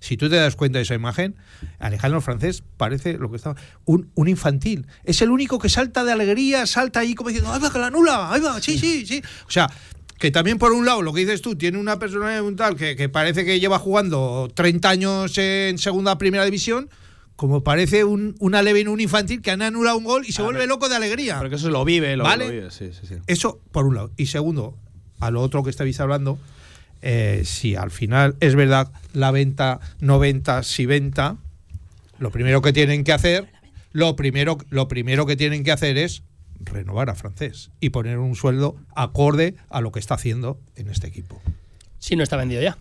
[0.00, 1.36] si tú te das cuenta de esa imagen,
[1.78, 4.86] Alejandro Francés parece lo que estaba un, un, infantil.
[5.04, 7.90] Es el único que salta de alegría, salta ahí como diciendo, ¡ay va, que la
[7.90, 8.32] nula!
[8.32, 8.60] ¡ay va!
[8.62, 9.22] Sí, sí, sí.
[9.46, 9.70] O sea,
[10.18, 12.96] que también por un lado, lo que dices tú, tiene una personalidad un tal que,
[12.96, 16.88] que parece que lleva jugando 30 años en segunda primera división,
[17.36, 20.66] como parece un, una leve un infantil que han anulado un gol y se vuelve
[20.66, 21.38] loco de alegría.
[21.38, 22.46] Porque eso lo vive, lo, ¿Vale?
[22.46, 22.70] lo vive.
[22.70, 23.14] Sí, sí, sí.
[23.26, 24.10] Eso por un lado.
[24.18, 24.76] Y segundo,
[25.20, 26.38] a lo otro que estáis hablando,
[27.02, 31.36] eh, si al final es verdad la venta no venta, si venta,
[32.18, 33.48] lo primero que tienen que hacer,
[33.92, 36.22] lo primero, lo primero que tienen que hacer es
[36.60, 41.06] renovar a francés y poner un sueldo acorde a lo que está haciendo en este
[41.06, 41.40] equipo.
[41.98, 42.76] Si no está vendido ya.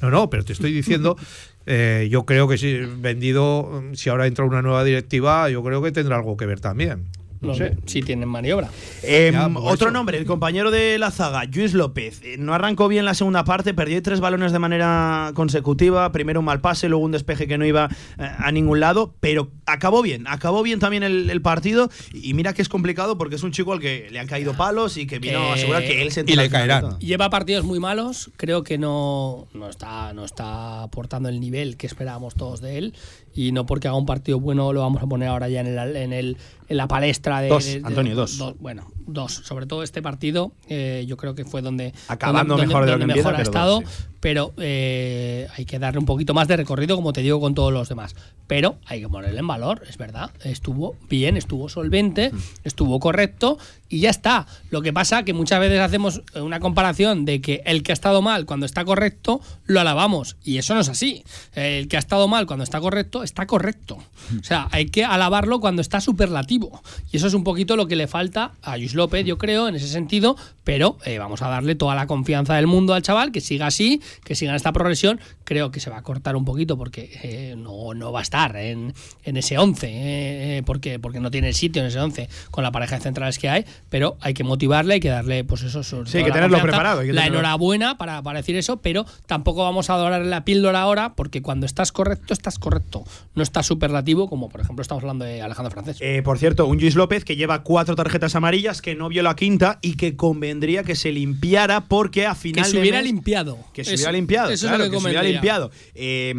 [0.00, 1.16] No, no, pero te estoy diciendo,
[1.66, 5.92] eh, yo creo que si vendido, si ahora entra una nueva directiva, yo creo que
[5.92, 7.06] tendrá algo que ver también.
[7.46, 7.76] No, sé.
[7.86, 8.68] Si tienen maniobra.
[9.02, 12.20] Eh, otro nombre, el compañero de la zaga, Luis López.
[12.22, 16.10] Eh, no arrancó bien la segunda parte, perdió tres balones de manera consecutiva.
[16.12, 17.88] Primero un mal pase, luego un despeje que no iba
[18.18, 20.26] eh, a ningún lado, pero acabó bien.
[20.26, 21.90] Acabó bien también el, partido.
[22.12, 24.96] Y mira que es complicado porque es un chico al que le han caído palos
[24.96, 26.98] y que vino a asegurar que él se Y le caerán.
[26.98, 28.30] Lleva partidos muy malos.
[28.36, 32.94] Creo que no, no, está, no está aportando el nivel que esperábamos todos de él
[33.36, 35.96] y no porque haga un partido bueno lo vamos a poner ahora ya en, el,
[35.96, 36.36] en, el,
[36.68, 37.48] en la palestra de...
[37.48, 38.56] Dos, Antonio, dos.
[38.58, 39.32] Bueno, dos.
[39.32, 41.92] Sobre todo este partido, eh, yo creo que fue donde...
[42.08, 43.82] Acabando mejor de lo que mejor ha estado,
[44.20, 47.72] pero eh, hay que darle un poquito más de recorrido, como te digo, con todos
[47.72, 48.16] los demás.
[48.46, 50.30] Pero hay que ponerle en valor, es verdad.
[50.42, 52.38] Estuvo bien, estuvo solvente, mm.
[52.64, 54.46] estuvo correcto y ya está.
[54.70, 58.22] Lo que pasa que muchas veces hacemos una comparación de que el que ha estado
[58.22, 60.36] mal cuando está correcto, lo alabamos.
[60.44, 61.24] Y eso no es así.
[61.54, 63.98] El que ha estado mal cuando está correcto, está correcto.
[64.38, 66.82] O sea, hay que alabarlo cuando está superlativo.
[67.12, 69.76] Y eso es un poquito lo que le falta a Luis López, yo creo, en
[69.76, 70.36] ese sentido.
[70.64, 74.00] Pero eh, vamos a darle toda la confianza del mundo al chaval, que siga así,
[74.24, 75.20] que siga en esta progresión.
[75.46, 78.54] Creo que se va a cortar un poquito porque eh, no, no, va a estar
[78.56, 78.92] en,
[79.24, 82.96] en ese 11, eh, porque, porque no tiene sitio en ese 11 con la pareja
[82.96, 85.82] de centrales que hay pero hay que motivarle, hay que darle, pues eso.
[85.82, 87.02] Sí, hay que tenerlo preparado.
[87.02, 91.42] la enhorabuena para, para, decir eso, pero tampoco vamos a adorar la píldora ahora, porque
[91.42, 93.04] cuando estás correcto, estás correcto.
[93.34, 95.98] No estás superlativo, como por ejemplo estamos hablando de Alejandro Francés.
[96.00, 99.36] Eh, por cierto, un Luis López que lleva cuatro tarjetas amarillas, que no vio la
[99.36, 103.58] quinta y que convendría que se limpiara porque a final que se hubiera mes, limpiado.
[103.72, 104.50] Que se hubiera limpiado.
[104.50, 105.70] Eso claro, es lo que, que limpiado.
[105.94, 106.34] Eh,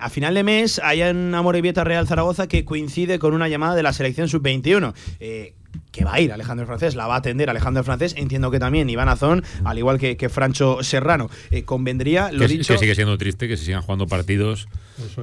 [0.00, 3.82] a final de mes hay en Amorebieta Real Zaragoza que coincide con una llamada de
[3.82, 4.94] la selección sub-21.
[5.20, 5.54] Eh,
[5.92, 8.14] que va a ir Alejandro Francés, la va a atender Alejandro Francés.
[8.16, 11.30] Entiendo que también Iván Azón, al igual que, que Francho Serrano.
[11.50, 12.72] Eh, convendría, lo que, dicho.
[12.74, 14.68] Que sigue siendo triste que se sigan jugando partidos,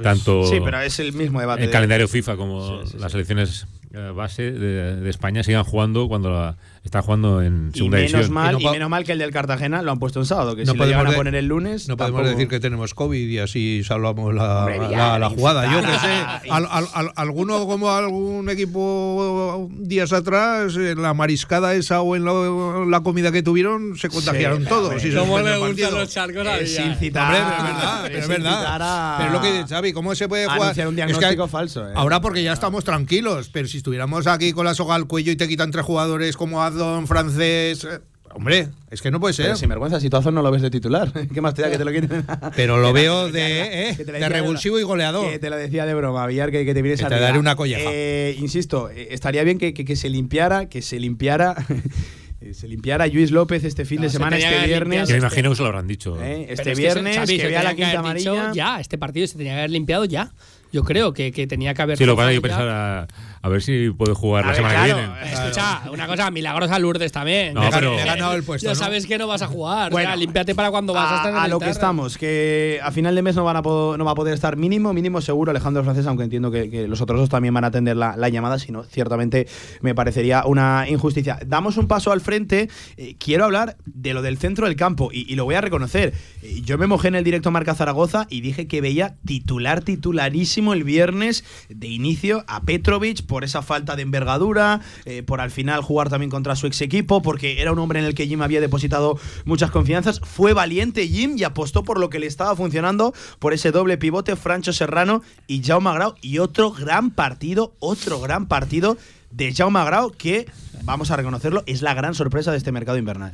[0.01, 0.45] tanto.
[0.45, 1.63] Sí, pero es el mismo debate.
[1.63, 6.57] En calendario FIFA como las selecciones eh, base de, de, España sigan jugando cuando la,
[6.83, 8.33] está jugando en segunda y menos división.
[8.33, 10.55] Mal, y, no y, menos mal que el del Cartagena lo han puesto en sábado,
[10.55, 11.87] que no si lo llegan a poner el lunes.
[11.87, 15.71] No podemos decir que tenemos COVID y así salvamos la, Hombre, la, la jugada.
[15.71, 21.73] Yo que sé, al, al, al, alguno como algún equipo días atrás, en la mariscada
[21.73, 25.01] esa o en la, la comida que tuvieron, se contagiaron sí, todos.
[25.01, 27.23] Sí, ¿Cómo le gustan los charcos a Es incitar.
[27.23, 28.81] Hombre, es verdad, es, verdad.
[28.81, 30.87] A, pero es lo que dice Xavi, ¿cómo se puede jugar?
[30.87, 31.87] un diagnóstico es que falso.
[31.87, 31.93] Eh.
[31.95, 35.35] Ahora porque ya estamos tranquilos, pero si estuviéramos aquí con la soga al cuello y
[35.35, 36.61] te quitan tres jugadores como
[37.05, 37.87] Francés
[38.35, 39.45] Hombre, es que no puede ser.
[39.45, 41.11] Pero sin vergüenza, si tú no lo ves de titular.
[41.33, 42.25] ¿Qué más te da que te lo quiten?
[42.55, 45.29] Pero lo veo de, eh, de revulsivo y goleador.
[45.29, 47.37] Que te lo decía de broma, Villar, que, que te vienes que a te daré
[47.37, 47.89] una colleja.
[47.93, 51.55] Eh, insisto, estaría bien que, que, que se limpiara, que se limpiara.
[52.53, 55.07] se limpiara Luis López este fin no, de semana, este viernes.
[55.07, 56.21] Yo me imagino que se lo habrán dicho.
[56.21, 56.47] ¿Eh?
[56.49, 58.51] Este viernes, que, que vea la quinta amarilla.
[58.53, 60.31] Ya, este partido se tenía que haber limpiado ya.
[60.71, 61.97] Yo creo que, que tenía que haber.
[61.99, 63.07] Sí, lo que yo pensar
[63.43, 65.33] a, ver si puede jugar a la ver, semana claro, que viene.
[65.33, 67.53] Escucha, una cosa, milagrosa Lourdes también.
[67.53, 68.65] No, pero, he ganado el puesto.
[68.65, 68.79] Ya ¿no?
[68.79, 69.91] sabes que no vas a jugar.
[69.91, 72.17] Bueno, o sea, límpiate para cuando vas a, a estar en A lo que estamos,
[72.17, 75.21] que a final de mes no, van a no va a poder estar mínimo, mínimo
[75.21, 78.15] seguro Alejandro Francés, aunque entiendo que, que los otros dos también van a atender la,
[78.17, 79.47] la, llamada, si no, ciertamente
[79.81, 81.39] me parecería una injusticia.
[81.45, 82.69] Damos un paso al frente.
[82.97, 86.13] Eh, quiero hablar de lo del centro del campo y, y lo voy a reconocer.
[86.41, 90.73] Eh, yo me mojé en el directo Marca Zaragoza y dije que veía titular, titularísimo
[90.73, 95.81] el viernes de inicio a Petrovic por esa falta de envergadura, eh, por al final
[95.81, 98.61] jugar también contra su ex equipo, porque era un hombre en el que Jim había
[98.61, 100.19] depositado muchas confianzas.
[100.19, 104.35] Fue valiente Jim y apostó por lo que le estaba funcionando, por ese doble pivote,
[104.35, 106.13] Francho Serrano y Jaume Grau.
[106.21, 108.97] Y otro gran partido, otro gran partido
[109.31, 110.45] de Jaume Grau que,
[110.83, 113.33] vamos a reconocerlo, es la gran sorpresa de este mercado invernal.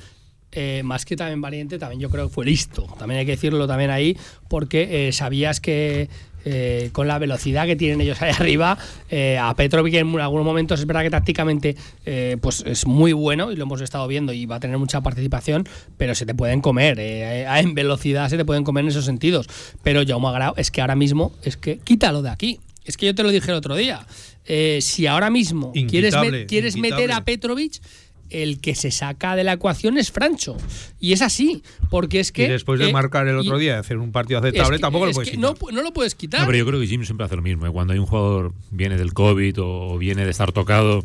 [0.53, 2.87] Eh, más que también valiente, también yo creo que fue listo.
[2.97, 6.09] También hay que decirlo también ahí, porque eh, sabías que
[6.45, 8.77] eh, con la velocidad que tienen ellos ahí arriba,
[9.09, 11.75] eh, a Petrovic en algunos momentos es verdad que tácticamente
[12.05, 15.01] eh, pues es muy bueno y lo hemos estado viendo y va a tener mucha
[15.01, 15.67] participación,
[15.97, 19.47] pero se te pueden comer, en velocidad se te pueden comer en esos sentidos.
[19.83, 22.59] Pero Jaume Grau es que ahora mismo es que quítalo de aquí.
[22.85, 24.05] Es que yo te lo dije el otro día.
[24.79, 26.15] si ahora mismo quieres,
[26.47, 27.81] quieres meter a Petrovic,
[28.29, 30.57] el que se saca de la ecuación es Francho.
[30.99, 32.45] Y es así, porque es que...
[32.45, 34.81] Y después de eh, marcar el otro y, día, hacer un partido aceptable, es que,
[34.81, 35.55] tampoco lo es puedes que quitar.
[35.61, 36.41] no, no, lo puedes quitar.
[36.41, 37.65] No, pero yo creo que Jim siempre hace lo mismo.
[37.65, 37.71] ¿eh?
[37.71, 41.03] Cuando hay un jugador viene del COVID o viene de estar tocado,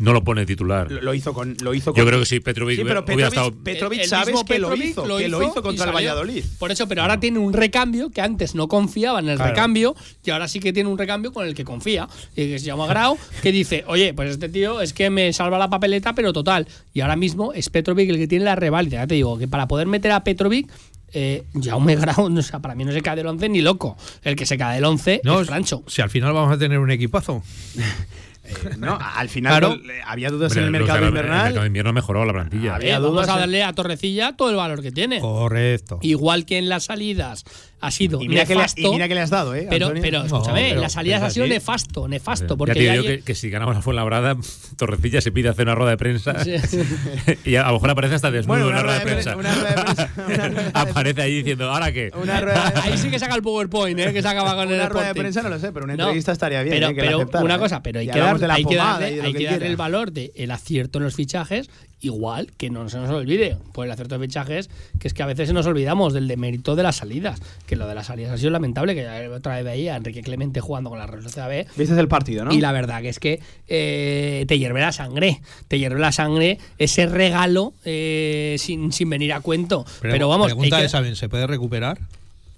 [0.00, 0.90] no lo pone titular.
[0.90, 1.56] Lo, lo hizo con.
[1.62, 3.64] Lo hizo Yo con- creo que sí, Petrovic Sí, pero hubiera Petrovic, estado.
[3.64, 5.92] Petrovic El- el sabes que lo hizo, que lo hizo y contra el.
[5.94, 6.44] Valladolid.
[6.58, 9.50] Por eso, pero ahora tiene un recambio que antes no confiaba en el Claro.
[9.50, 9.94] recambio
[10.24, 12.08] y ahora sí que tiene un recambio con el que confía.
[12.36, 15.58] Y que se llama Grau, que dice, oye, pues este tío es que me salva
[15.58, 16.66] la papeleta, pero total.
[16.92, 18.98] Y ahora mismo es Petrovic el que tiene la reválida.
[19.02, 20.70] Ya te digo que para poder meter a Petrovic.
[21.12, 23.96] Eh, Jaume Grau, o sea, para mí no se cae del 11 ni loco.
[24.22, 25.82] El que se cae del 11 No, es Francho.
[25.88, 27.42] si al final vamos a tener un equipazo.
[28.50, 29.76] Eh, no, al final Claro.
[29.76, 31.36] le- había dudas en el mercado invernal.
[31.38, 32.74] El mercado de invierno mejoró la plantilla.
[32.76, 35.20] Había Eh, vamos dudas a darle a Torrecilla todo el valor que tiene.
[35.20, 35.98] Correcto.
[36.02, 37.44] Igual que en las salidas
[37.82, 39.66] ha sido y, mira que le, y mira que le has dado, ¿eh?
[39.70, 42.54] pero, pero escúchame, No, pero salidas es ha sido nefasto, nefasto.
[42.54, 44.36] Ya Porque te digo ya lle- que, que si ganamos la Fuenlabrada,
[44.76, 46.54] Torrecilla se pide hacer una rueda de prensa Sí.
[47.44, 49.30] y a lo mejor aparece hasta desnudo Bueno, una una rueda de prensa.
[49.30, 52.10] pre- una rueda de prensa- una rueda de- aparece ahí diciendo, ¿ahora qué?
[52.14, 54.12] Una rueda de- Ahí sí que saca el PowerPoint, ¿eh?
[54.12, 56.04] que se acaba con el Una rueda de prensa no lo sé, pero una No,
[56.04, 56.74] entrevista estaría bien.
[56.76, 57.58] Pero, eh, que la pero aceptara, una ¿eh?
[57.58, 60.12] cosa, pero hay Y que, dar- la hay pomada darle, hay que darle el valor
[60.12, 61.70] del acierto en los fichajes,
[62.00, 65.26] igual que no se nos olvide, por el acierto de fichajes, que es que a
[65.26, 68.50] veces nos olvidamos del demérito de las salidas, que lo de las salidas ha sido
[68.50, 71.66] lamentable, que ya otra vez veía a Enrique Clemente jugando con la Real Sociedad B,
[71.76, 72.52] Viste el partido, ¿no?
[72.52, 76.58] y la verdad que es que eh, te hierve la sangre, te hierve la sangre
[76.78, 79.84] ese regalo eh, sin, sin venir a cuento.
[80.00, 81.98] Pero, Pero, vamos, pregunta que- de Saben, ¿se puede recuperar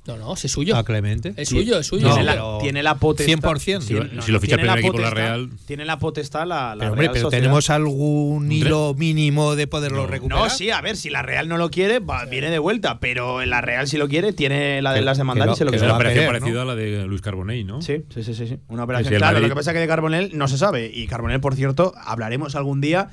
[0.06, 0.76] no, no, es suyo.
[0.76, 1.32] a Clemente?
[1.36, 2.08] Es suyo, es suyo.
[2.08, 3.38] No, tiene, la, pero tiene la potestad.
[3.52, 3.80] 100%.
[3.82, 5.50] Si, si lo ficha el tiene la primer equipo la potestad- Real.
[5.66, 7.42] Tiene la potestad la, la Pero hombre, Real pero Sociedad.
[7.42, 10.06] tenemos algún hilo mínimo de poderlo No.
[10.08, 10.42] recuperar.
[10.44, 13.44] No, sí, a ver, si la Real no lo quiere, va- viene de vuelta, pero
[13.44, 15.64] la Real si lo quiere, tiene la de Que- las de mandar que y se
[15.64, 15.86] lo lo- Es que quiere.
[15.86, 17.80] una va a operación querer, parecida a la de Luis Carbonell, ¿no?
[17.82, 18.58] Sí, sí, sí, sí, sí.
[18.68, 19.12] Una operación.
[19.12, 20.90] Sí, claro, Madrid- lo que pasa es que de Carbonell no se sabe.
[20.92, 23.10] Y Carbonell, por cierto, hablaremos algún día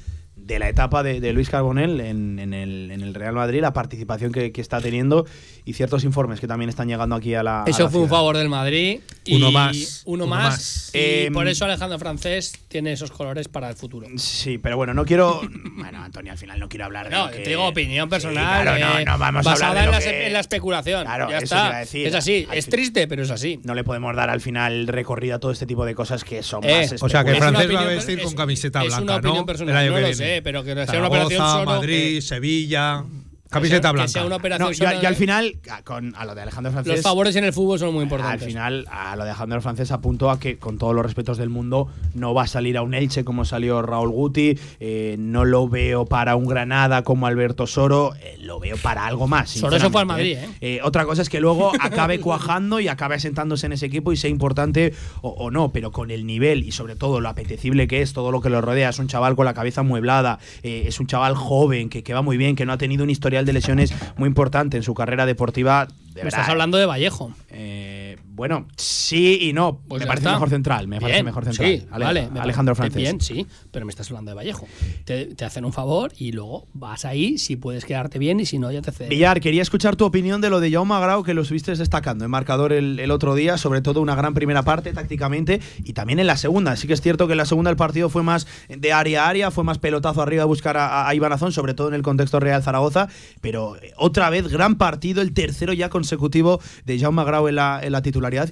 [0.49, 3.71] de la etapa de, de Luis Carbonell en, en el, en el Real Madrid, la
[3.71, 5.25] participación que, que está teniendo
[5.63, 7.61] y ciertos informes que también están llegando aquí a la.
[7.61, 8.99] a Eso la fue un favor del Madrid.
[9.25, 10.49] y Uno más, Uno, uno más.
[10.51, 10.91] más.
[10.95, 14.07] Y Em, por eso Alejandro Francés tiene esos colores para el futuro.
[14.17, 15.41] Sí, pero bueno, no quiero.
[15.79, 17.15] Bueno, Antonio, al final no quiero hablar de.
[17.15, 18.63] No, que- te digo opinión Sí, personal.
[18.63, 20.39] claro, no, eh, no vamos a basada hablar de en, lo la, que- en la
[20.41, 21.03] especulación.
[21.05, 21.67] Claro, ya eso te está.
[21.67, 22.07] iba a decir.
[22.07, 22.47] Es así.
[22.49, 23.59] Al Es fin- triste, pero es así.
[23.63, 26.63] No le podemos dar al final recorrido a todo este tipo de cosas que son
[26.65, 27.01] Eh, más.
[27.01, 29.37] o sea, que Francés va a opinión- vestir es- con camiseta es blanca, una opinión
[29.37, 29.45] ¿no?
[29.45, 30.38] personal, El año no que lo viene.
[30.41, 33.03] Pero que sea una operación solo, Madrid, eh, Sevilla,
[33.49, 34.05] camiseta blanca.
[34.07, 36.35] Que sea una operación No, y, solo, y al eh, final, a- con, a lo
[36.35, 36.93] de Alejandro Francés.
[36.93, 38.45] Los favores en el fútbol son muy Al importantes.
[38.47, 41.87] final, a lo de Alejandro Francés apunto a que, con todos los respetos del mundo,
[42.13, 44.57] no va a salir a un Elche como salió Raúl Guti.
[44.79, 48.13] eh, no lo veo para un Granada como Alberto Soro.
[48.21, 49.49] eh, lo veo para algo más.
[49.49, 52.87] Soro se fue al sinceramente, Madrid, Eh, otra cosa es que luego acabe cuajando y
[52.87, 56.63] acabe asentándose en ese equipo y sea importante o, o no, pero con el nivel
[56.63, 58.89] y sobre todo lo apetecible que es, todo lo que lo rodea.
[58.89, 62.21] Es un chaval con la cabeza mueblada, eh, es un chaval joven que, que va
[62.21, 63.09] muy bien, que no ha tenido un
[63.39, 65.85] historial de lesiones muy importante en su carrera deportiva.
[65.85, 67.31] De Me verdad, estás hablando de Vallejo.
[67.49, 68.08] eh,
[68.39, 69.81] bueno, sí y no.
[69.87, 70.31] Pues me parece está.
[70.33, 70.87] mejor central.
[70.87, 71.67] Me parece mejor central.
[71.69, 72.29] Sí, Ale- vale.
[72.31, 72.95] me Alejandro Francés.
[73.01, 74.67] Bien, sí, pero me estás hablando de Vallejo.
[75.05, 78.57] Te, te hacen un favor y luego vas ahí si puedes quedarte bien y si
[78.57, 79.09] no, ya te ceden.
[79.09, 82.31] Villar, quería escuchar tu opinión de lo de Jaume Grau, que lo estuviste destacando en
[82.31, 86.27] marcador el, el otro día, sobre todo una gran primera parte tácticamente y también en
[86.27, 86.75] la segunda.
[86.77, 89.29] Sí que es cierto que en la segunda el partido fue más de área a
[89.29, 92.01] área, fue más pelotazo arriba a buscar a, a Iván Azón, sobre todo en el
[92.01, 93.09] contexto Real Zaragoza,
[93.41, 97.79] pero eh, otra vez gran partido, el tercero ya consecutivo de Jaume Grau en la,
[97.83, 98.01] en la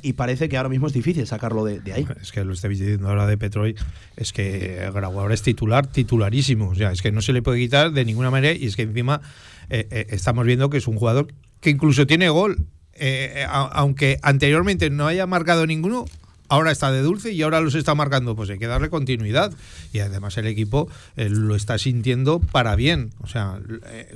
[0.01, 2.07] y parece que ahora mismo es difícil sacarlo de, ahí.
[2.21, 3.75] Es que lo estáis diciendo ahora de Petroy,
[4.15, 6.69] es que Grau es titular, titularísimo.
[6.69, 8.84] O sea, es que no se le puede quitar de ninguna manera y es que
[8.84, 9.21] encima
[9.69, 11.28] eh, eh, estamos viendo que es un jugador
[11.61, 12.65] que incluso tiene gol.
[12.93, 16.05] Eh, aunque anteriormente no haya marcado ninguno,
[16.49, 18.36] ahora está de dulce y ahora los está marcando.
[18.36, 19.53] Pues hay que darle continuidad.
[19.93, 23.11] Y además el equipo lo está sintiendo para bien.
[23.21, 23.59] O sea,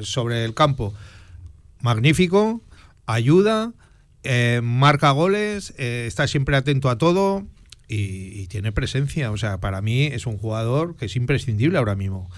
[0.01, 0.93] sobre el campo,
[1.81, 2.61] magnífico,
[3.05, 3.73] ayuda,
[4.23, 7.45] eh, marca goles, eh, está siempre atento a todo
[7.87, 9.31] y, y tiene presencia.
[9.31, 12.29] O sea, para mí es un jugador que es imprescindible ahora mismo.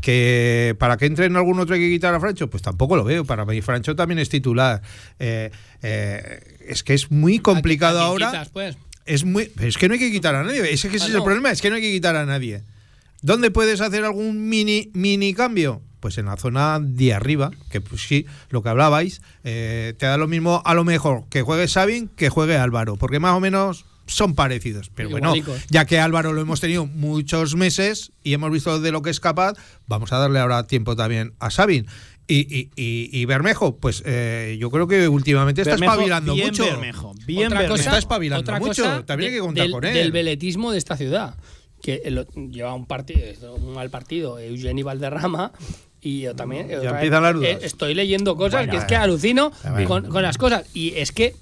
[0.00, 3.04] Que para que entre en algún otro hay que quitar a Francho, pues tampoco lo
[3.04, 3.24] veo.
[3.24, 4.80] Para mí Francho también es titular.
[5.18, 5.50] Eh,
[6.66, 8.30] es que es muy complicado ¿A quién ahora.
[8.30, 8.76] quitas, pues?
[9.04, 10.60] Es muy, es que no hay que quitar a nadie.
[10.72, 12.62] Es que ese es el problema, es que no hay que quitar a nadie.
[13.20, 15.82] ¿Dónde puedes hacer algún mini mini cambio?
[16.02, 20.16] Pues en la zona de arriba, que pues sí, lo que hablabais, eh, te da
[20.16, 23.84] lo mismo a lo mejor que juegue Sabin que juegue Álvaro, porque más o menos
[24.08, 24.90] son parecidos.
[24.92, 25.32] Pero bueno,
[25.70, 29.20] ya que Álvaro lo hemos tenido muchos meses y hemos visto de lo que es
[29.20, 29.54] capaz,
[29.86, 31.86] vamos a darle ahora tiempo también a Sabin.
[32.26, 36.46] Y, y, y- y Bermejo, pues eh, yo creo que últimamente está Bermejo, espabilando bien
[36.48, 36.64] mucho.
[36.64, 37.74] Bermejo, bien otra Bermejo.
[37.76, 39.94] cosa, Está espabilando otra mucho, cosa también hay que contar del, con él.
[39.94, 41.36] Del veletismo de esta ciudad.
[41.80, 42.00] Que
[42.50, 45.50] lleva un partido, un mal partido, Eugeni Valderrama.
[46.02, 46.68] Y yo también.
[46.68, 47.48] Ya otra vez, empiezan las dudas.
[47.50, 49.52] eh, estoy leyendo cosas Bueno, que es que alucino
[49.86, 50.64] con, con las cosas.
[50.74, 51.34] Y es que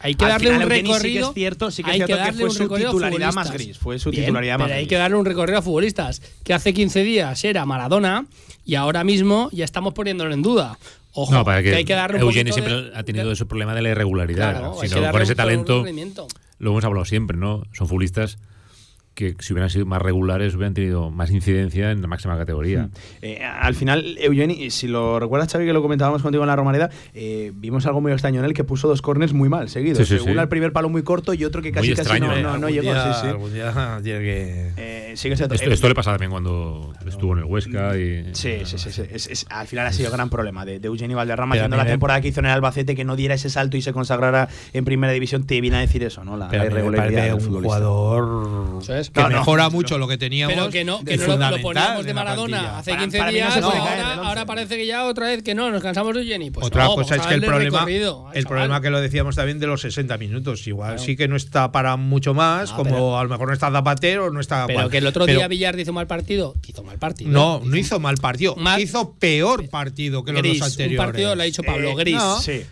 [0.00, 1.28] Hay que Al darle final, un Eugeni sí que recorrido.
[1.28, 3.46] es cierto, sí que es hay cierto que darle fue un recorrido a titularidad más
[3.48, 3.66] futbolistas.
[3.66, 6.52] gris, fue su Bien, titularidad pero más hay que darle un recorrido a futbolistas que
[6.54, 8.26] hace 15 días era Maradona
[8.66, 10.78] y ahora mismo ya estamos poniéndolo en duda.
[11.12, 13.46] Ojo, No, para que, hay que darle un Eugeni siempre de- ha tenido de- ese
[13.46, 14.50] problema de la irregularidad.
[14.50, 15.84] Claro, Si no, con ese talento,
[16.58, 17.62] lo hemos hablado siempre, ¿no?
[17.72, 18.36] Son futbolistas
[19.14, 22.88] que si hubieran sido más regulares hubieran tenido más incidencia en la máxima categoría.
[23.22, 26.90] Eh, al final, Eugeni, si lo recuerdas, Xavi, que lo comentábamos contigo en la Romareda,
[27.14, 30.06] eh, vimos algo muy extraño en él que puso dos corners muy mal seguidos.
[30.06, 32.36] Sí, sí, al primer palo muy corto y otro que casi Muy casi extraño, no,
[32.38, 32.42] ¿eh?
[32.42, 32.92] no- no Algún llegó.
[32.92, 34.02] día- sí, sí.
[34.02, 34.18] día
[34.76, 35.12] Eh.
[35.14, 38.90] Esto, esto le pasaba también cuando estuvo en el Huesca y Sí, sí, sí.
[38.90, 39.02] sí.
[39.10, 41.86] Es- es- al final ha sido gran problema de, de Eugenio Valderrama Pero haciendo la
[41.86, 44.84] temporada que hizo en el Albacete, que no diera ese salto y se consagrara en
[44.84, 45.44] primera división.
[45.46, 46.36] Te viene a decir eso, ¿no?
[46.36, 47.76] La, la irregularidad del un futbolista.
[47.76, 49.38] jugador Que No, no.
[49.38, 50.54] mejora mucho lo que teníamos.
[50.54, 53.46] Pero que no, que no lo- poníamos de Maradona hace Para- 15 para mí no
[53.46, 53.70] días no.
[54.24, 56.50] ahora, parece que ya otra vez que no, nos cansamos de Jenny.
[56.50, 57.86] Pues Otra no, cosa vamos es que el problema,
[58.34, 60.66] el problema que lo decíamos también de los 60 minutos.
[60.66, 61.02] Igual Claro.
[61.04, 64.30] sí que no está para mucho más, como pero- a lo mejor no está Zapatero,
[64.30, 64.66] no está.
[64.66, 64.90] Pero cual.
[64.90, 66.54] que el otro Pero día Villar hizo mal partido.
[66.66, 67.30] Hizo mal partido.
[67.30, 68.54] No, no hizo mal partido.
[68.56, 70.98] Mal- Hizo peor partido que gris, los dos anteriores.
[71.00, 72.22] Un partido, lo ha dicho Pablo, Eh, gris.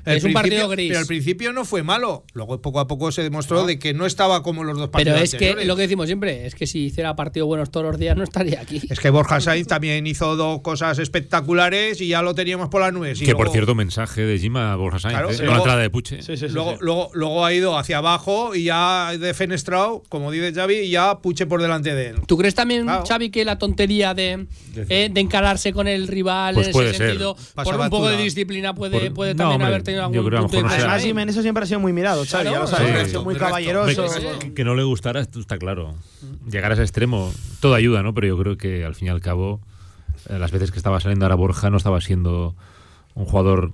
[0.04, 0.88] Es un partido gris.
[0.88, 2.24] Pero al principio no fue malo.
[2.34, 5.34] Luego poco a poco se demostró de que no estaba como los dos Pero partidos
[5.34, 8.16] es que lo que decimos siempre, es que si hiciera partidos buenos todos los días
[8.16, 8.80] no estaría aquí.
[8.88, 12.92] Es que Borja Sainz también hizo dos cosas espectaculares y ya lo teníamos por las
[12.92, 13.20] nubes.
[13.20, 15.32] Y que por luego- cierto mensaje de Jima a Borja Sainz Claro, ¿eh?
[15.34, 15.38] sí.
[15.38, 16.22] con la Luego- entrada de Puche.
[16.22, 16.76] Sí, sí, sí, Luego, sí.
[16.80, 21.18] luego, luego ha ido hacia abajo y ya ha defenestrado, como dice Xavi, y ya
[21.18, 22.16] puche por delante de él.
[22.26, 23.04] ¿Tú crees también, Claro.
[23.06, 24.46] Xavi, que la tontería de,
[24.88, 27.08] eh, de encararse con el rival Pues en puede ese ser.
[27.08, 30.04] sentido, Pasa por un poco de disciplina puede, Por- puede no, también hombre, haber tenido
[30.04, 31.02] algún punto de no sea- Además?
[31.02, 33.00] Jiménez eso siempre ha sido muy mirado, Xavi, Claro, ya lo sabes, sí.
[33.00, 34.04] ha sido muy caballeroso.
[34.54, 35.94] Que no le gustara, esto está claro.
[36.50, 38.14] Llegar a ese extremo, todo ayuda, ¿no?
[38.14, 39.60] Pero yo creo que al fin y al cabo,
[40.28, 42.54] eh, las veces que estaba saliendo ahora Borja no estaba siendo
[43.14, 43.72] un jugador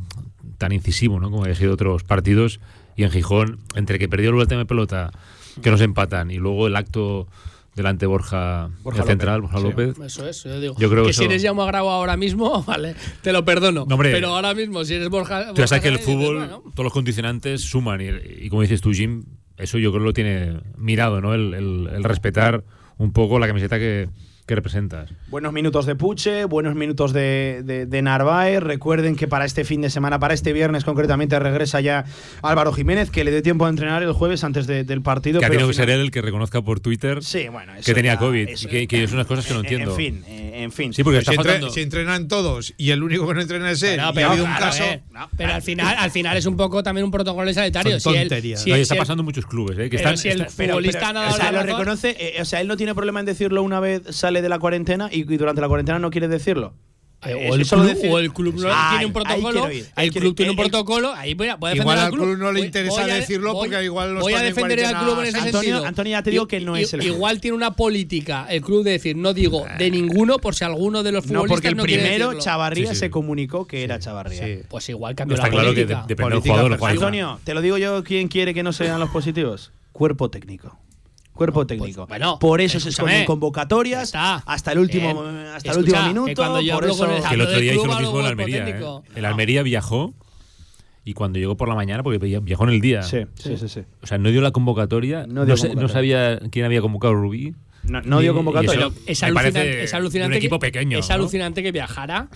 [0.59, 1.30] tan incisivo, ¿no?
[1.30, 2.61] Como había sido otros partidos.
[2.96, 5.12] Y en Gijón, entre que perdió el último de pelota,
[5.62, 7.28] que nos empatan, y luego el acto
[7.76, 9.64] delante de Borja, Borja el central, López, Borja sí.
[9.86, 10.07] López.
[10.07, 10.74] Eso es, yo digo.
[10.78, 13.84] Yo creo que eso- si eres ya grabo ahora mismo, vale, te lo perdono.
[13.88, 14.11] No, hombre.
[14.11, 15.42] pero ahora mismo, si eres Borja.
[15.42, 18.01] Tú Borja sabes que el dices, fútbol, bueno, todos los condicionantes suman.
[18.01, 18.07] Y,
[18.46, 19.22] y como dices tú, Jim,
[19.59, 21.34] eso yo creo que lo tiene mirado, ¿no?
[21.34, 22.64] El, el- el respetar
[22.96, 24.09] un poco la camiseta que,
[24.49, 25.11] que representas.
[25.28, 28.61] Buenos minutos de Puche, buenos minutos de, de, de Narváez.
[28.62, 32.07] Recuerden que para este fin de semana, para este viernes concretamente, regresa ya
[32.40, 35.38] Álvaro Jiménez, que le dé tiempo a entrenar el jueves antes de- del partido.
[35.40, 37.92] que ha tenido que ser él el que reconozca por Twitter Sí, bueno, eso que
[37.92, 38.49] tenía ya- COVID.
[38.49, 39.90] eso- y que, que es unas cosas que no en- entiendo.
[39.90, 40.94] En fin, eh, en fin.
[40.94, 44.28] Sí, porque si, entre- entrenan todos y el único que no entrena es él, pero
[44.28, 44.82] ha habido un claro, caso.
[44.82, 45.03] eh,
[45.36, 48.01] pero al final, al final es un poco también un protocolo sanitario.
[48.01, 49.90] Son si él- si No, él- está pasando en muchos clubes, ¿eh?
[49.90, 52.16] Que Pero están, si el está- futbolista pero, ha dado o sea, la lo reconoce,
[52.18, 55.09] eh, o sea, él no tiene problema en decirlo una vez sale de la cuarentena
[55.12, 56.74] y, y durante la cuarentena no quiere decirlo.
[57.20, 59.72] Eh, Eh, o, el club, decide- o el club no Ay, tiene un protocolo.
[59.72, 60.34] ir, el club ir.
[60.36, 61.12] tiene un Eh, protocolo.
[61.14, 63.55] Ahí voy a, voy a Igual defender al al club no le interesa voy decirlo
[63.55, 65.84] voy- porque igual los Voy a defender al club en ese Antonio- sentido.
[65.84, 67.12] Antonio, ya te digo que no es el club.
[67.16, 71.03] Igual tiene una política el club de decir, no digo de ninguno por si alguno
[71.03, 72.34] de los No, futbolistas porque el no primero.
[72.39, 73.01] Chavarría, Sí, sí.
[73.01, 74.45] se comunicó que era Chavarría.
[74.47, 74.61] Sí.
[74.68, 76.05] Pues igual cambió está la claro que de- política.
[76.07, 76.78] depende jugador.
[76.89, 79.72] Antonio, te lo digo yo, ¿quién quiere que no sean los positivos?
[79.91, 80.78] Cuerpo técnico.
[81.39, 82.07] Cuerpo técnico.
[82.07, 84.36] pues, bueno, por eso se esconden convocatorias está.
[84.47, 85.36] hasta el último, Bien.
[85.47, 86.43] hasta el Escucha, último que minuto.
[86.43, 88.26] cuando yo por eso, con el- Que el Hablo otro día hizo lo mismo en
[88.26, 88.68] Almería.
[88.68, 89.01] ¿eh?
[89.14, 90.14] El Almería viajó
[91.05, 93.03] y cuando llegó por la mañana, porque viajó en el día.
[93.03, 93.80] Sí, sí, sí, sí.
[94.03, 95.26] O sea, no dio la convocatoria.
[95.26, 95.93] No No, dio sé- no convocatoria.
[96.39, 97.55] sabía quién había convocado a Rubí.
[97.84, 98.91] No, no dio convocatoria.
[99.07, 101.14] es alucinante, es alucinante de un equipo que, pequeño, Es ¿no?
[101.14, 102.28] alucinante que viajara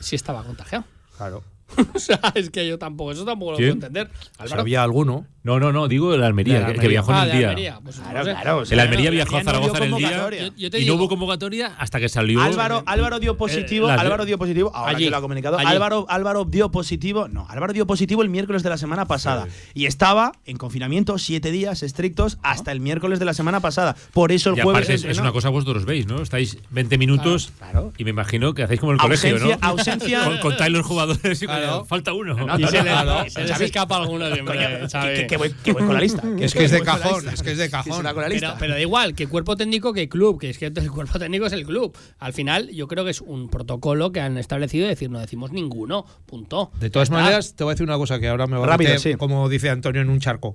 [0.00, 0.84] si estaba contagiado.
[1.18, 1.42] Claro.
[1.94, 3.78] o sea, es que yo tampoco, eso tampoco lo ¿Quién?
[3.78, 4.10] puedo entender.
[4.38, 4.60] Álvaro.
[4.62, 5.26] Había alguno.
[5.42, 7.48] No, no, no, digo el Almería, que- viajó en Ah, el de día.
[7.50, 8.30] Almería, pues no Claro, sé.
[8.32, 8.58] claro.
[8.58, 10.10] o sea, El Almería no, viajó a no Zaragoza en el día.
[10.30, 12.40] Yo- yo y digo- no hubo convocatoria hasta que salió.
[12.42, 15.56] Álvaro, Álvaro dio positivo, Eh, las- Álvaro dio positivo, ahora Allí, que lo ha comunicado,
[15.58, 15.68] allí.
[15.68, 19.86] Álvaro, Álvaro dio positivo, no, Álvaro dio positivo el miércoles de la semana pasada y
[19.86, 23.94] estaba en confinamiento siete días estrictos hasta el miércoles de la semana pasada.
[24.12, 26.22] Por eso el y jueves es, una cosa vosotros veis, ¿no?
[26.22, 27.92] Estáis 20 minutos Claro.
[27.96, 29.68] y me imagino que hacéis como el Ausencia- colegio, ¿no?
[29.68, 31.84] ausencia- con, contáis los jugadores y Claro.
[31.84, 32.34] falta uno.
[32.34, 34.58] No, Y no, se, no, le- no, se les escapa alguno siempre.
[34.58, 36.22] Que, que- que voy, que voy con la lista.
[36.40, 38.02] Es que es de cajón, es que es de cajón.
[38.14, 38.56] Pero, lista.
[38.58, 41.52] pero da igual, que cuerpo técnico que club, que es que el cuerpo técnico es
[41.52, 41.96] el club.
[42.18, 45.52] Al final, yo creo que es un protocolo que han establecido de decir, no decimos
[45.52, 46.70] ninguno, punto.
[46.80, 48.90] De todas maneras, te voy a decir una cosa que ahora me va a Rápido,
[48.94, 49.16] meter, sí.
[49.18, 50.54] como dice Antonio, en un charco.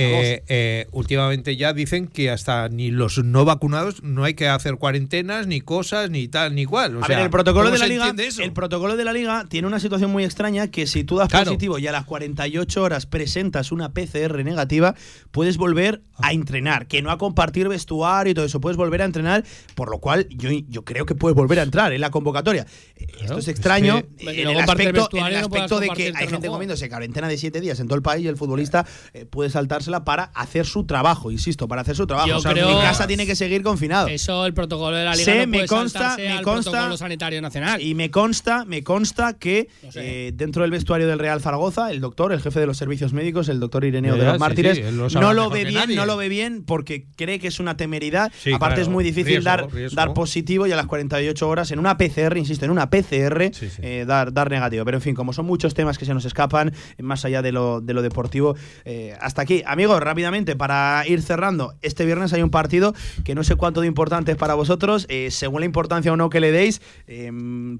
[0.00, 4.76] Eh, eh, últimamente ya dicen que hasta ni los no vacunados no hay que hacer
[4.76, 6.96] cuarentenas, ni cosas, ni tal, ni cual.
[6.96, 9.46] O a sea, ver, el protocolo ¿cómo de la liga, el protocolo de la liga
[9.48, 11.46] tiene una situación muy extraña que si tú das Claro.
[11.46, 14.94] positivo y a las 48 horas presentas una PCR negativa,
[15.30, 19.04] puedes volver a entrenar, que no a compartir vestuario y todo eso, puedes volver a
[19.04, 19.44] entrenar,
[19.74, 22.66] por lo cual yo, yo creo que puedes volver a entrar en la convocatoria.
[22.96, 26.48] Eh, Esto es es extraño que- en el aspecto, en no de que hay gente
[26.48, 28.84] comiéndose cuarentena de 7 días en todo el país y el futbolista
[29.14, 29.50] eh, puede
[29.88, 32.28] saltársela para hacer su trabajo, insisto, para hacer su trabajo.
[32.28, 34.08] Yo O sea, creo- mi casa tiene que seguir confinado.
[34.08, 36.96] Eso, el protocolo de la liga Sé, no me puede consta- me al consta- protocolo
[36.96, 37.80] sanitario nacional.
[37.82, 40.28] Y me consta, me consta que No sé.
[40.28, 43.48] eh, dentro del vestuario del Real Zaragoza, el doctor, el jefe de los servicios médicos,
[43.48, 45.96] el doctor Ireneo de los sí, Mártires, sí, lo no lo ve bien, nadie.
[45.96, 48.30] no lo ve bien porque cree que es una temeridad.
[48.38, 49.96] Sí, Aparte claro, es muy difícil riesgo, dar, riesgo.
[49.96, 53.68] dar positivo y a las 48 horas en una PCR, insisto, en una PCR Sí,
[53.70, 53.80] sí.
[53.82, 54.84] eh, dar, dar negativo.
[54.84, 57.80] Pero en fin, como son muchos temas que se nos escapan, más allá de lo,
[57.80, 59.62] de lo deportivo, eh, hasta aquí.
[59.68, 62.94] Amigos, rápidamente, para ir cerrando, este viernes hay un partido
[63.24, 66.30] que no sé cuánto de importante es para vosotros, eh, según la importancia o no
[66.30, 67.30] que le deis, eh,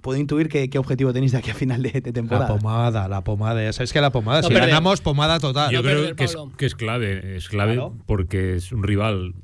[0.03, 2.47] puedo intuir qué, qué objetivo tenéis de aquí a final de, de La temporada.
[2.49, 3.63] pomada, la pomada.
[3.63, 4.69] Ya sabes que la pomada, No si perder.
[4.71, 5.71] ganamos, pomada total.
[5.73, 7.95] Yo No creo perder, que es, que clave, es clave Claro.
[8.07, 9.35] porque es un rival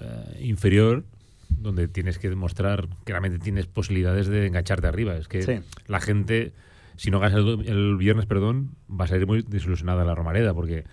[0.00, 1.04] eh, inferior
[1.50, 5.14] donde tienes que demostrar que realmente tienes posibilidades de engancharte arriba.
[5.16, 5.52] Es que Sí.
[5.86, 6.52] la gente,
[6.96, 10.84] si no ganas el, el viernes, perdón, va a salir muy desilusionada la Romareda porque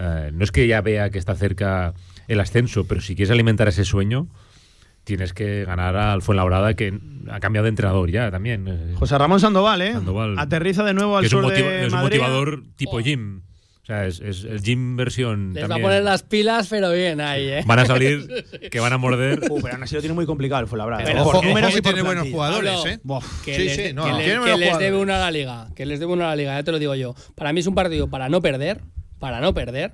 [0.00, 1.94] eh, no es que ya vea que está cerca
[2.26, 4.28] el ascenso, pero si quieres alimentar ese sueño,
[5.04, 6.98] tienes que ganar al Fuenlabrada que
[7.30, 8.66] ha cambiado de entrenador ya también.
[8.68, 9.92] eh, José Ramón Sandoval, ¿eh?
[9.92, 10.38] Sandoval.
[10.38, 12.18] Aterriza de nuevo al que es un, sur motiva- de es un Madrid.
[12.20, 13.00] motivador tipo Oh.
[13.00, 13.42] gym.
[13.82, 15.52] O sea, es, es el gym versión.
[15.52, 15.86] Les va a también.
[15.88, 17.62] poner las pilas, pero bien ahí, ¿eh?
[17.66, 18.28] Van a salir
[18.70, 19.40] que van a morder.
[19.50, 21.02] Uh, pero aún así lo tiene muy complicado el Fuenlabrada.
[21.02, 21.20] Pero ¿eh?
[21.22, 23.00] Ojo, por ojo números que y por tiene buenos jugadores, Pablo, ¿eh?
[23.02, 23.42] Bof.
[23.44, 24.44] Que Sí, les, sí, no, que no.
[24.44, 25.68] que les debe una a la liga.
[25.74, 27.16] Que les debe una a la liga, ya te lo digo yo.
[27.34, 28.82] Para mí es un partido para no perder,
[29.20, 29.92] para no perder.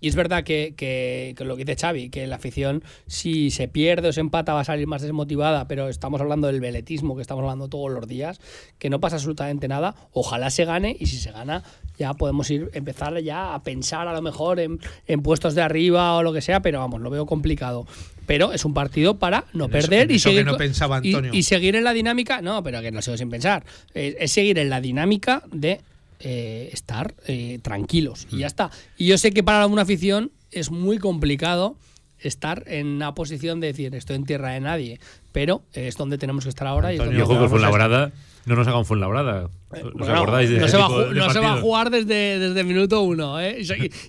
[0.00, 3.66] Y es verdad que, que- que lo que dice Xavi, que la afición, si se
[3.66, 7.22] pierde o se empata, va a salir más desmotivada, pero estamos hablando del veletismo que
[7.22, 8.40] estamos hablando todos los días,
[8.78, 9.96] que no pasa absolutamente nada.
[10.12, 11.64] Ojalá se gane y si se gana,
[11.98, 16.14] ya podemos ir empezar ya a pensar a lo mejor en, en puestos de arriba
[16.14, 17.84] o lo que sea, pero vamos, lo veo complicado.
[18.24, 20.52] Pero es un partido para no En eso- perder en y eso que seguir no
[20.52, 21.32] co- pensaba y- Antonio.
[21.34, 23.64] y seguir en la dinámica, no, pero que no sigo sin pensar,
[23.94, 25.80] es, es seguir en la dinámica de
[26.20, 28.48] eh, estar eh, tranquilos y ya Mm.
[28.48, 28.70] está.
[28.96, 31.76] Y yo sé que para una afición es muy complicado
[32.20, 34.98] estar en una posición de decir estoy en tierra de nadie,
[35.32, 39.50] pero es donde tenemos que estar ahora y es donde no nos haga un Fuenlabrada.
[39.70, 41.48] ¿Os Bueno, acordáis de no, se va, a tipo ju- de no se va a
[41.50, 41.60] partido?
[41.62, 43.58] jugar desde, desde minuto uno, ¿eh?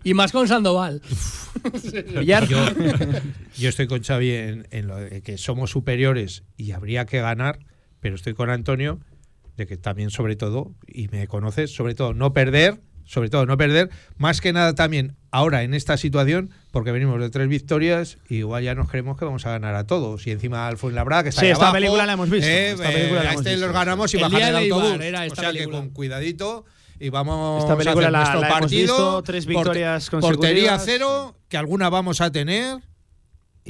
[0.03, 1.01] y, y más con Sandoval.
[3.57, 7.59] Yo estoy con Xavi en, en lo de que somos superiores y habría que ganar,
[7.99, 8.99] pero estoy con Antonio
[9.59, 13.57] de que también sobre todo, y me conoces, sobre todo no perder, sobre todo no
[13.57, 18.37] perder, más que nada también ahora en esta situación, porque venimos de tres victorias y
[18.37, 20.25] igual ya nos creemos que vamos a ganar a todos.
[20.27, 22.71] Y encima al Fuenlabrada, que está Sí, ahí esta abajo, película la hemos visto, eh,
[22.71, 23.65] esta película la hemos este visto.
[23.65, 25.01] los ganamos y El bajar día el de autobús.
[25.01, 25.77] era o esta sea que película.
[25.79, 26.65] con cuidadito
[26.99, 28.81] y vamos Esta película a hacer la- nuestro la hemos partido.
[28.95, 30.81] visto, tres porte- victorias Portería consecutivas.
[30.85, 32.77] cero, que alguna vamos a tener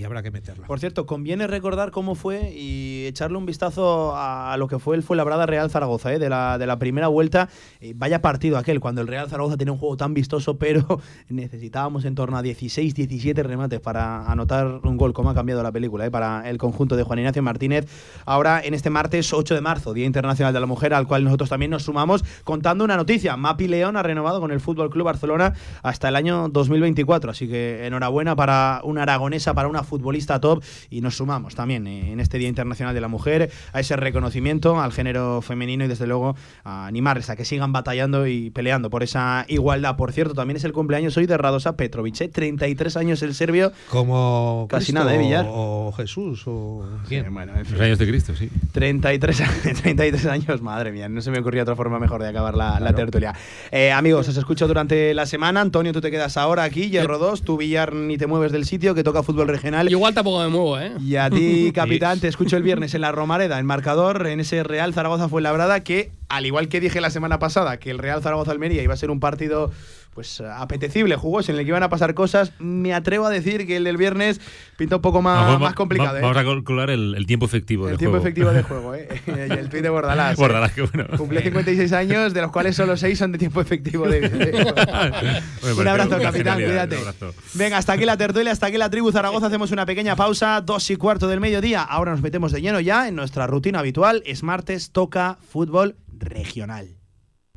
[0.04, 0.68] habrá que meterla.
[0.68, 5.04] Por cierto, conviene recordar cómo fue y echarle un vistazo a lo que fue el
[5.04, 6.20] Fuenlabrada Real Zaragoza, ¿eh?
[6.20, 7.50] de, la, de la primera vuelta.
[7.80, 12.06] Eh, vaya partido aquel, cuando el Real Zaragoza tenía un juego tan vistoso, pero necesitábamos
[12.06, 16.06] en torno a 16, 17 remates para anotar un gol, como ha cambiado la película,
[16.06, 16.12] ¿eh?
[16.12, 17.88] para el conjunto de Juan Ignacio Martínez.
[18.26, 21.50] Ahora, en este martes 8 de marzo, Día Internacional de la Mujer, al cual nosotros
[21.50, 23.36] también nos sumamos, contando una noticia.
[23.38, 27.32] Mapi León ha renovado con el Fútbol Club Barcelona hasta el año 2024.
[27.32, 30.64] Así que enhorabuena para una aragonesa, para una futbolista top.
[30.90, 34.80] Y nos sumamos también eh, en este Día Internacional de la Mujer a ese reconocimiento
[34.80, 39.04] al género femenino y desde luego a animarles a que sigan batallando y peleando por
[39.04, 39.96] esa igualdad.
[39.98, 42.30] Por cierto, también es el cumpleaños hoy de Radosa Petrovic, ¿eh?
[42.30, 43.72] 33 años el serbio.
[43.90, 45.46] Como Casi Cristo nada, ¿eh, Villar?
[45.50, 47.34] O Jesús o quién.
[47.34, 47.74] Bueno, en fin.
[47.78, 48.50] Los años de Cristo, sí.
[48.72, 49.50] 33, a-
[49.82, 52.94] 33 años, madre mía, no se me ocurría otra forma mejor de acabar la, la
[52.94, 53.34] tertulia.
[53.72, 55.62] Eh, amigos, os escucho durante la semana.
[55.62, 58.94] Antonio, tú te quedas ahora aquí, Hierro 2, tú Villar ni te mueves del sitio,
[58.96, 59.79] que toca fútbol regional.
[59.88, 60.94] Igual tampoco me muevo, ¿eh?
[61.00, 64.64] Y a ti, capitán, te escucho el viernes en la Romareda, en marcador, en ese
[64.64, 68.22] Real Zaragoza fue labrada que, al igual que dije la semana pasada, que el Real
[68.22, 69.72] Zaragoza Almería iba a ser un partido
[70.14, 73.78] pues apetecible, jugoso, en el que iban a pasar cosas, me atrevo a decir que
[73.78, 74.42] el del viernes
[74.76, 76.14] pinta un poco más, Vamos- más complicado.
[76.14, 76.22] va- ¿eh?
[76.22, 78.26] Vamos a calcular el, el tiempo efectivo el del tiempo juego.
[78.28, 79.08] efectivo de juego, ¿eh?
[79.28, 80.34] y el tuit de Bordalás.
[80.38, 80.42] ¿eh?
[80.42, 81.06] Bordalás, que bueno.
[81.18, 84.08] Cumple 56 años, de los cuales solo 6 son de tiempo efectivo.
[84.10, 84.74] De, de-
[85.62, 86.98] Bueno, un abrazo, capitán, cuídate.
[86.98, 87.34] abrazo.
[87.54, 89.48] Venga, hasta aquí la tertulia, hasta aquí la tribu Zaragoza.
[89.48, 91.82] Hacemos una pequeña pausa, dos y cuarto del mediodía.
[91.84, 94.22] Ahora nos metemos de lleno ya en nuestra rutina habitual.
[94.26, 96.99] Es martes, toca fútbol regional.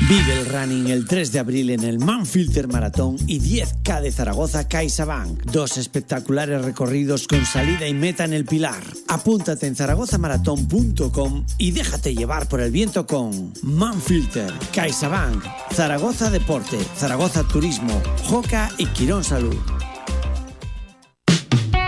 [0.00, 4.66] Vive el running el 3 de abril en el Manfilter Maratón y 10K de Zaragoza
[4.66, 5.44] CaixaBank.
[5.44, 8.82] Dos espectaculares recorridos con salida y meta en el Pilar.
[9.08, 17.44] Apúntate en zaragozamaratón.com y déjate llevar por el viento con Manfilter, CaixaBank, Zaragoza Deporte, Zaragoza
[17.44, 19.56] Turismo, Joca y Quirón Salud.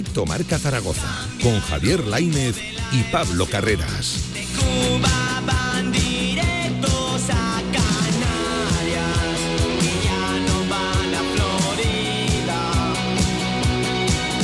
[0.00, 2.56] Directo Marca Zaragoza con Javier Laínez
[2.90, 4.32] y Pablo Carreras.
[4.32, 9.38] De Cuba van directos a Canarias
[9.82, 12.62] y ya no van a Florida.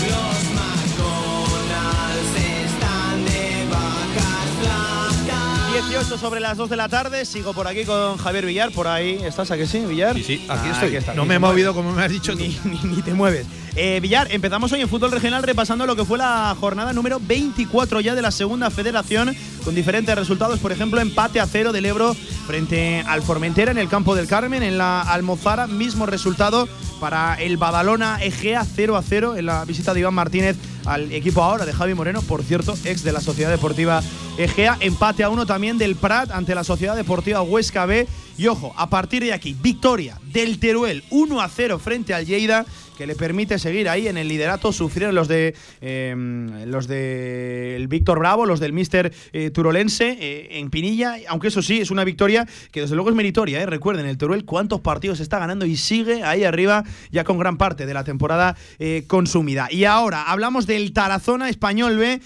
[0.04, 5.88] Los McDonald's están de vacas flacas.
[5.88, 9.20] 18 sobre las 2 de la tarde, sigo por aquí con Javier Villar, por ahí
[9.24, 10.16] estás, ¿a que sí, Villar?
[10.16, 11.16] Sí, sí, aquí Ah, estoy.
[11.16, 12.40] no me he movido como me has dicho tú.
[12.44, 13.46] ni- ni te mueves.
[13.78, 18.00] Eh, Villar, empezamos hoy en fútbol regional repasando lo que fue la jornada número 24
[18.00, 22.14] ya de la segunda federación, con diferentes resultados, por ejemplo, empate a cero del Ebro
[22.46, 26.70] frente al Formentera en el campo del Carmen, en la Almozara, mismo resultado
[27.00, 30.56] para el Badalona Egea 0 a 0 en la visita de Iván Martínez
[30.86, 34.02] al equipo ahora de Javi Moreno, por cierto, ex de la Sociedad Deportiva
[34.38, 38.06] Egea, empate a uno también del Prat ante la Sociedad Deportiva Huesca B.
[38.38, 42.66] Y ojo, a partir de aquí, victoria del Teruel 1 a 0 frente al Lleida
[42.96, 44.72] que le permite seguir ahí en el liderato.
[44.72, 46.14] Sufrieron los de eh,
[46.66, 51.62] los de el Víctor Bravo, los del Mister eh, Turolense eh, en Pinilla, aunque eso
[51.62, 53.64] sí es una victoria que desde luego es meritoria.
[53.66, 57.86] Recuerden, el Teruel cuántos partidos está ganando y sigue ahí arriba ya con gran parte
[57.86, 58.56] de la temporada
[59.06, 59.68] consumida.
[59.70, 62.20] Y ahora hablamos del Tarazona Español B.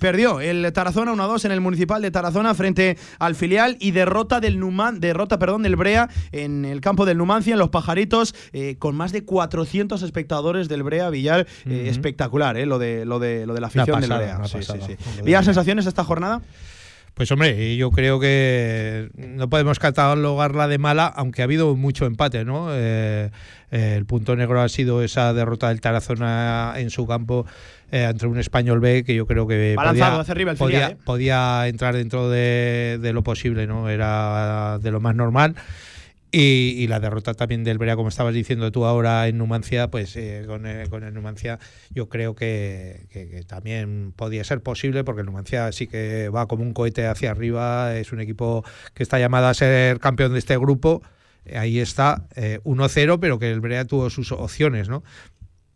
[0.00, 4.58] Perdió el Tarazona 1-2 en el Municipal de Tarazona frente al filial y derrota del
[4.58, 8.34] Numan, derrota perdón, del Brea en el campo del Numancia, en los Pajaritos,
[8.78, 11.46] con más de 400 espectadores del Brea Villar.
[11.66, 14.40] eh, espectacular, eh, lo, de, lo, de, lo de la afición del Brea.
[14.44, 15.22] Sí, sí, sí.
[15.22, 16.40] Villar, sensaciones de esta jornada?
[17.14, 22.44] Pues hombre, yo creo que no podemos catalogarla de mala, aunque ha habido mucho empate,
[22.44, 22.68] ¿no?
[22.70, 23.30] Eh,
[23.70, 27.44] eh, el punto negro ha sido esa derrota del Tarazona en su campo
[27.92, 30.24] eh, ante un español B que yo creo que podía,
[30.56, 30.96] podía, ¿eh?
[31.04, 33.90] podía entrar dentro de, de lo posible, ¿no?
[33.90, 35.56] Era de lo más normal.
[36.32, 40.14] Y, y la derrota también del Brea, como estabas diciendo tú ahora en Numancia, pues
[40.16, 41.58] eh, con, el, con el Numancia
[41.90, 46.72] yo creo que, también podía ser posible, porque el Numancia sí que va como un
[46.72, 48.64] cohete hacia arriba, es un equipo
[48.94, 51.02] que está llamado a ser campeón de este grupo.
[51.44, 55.02] Eh, Ahí está, eh, 1-0, pero que el Brea tuvo sus opciones, ¿no?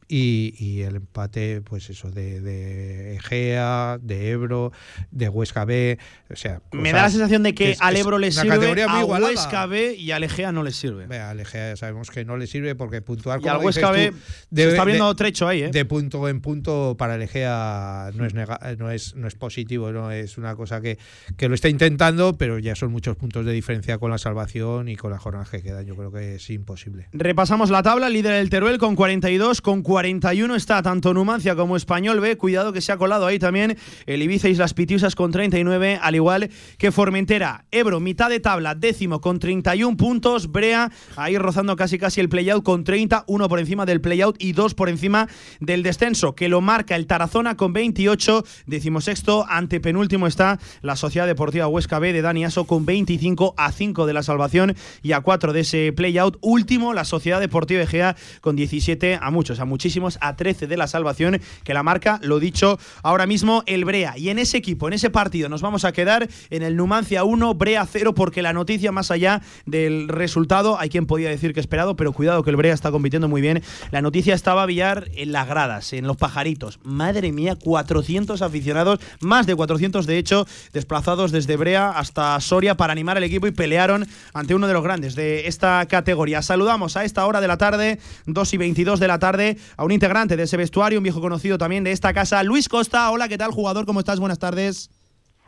[0.09, 4.71] Y, y el empate, pues eso, de, de Egea, de Ebro,
[5.11, 5.99] de Huesca B,
[6.31, 6.61] o sea...
[6.73, 9.05] Me da la sensación de que es- al Ebro le sirve, a.
[9.05, 11.07] Huesca B y al Egea no le sirve.
[11.07, 13.83] Ve, al Egea ya sabemos que no le sirve porque puntuar Y al como dices
[13.83, 14.17] Huesca B tú,
[14.57, 15.71] se está viendo trecho ahí, ¿eh?
[15.71, 19.91] de punto en punto para el Egea no es, nega- no es, no es positivo,
[19.93, 20.99] no es una cosa que,
[21.37, 24.97] que lo está intentando, pero ya son muchos puntos de diferencia con la salvación y
[24.97, 25.87] con la jornada que quedan.
[25.87, 27.09] Yo creo que es imposible.
[27.13, 32.19] Repasamos la tabla, líder el Teruel con 42, con 41 está tanto Numancia como Español.
[32.19, 36.17] B, cuidado que se ha colado ahí también el Ibiza Islas Pitiusas con 39, al
[36.17, 37.65] igual que Formentera.
[37.71, 42.65] Ebro, mitad de tabla, décimo con 31 puntos, Brea ahí rozando casi casi el playout
[42.65, 45.29] con 30, uno por encima del playout y dos por encima
[45.61, 51.29] del descenso, que lo marca el Tarazona con 28, decimosexto, ante penúltimo está la Sociedad
[51.29, 54.75] Deportiva Huesca B de Dani Aso con 25 a 5 de la salvación
[55.05, 59.61] y a 4 de ese playout, último la Sociedad Deportiva Egea con 17 a muchos,
[59.61, 63.63] a muchísimos muchísimos a 13 de la salvación, que la marca, lo dicho, ahora mismo
[63.67, 64.17] el Brea.
[64.17, 67.53] Y en ese equipo, en ese partido, nos vamos a quedar en el Numancia 1,
[67.53, 71.97] Brea 0, porque la noticia más allá del resultado, hay quien podía decir que esperado,
[71.97, 73.63] pero cuidado que el Brea está compitiendo muy bien.
[73.91, 76.81] La noticia estaba Villar en las gradas, en los pajaritos.
[76.83, 82.95] Madre mía, 400 aficionados, más de 400 de hecho, desplazados desde Brea hasta Soria para
[82.95, 86.41] animar al equipo y pelearon ante uno de los grandes de esta categoría.
[86.41, 89.93] Saludamos a esta hora de la tarde, 2 y 22 de la tarde, a un
[89.93, 93.11] integrante de ese vestuario, un viejo conocido también de esta casa, Luis Costa.
[93.11, 93.87] Hola, ¿qué tal, jugador?
[93.87, 94.21] ¿Cómo estás?
[94.21, 94.91] Buenas tardes.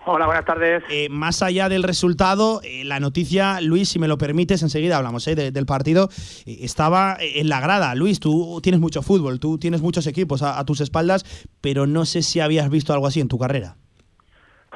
[0.09, 0.85] Hola, buenas tardes.
[0.89, 5.27] Eh, más allá del resultado, eh, la noticia, Luis, si me lo permites, enseguida hablamos
[5.27, 6.09] eh, de- del partido,
[6.47, 7.93] estaba en la grada.
[7.97, 11.25] Luis, tú tienes mucho fútbol, tú tienes muchos equipos a, a tus espaldas,
[11.61, 13.77] pero no sé si habías visto algo así en tu carrera.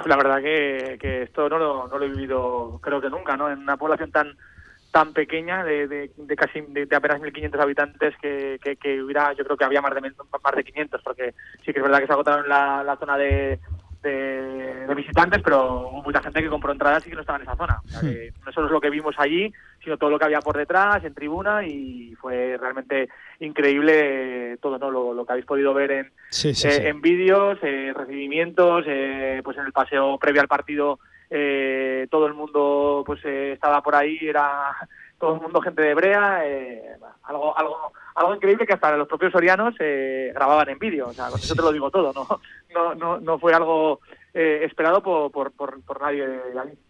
[0.05, 3.51] La verdad que, que esto no lo, no lo he vivido creo que nunca, ¿no?
[3.51, 4.37] En una población tan
[4.91, 9.33] tan pequeña de, de, de casi de, de apenas 1.500 habitantes que, que, que hubiera,
[9.35, 11.35] yo creo que había más de, más de 500, porque
[11.65, 13.61] sí que es verdad que se agotaron la, la zona de,
[14.03, 17.43] de, de visitantes, pero hubo mucha gente que compró entradas y que no estaba en
[17.43, 17.81] esa zona.
[17.85, 19.53] O sea, que no solo es lo que vimos allí,
[19.83, 23.09] sino todo lo que había por detrás, en tribuna, y fue realmente
[23.41, 24.91] increíble todo ¿no?
[24.91, 29.57] lo, lo que habéis podido ver en, Sí, eh, en vídeos, eh, recibimientos, eh, pues
[29.59, 30.99] en el paseo previo al partido
[31.31, 34.77] eh, todo el mundo pues eh, estaba por ahí, era
[35.19, 39.33] todo el mundo gente de Brea, eh, algo algo algo increíble que hasta los propios
[39.33, 42.27] sorianos eh, grababan en vídeo, o sea, con eso te lo digo todo, no
[42.75, 44.01] no no, no fue algo
[44.35, 46.39] eh, esperado por, por, por, nadie de.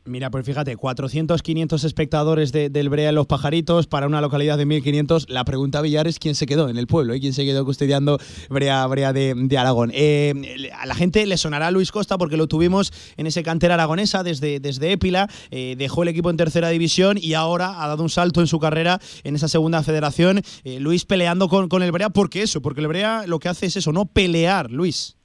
[0.04, 4.58] Mira, pues fíjate, 400, 500 espectadores de- del Brea en Los Pajaritos para una localidad
[4.58, 5.26] de 1.500.
[5.28, 8.18] La pregunta, Villar, es quién se quedó en el pueblo y quién se quedó custodiando
[8.48, 9.90] Brea, Brea de, de Aragón.
[9.94, 14.22] Eh, a la gente le sonará Luis Costa porque lo tuvimos en ese cantera aragonesa
[14.22, 18.10] desde, desde Épila, eh, dejó el equipo en tercera división y ahora ha dado un
[18.10, 20.42] salto en su carrera en esa segunda federación.
[20.64, 22.60] Eh, Luis peleando con, con el Brea, ¿por qué eso?
[22.62, 25.16] Porque el Brea lo que hace es eso, no pelear, Luis.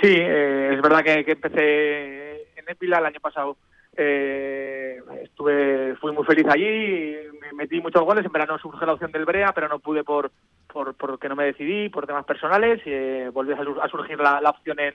[0.00, 3.56] Sí, eh, es verdad que, que empecé en Épila el año pasado.
[3.96, 8.24] Eh, estuve, fui muy feliz allí, me metí muchos goles.
[8.24, 10.30] En verano surge la opción del Brea, pero no pude por,
[10.72, 12.80] por porque no me decidí, por temas personales.
[12.86, 14.94] Eh, volvió a, sur- a surgir la, la opción en,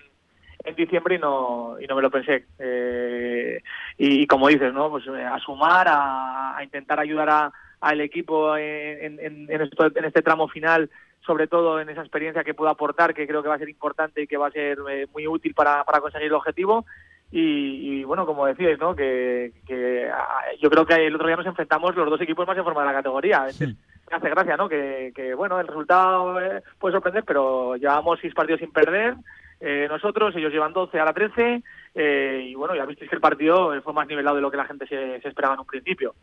[0.63, 2.45] en diciembre y no, y no me lo pensé.
[2.59, 3.61] Eh,
[3.97, 4.89] y, como dices, ¿no?
[4.89, 7.51] Pues eh, a sumar, a, a intentar ayudar a-
[7.81, 10.89] al equipo en, en este tramo final,
[11.25, 14.21] sobre todo en esa experiencia que puedo aportar, que creo que va a ser importante
[14.21, 16.85] y que va a ser eh, muy útil para, para conseguir el objetivo.
[17.31, 18.95] Y, y, bueno, como decíais, ¿no?
[18.95, 22.55] Que, que, ah, yo creo que el otro día nos enfrentamos los dos equipos más
[22.57, 23.37] en forma de la categoría.
[23.49, 23.75] Entonces,
[24.11, 24.69] me hace gracia, ¿no?
[24.69, 29.15] Que, que, bueno, el resultado eh, puede sorprender, pero llevamos seis partidos sin perder.
[29.59, 31.63] eh, nosotros, ellos llevan 12 a la 13.
[31.95, 34.65] eh, y bueno, ya visteis que el partido fue más nivelado de lo que la
[34.65, 36.13] gente se, se esperaba en un principio.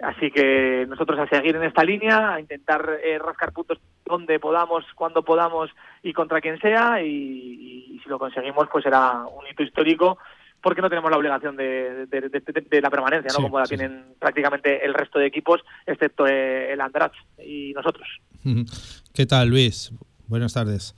[0.00, 4.84] Así que nosotros a seguir en esta línea, a intentar eh, rascar puntos donde podamos,
[4.94, 5.70] cuando podamos
[6.02, 7.02] y contra quien sea.
[7.02, 10.18] Y, y si lo conseguimos, pues será un hito histórico
[10.60, 13.36] porque no tenemos la obligación de, de- de- de- de la permanencia, ¿no?
[13.36, 17.72] Sí, como la sí, tienen prácticamente el resto de equipos, excepto eh, el Andratx y
[17.72, 18.06] nosotros.
[19.14, 19.92] ¿Qué tal, Luis?
[20.26, 20.94] Buenas tardes.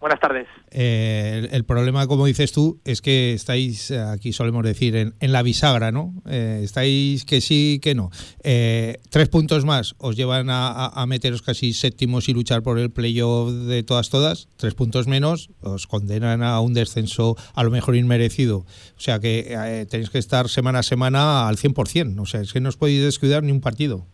[0.00, 0.46] Buenas tardes.
[0.70, 5.14] Eh, el, el problema, como dices tú, es que estáis, eh, aquí solemos decir, en,
[5.32, 6.14] la bisagra, ¿no?
[6.28, 8.10] Eh, estáis que sí, que no.
[8.44, 12.78] Eh, tres puntos más os llevan a, a- a meteros casi séptimos y luchar por
[12.78, 14.46] el playoff de todas, todas.
[14.56, 18.58] Tres puntos menos os condenan a un descenso a lo mejor inmerecido.
[18.58, 22.20] O sea que eh, tenéis que estar semana a semana al 100%.
[22.20, 24.06] O sea, es que no os podéis descuidar ni un partido.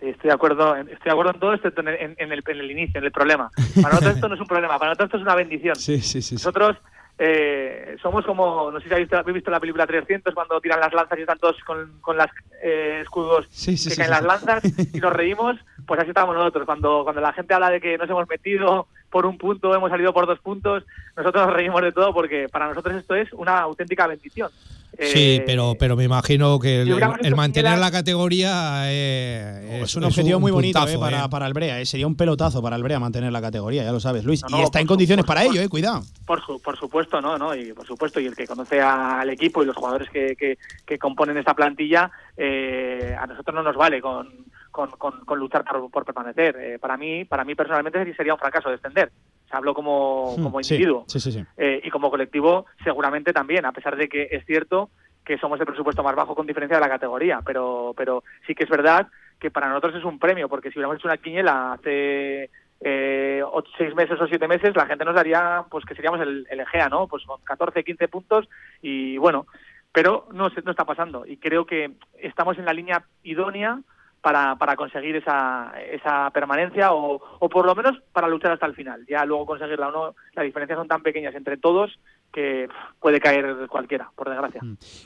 [0.00, 2.58] Estoy de acuerdo, en- estoy de acuerdo en todo, excepto en el, en- el, en
[2.58, 3.50] el inicio, en el problema.
[3.76, 5.76] Para nosotros esto no es un problema, para nosotros esto es una bendición.
[5.76, 6.34] Sí, sí, sí.
[6.36, 6.76] Nosotros
[7.18, 10.92] eh, somos como, no sé si habéis visto, visto la película 300 cuando tiran las
[10.94, 12.28] lanzas y están todos con, con las
[12.62, 13.46] eh, escudos
[13.90, 14.62] que caen las lanzas
[14.94, 15.56] y nos reímos,
[15.86, 16.64] pues así estamos nosotros.
[16.64, 20.12] Cuando, cuando la gente habla de que nos hemos metido por un punto, hemos salido
[20.12, 20.84] por dos puntos,
[21.16, 24.50] nosotros nos reímos de todo porque para nosotros esto es una auténtica bendición.
[24.98, 30.40] Sí, Eh, pero, pero me imagino que el, mantener la categoría eh, Es un objetivo
[30.40, 31.28] muy bonito puntazo, eh, para, eh.
[31.30, 31.80] para el Brea.
[31.80, 31.86] eh.
[31.86, 34.42] Sería un pelotazo para el Brea mantener la categoría, ya lo sabes, Luis.
[34.50, 36.02] No, y no, está en condiciones su- para por- ello, eh, cuidado.
[36.26, 39.62] Por, su- por supuesto, no, no, y por supuesto, y el que conoce al equipo
[39.62, 44.00] y los jugadores que, que, que componen esta plantilla, eh, a nosotros no nos vale
[44.00, 44.28] con,
[44.70, 46.56] con, con- con luchar por, por permanecer.
[46.56, 49.10] Eh, para mí, para mí personalmente sería un fracaso descender.
[49.44, 51.04] O sea, hablo como, como Hmm, sí, individuo.
[51.08, 51.44] Sí, sí, sí.
[51.56, 54.90] Eh, y como colectivo seguramente también, a pesar de que es cierto
[55.24, 58.64] que somos el presupuesto más bajo con diferencia de la categoría, pero, pero sí que
[58.64, 59.06] es verdad
[59.38, 63.70] que para nosotros es un premio, porque si hubiéramos hecho una quiniela hace eh, ocho-
[63.76, 66.88] seis meses o siete meses, la gente nos daría pues que seríamos el, el Egea,
[66.88, 67.06] ¿no?
[67.08, 68.48] Pues con 14, 15 puntos
[68.80, 69.46] y bueno,
[69.92, 73.80] pero no, se- no está pasando y creo que estamos en la línea idónea
[74.20, 78.74] para, para conseguir esa, esa permanencia o, o por lo menos para luchar hasta el
[78.74, 79.04] final.
[79.08, 81.98] Ya luego conseguirla o no, las diferencias son tan pequeñas entre todos
[82.32, 82.68] que
[83.00, 84.60] puede caer cualquiera, por desgracia.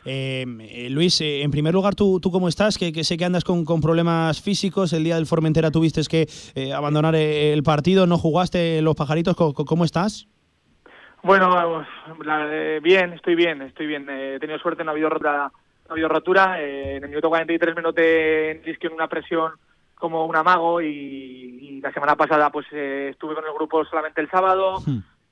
[0.05, 2.77] Eh, eh, Luis, eh, en primer lugar, ¿tú, tú cómo estás?
[2.77, 4.93] Que, que sé que andas con, con problemas físicos.
[4.93, 9.37] El día del Formentera tuviste que eh, abandonar el partido, no jugaste los pajaritos.
[9.37, 10.27] ¿Cómo, cómo estás?
[11.23, 11.87] Bueno,
[12.23, 14.07] la- eh, bien, estoy bien, estoy bien.
[14.11, 15.51] He tenido suerte, no ha habido, rota-
[15.87, 16.61] no ha habido rotura.
[16.61, 19.53] Eh, en el minuto 43 me noté en una presión
[19.95, 24.21] como un amago y, y la semana pasada pues eh, estuve con el grupo solamente
[24.21, 24.83] el sábado.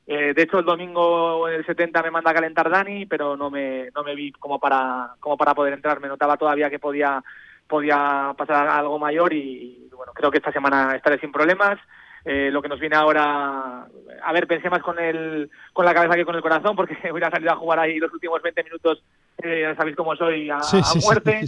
[0.07, 3.51] Eh, de hecho, el domingo en el 70 me manda a calentar Dani, pero no
[3.51, 6.01] me, no me vi como para, como para poder entrar.
[6.01, 7.23] Me notaba todavía que podía,
[7.69, 11.79] podía pasar algo mayor y, bueno, creo que esta semana estaré sin problemas.
[12.25, 13.85] Eh, lo que nos viene ahora,
[14.23, 17.23] a ver, pensé más con el, con la cabeza que con el corazón, porque voy
[17.23, 19.03] a salir a jugar ahí los últimos 20 minutos,
[19.43, 21.07] eh, ya sabéis cómo soy, a, Sí, a sí, sí.
[21.07, 21.41] muerte.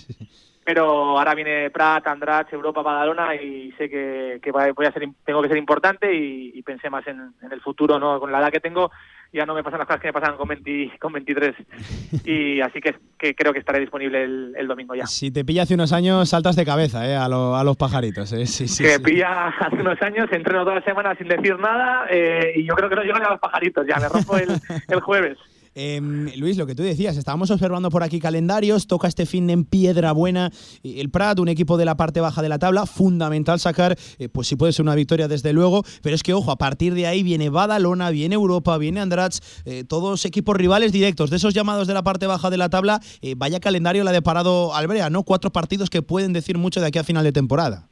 [0.66, 5.48] Pero ahora viene Prat, Andrach, Europa, Badalona y sé que, voy a ser, tengo que
[5.48, 8.18] ser importante y, y pensé más en, en el futuro, ¿no?
[8.18, 8.90] Con la edad que tengo
[9.34, 11.54] ya no me pasan las cosas que me pasan con, 20 con 23
[12.24, 15.06] y así que, que creo que estaré disponible el, el domingo ya.
[15.06, 18.32] Si te pilla hace unos años, saltas de cabeza eh, a, lo- a los pajaritos.
[18.32, 18.46] eh.
[18.46, 19.02] Sí, sí, que sí.
[19.02, 22.88] pilla hace unos años, entreno toda la semana sin decir nada eh, y yo creo
[22.88, 24.48] que no llegan a los pajaritos, ya me rompo el,
[24.88, 25.36] el jueves.
[25.74, 29.64] Em, Luis, lo que tú decías, estábamos observando por aquí calendarios, toca este fin en
[29.64, 30.50] Piedra Buena
[30.84, 34.28] eh, el Prat, un equipo de la parte baja de la tabla, fundamental sacar, eh,
[34.28, 37.08] pues si puede ser una victoria desde luego, pero es que ojo, a partir de
[37.08, 41.88] ahí viene Badalona, viene Europa, viene Andrach, eh, todos equipos rivales directos, de esos llamados
[41.88, 43.00] de la parte baja de la tabla,
[43.36, 45.24] vaya calendario la de parado Albrea, ¿no?
[45.24, 47.88] Cuatro partidos que pueden decir mucho de aquí a final de temporada.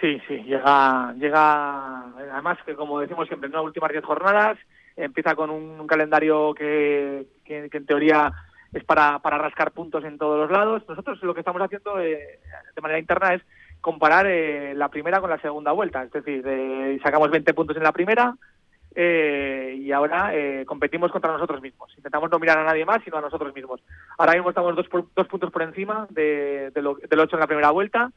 [0.00, 4.58] Sí, sí, llega, llega, además que como decimos siempre, en las últimas 10 jornadas,
[4.96, 8.32] empieza con un, calendario que, que, en teoría
[8.72, 10.82] es para, para rascar puntos en todos los lados.
[10.88, 12.40] Nosotros lo que estamos haciendo eh,
[12.74, 13.42] de manera interna es
[13.80, 17.84] comparar eh, la primera con la segunda vuelta, es decir, eh, sacamos 20 puntos en
[17.84, 18.34] la primera
[18.98, 21.92] eh, y ahora eh, competimos contra nosotros mismos.
[21.98, 23.82] Intentamos no mirar a nadie más, sino a nosotros mismos.
[24.16, 27.46] Ahora mismo estamos dos, dos puntos por encima de, de lo, del 8 en la
[27.46, 28.10] primera vuelta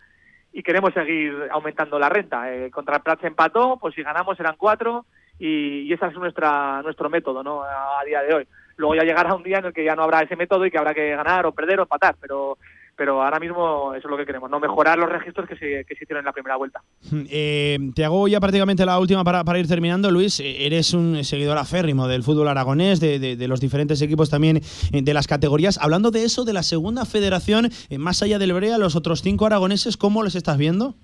[0.54, 2.54] y queremos seguir aumentando la renta.
[2.54, 5.06] Eh, contra el Prat se empató, pues si ganamos serán cuatro
[5.40, 7.64] y, y ese es nuestra, nuestro método ¿no?
[7.64, 8.48] a, a día de hoy.
[8.78, 10.78] Luego ya llegará un día en el que ya no habrá ese método y que
[10.78, 12.58] habrá que ganar o perder o empatar, pero,
[12.96, 15.96] pero ahora mismo eso es lo que queremos, no mejorar los registros que se, que
[15.96, 16.82] se hicieron en la primera vuelta.
[17.30, 20.40] Eh, te hago ya prácticamente la última para, para ir terminando, Luis.
[20.40, 24.58] Eh, Eres un seguidor aférrimo del fútbol aragonés, de, de- de los diferentes equipos también
[24.94, 25.78] eh, de las categorías.
[25.78, 29.46] Hablando de eso, de la segunda federación, eh, más allá del Brea, los otros cinco
[29.46, 30.96] aragoneses, ¿cómo los estás viendo?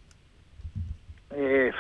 [1.32, 1.72] eh,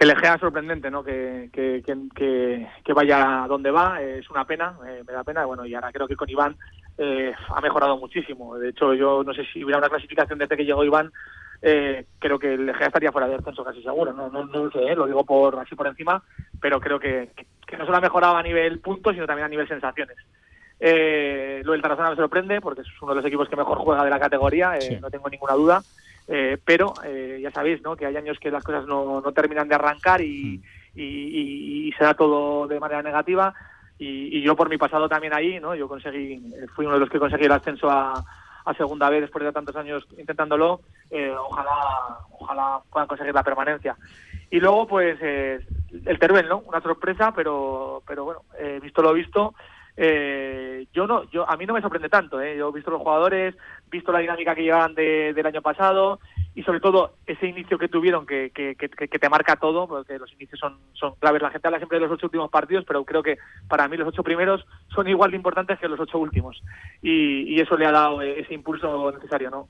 [0.00, 1.04] el Egea es sorprendente, ¿no?
[1.04, 5.44] Que, que, que, que- vaya donde va, es una pena, eh, me da pena.
[5.44, 6.56] Bueno, y ahora creo que con Iván
[6.98, 8.56] eh, ha mejorado muchísimo.
[8.58, 11.12] De hecho, yo no sé si hubiera una clasificación desde que llegó Iván,
[11.62, 14.12] eh, creo que el Egea estaría fuera de descenso casi seguro.
[14.14, 16.22] No, no, no lo sé, eh, lo digo por así por encima,
[16.60, 17.30] pero creo que,
[17.66, 20.16] que no solo ha mejorado a nivel puntos, sino también a nivel sensaciones.
[20.78, 24.02] Eh, lo del Tarazona me sorprende porque es uno de los equipos que mejor juega
[24.02, 24.98] de la categoría, eh, Sí.
[25.00, 25.82] no tengo ninguna duda.
[26.32, 27.96] Eh, pero eh, ya sabéis ¿no?
[27.96, 30.62] que hay años que las cosas no, no terminan de arrancar y,
[30.94, 33.52] y, y- y se da todo de manera negativa.
[33.98, 35.74] Y, y yo por mi pasado también ahí, ¿no?
[35.74, 38.24] yo conseguí, eh, fui uno de los que conseguí el ascenso a,
[38.64, 40.82] a segunda vez después de tantos años intentándolo.
[41.10, 41.72] Eh, ojalá,
[42.38, 43.98] ojalá puedan conseguir la permanencia.
[44.50, 45.60] Y luego, pues, eh,
[46.06, 46.58] el Teruel, ¿no?
[46.58, 48.42] Una sorpresa, pero, pero bueno,
[48.80, 49.54] visto lo visto,
[50.02, 52.40] eh, yo no, yo a mí no me sorprende tanto.
[52.40, 52.56] ¿eh?
[52.56, 53.54] Yo he visto los jugadores,
[53.90, 56.20] visto la dinámica que llevaban de- del año pasado
[56.54, 60.18] y sobre todo ese inicio que tuvieron que, que, que, que te marca todo, porque
[60.18, 61.42] los inicios son, son claves.
[61.42, 63.36] La gente habla siempre de los ocho últimos partidos, pero creo que
[63.68, 64.64] para mí los ocho primeros
[64.94, 66.62] son igual de importantes que los ocho últimos
[67.02, 69.68] y, y eso le ha dado eh, ese impulso necesario, ¿no?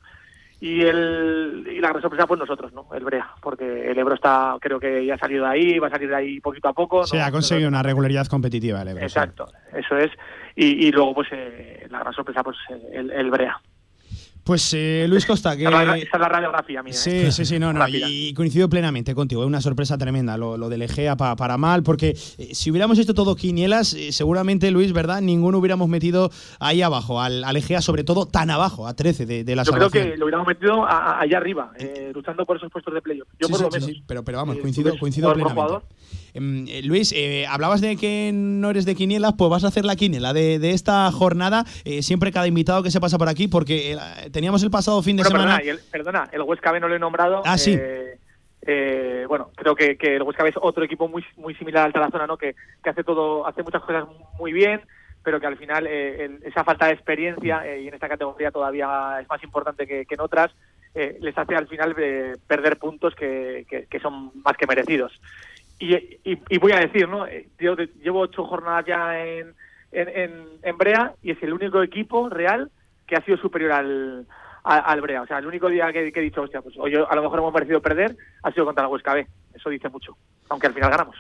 [0.60, 2.86] Y, el, y la gran sorpresa, pues nosotros, ¿no?
[2.94, 5.90] El Brea, porque el Ebro está, creo que ya ha salido de ahí, va a
[5.90, 7.04] salir de ahí poquito a poco.
[7.04, 7.24] Se ¿no?
[7.24, 9.06] ha conseguido una regularidad competitiva el Ebro, sí.
[9.06, 10.10] Exacto, eso es.
[10.54, 13.58] Y, y luego, pues, eh, la gran sorpresa, pues, eh, el, el Brea.
[14.44, 15.64] Pues eh, Luis Costa, que...
[15.64, 16.92] Esa es la- radiografía mía.
[16.92, 17.32] Sí, ¿eh?
[17.32, 18.06] sí, sí, no, no, Rápida.
[18.08, 21.82] y coincido plenamente contigo, es una sorpresa tremenda lo, lo del Egea pa- para mal,
[21.82, 25.20] porque eh, si hubiéramos hecho todo quinielas, eh, seguramente, Luis, ¿verdad?
[25.20, 29.44] Ninguno hubiéramos metido ahí abajo, al, al Egea, sobre todo tan abajo, a 13 de,
[29.44, 32.56] de la Yo creo que lo hubiéramos metido a- a- allá arriba, eh, luchando por
[32.56, 33.28] esos puestos de playoff.
[33.38, 33.86] Yo Sí, por sí, lo menos.
[33.88, 35.84] sí, pero, pero vamos, Eh, coincido, coincido plenamente.
[36.34, 39.84] Em, eh, Luis, eh, hablabas de que no eres de quinielas, pues vas a hacer
[39.84, 43.48] la quiniela de, de esta jornada, eh, siempre cada invitado que se pasa por aquí,
[43.48, 43.96] porque eh,
[44.32, 45.56] teníamos el pasado fin de Bueno, semana...
[45.58, 47.42] perdona, el, perdona, el Huesca B no lo he nombrado.
[47.44, 47.74] Ah, sí.
[47.78, 48.18] eh,
[48.66, 51.92] eh, bueno, creo que, que el Huesca B es otro equipo muy muy similar al
[51.92, 52.36] Tarazona, ¿no?
[52.36, 54.04] Que, que hace todo, hace muchas cosas
[54.38, 54.80] muy bien,
[55.22, 58.50] pero que al final eh, el- esa falta de experiencia eh, y en esta categoría
[58.50, 60.50] todavía es más importante que, que en otras.
[60.94, 65.12] eh, les hace al final eh, perder puntos que, que- que son más que merecidos.
[65.82, 65.94] Y,
[66.24, 67.26] y- voy a decir, ¿no?
[67.26, 69.54] Eh, Yo llevo ocho jornadas ya en,
[69.92, 72.70] en, en- en Brea y es el único equipo real
[73.06, 74.26] que ha sido superior al,
[74.62, 75.22] a- al Brea.
[75.22, 77.54] O sea, el único día que, he dicho, hostia, pues hoy a lo mejor hemos
[77.54, 79.26] merecido perder ha sido contra el Huesca B.
[79.54, 80.16] Eso dice mucho,
[80.50, 81.16] aunque al final ganamos.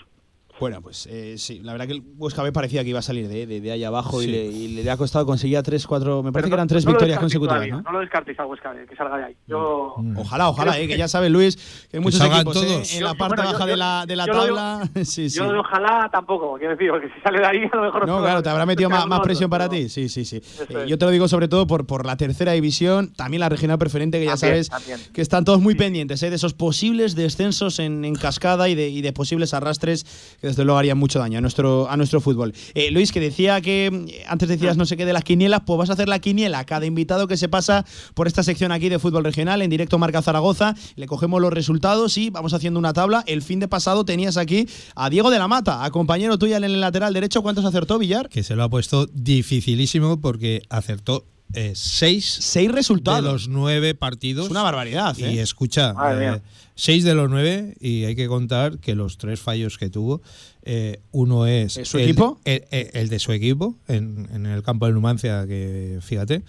[0.60, 3.28] Bueno, pues eh, sí, la verdad que el Huesca B parecía que iba a salir
[3.28, 6.22] de, de, de ahí abajo y, le, y le ha costado conseguir a tres, cuatro,
[6.22, 7.82] me parece que eran tres no victorias consecutivas, todavía, ¿no?
[7.82, 9.36] No lo descartéis al Huesca B, que salga de ahí.
[9.48, 11.56] Yo, Ojalá, ojalá, eh, que ya sabes, Luis,
[11.90, 12.92] que hay muchos salgan equipos eh, todos.
[12.94, 14.90] en Yo- la parte bueno, baja yo- de la, de la yo lo digo- tabla.
[15.04, 15.38] sí, sí.
[15.38, 18.06] yo ojalá tampoco, quiero decir, porque si sale de ahí a lo mejor...
[18.06, 19.88] No, claro, te habrá metido más, más presión para ti ti.
[19.88, 20.36] Sí, sí, sí.
[20.36, 20.88] Eh, es.
[20.90, 24.18] yo te lo digo sobre todo por, por la tercera división, también la regional preferente,
[24.18, 25.00] que ya También, sabes también.
[25.14, 25.78] que están todos muy Sí.
[25.78, 30.36] pendientes eh, de esos posibles descensos en, en cascada y de, y de posibles arrastres
[30.40, 32.52] que desde luego harían mucho daño a nuestro, a nuestro fútbol.
[32.74, 35.78] Eh, Luis, que decía que eh, antes decías no sé qué de las quinielas, pues
[35.78, 38.98] vas a hacer la quiniela cada invitado que se pasa por esta sección aquí de
[38.98, 40.74] fútbol regional en directo Marca Zaragoza.
[40.96, 43.24] Le cogemos los resultados y vamos haciendo una tabla.
[43.26, 46.64] El fin de pasado tenías aquí a Diego de la Mata, a compañero tuya en
[46.64, 47.42] el lateral derecho.
[47.42, 48.28] ¿Cuántos acertó, Villar?
[48.28, 51.24] Que se lo ha puesto dificilísimo porque acertó
[51.54, 53.24] eh, seis Seis de resultados.
[53.24, 54.46] los nueve partidos.
[54.46, 55.42] Es una barbaridad, Y ¿eh?
[55.42, 56.40] escucha, eh,
[56.74, 60.22] seis de los nueve, y hay que contar que los tres fallos que tuvo,
[60.62, 61.76] eh, uno es.
[61.76, 62.40] ¿Es su el, equipo?
[62.44, 66.42] El, el- el de su equipo, en, en el campo de Numancia, que fíjate.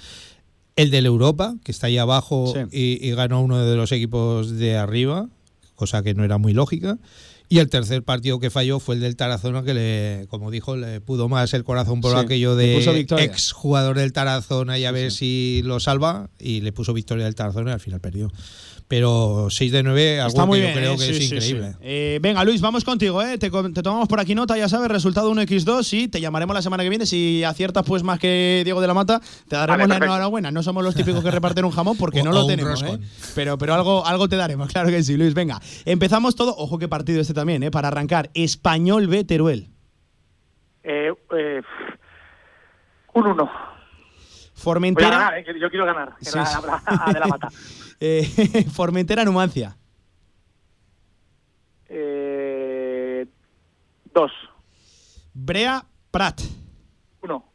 [0.77, 2.97] El del Europa, que está ahí abajo Sí.
[3.01, 5.27] y, y ganó uno de los equipos de arriba,
[5.75, 6.97] cosa que no era muy lógica.
[7.51, 11.01] Y el tercer partido que falló fue el del Tarazona, que le, como dijo, le
[11.01, 12.77] pudo más el corazón por Sí, aquello de
[13.17, 16.29] ex jugador del Tarazona y a ver si lo salva.
[16.39, 18.31] Y le puso victoria del Tarazona y al final perdió.
[18.91, 21.17] Pero 6 de 9, algo Está muy que bien, yo creo eh, que sí, es
[21.17, 21.71] sí, increíble.
[21.71, 21.77] sí.
[21.79, 23.37] Eh, venga, Luis, vamos contigo, ¿eh?
[23.37, 26.89] Te, tomamos por aquí nota, ya sabes, resultado 1x2 y te llamaremos la semana que
[26.89, 27.05] viene.
[27.05, 30.51] Si aciertas pues más que Diego de la Mata, te daremos Vale, la enhorabuena.
[30.51, 32.99] No somos los típicos que reparten un jamón porque O- no lo tenemos, ¿eh?
[33.33, 35.33] Pero, pero algo, algo te daremos, claro que sí, Luis.
[35.33, 36.53] Venga, empezamos todo.
[36.57, 37.71] Ojo qué partido este también, ¿eh?
[37.71, 38.29] Para arrancar.
[38.33, 39.69] Español B Teruel.
[40.83, 41.61] Eh, eh,
[43.13, 43.70] un 1.
[44.63, 46.15] Voy a Formentera, ganar, eh, yo quiero ganar.
[46.17, 46.57] que Sí, la- sí.
[46.65, 47.49] la- de la mata.
[47.99, 49.75] eh, Formentera Numancia.
[51.89, 53.27] Eh,
[54.13, 54.31] dos.
[55.33, 56.41] Brea Prat.
[57.21, 57.45] Uno.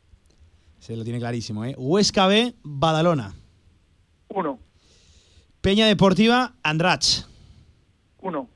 [0.78, 1.74] Se lo tiene clarísimo, ¿eh?
[1.78, 3.34] Huesca B Badalona.
[4.28, 4.58] Uno.
[5.60, 7.24] Peña Deportiva Andrach.
[8.20, 8.48] Uno.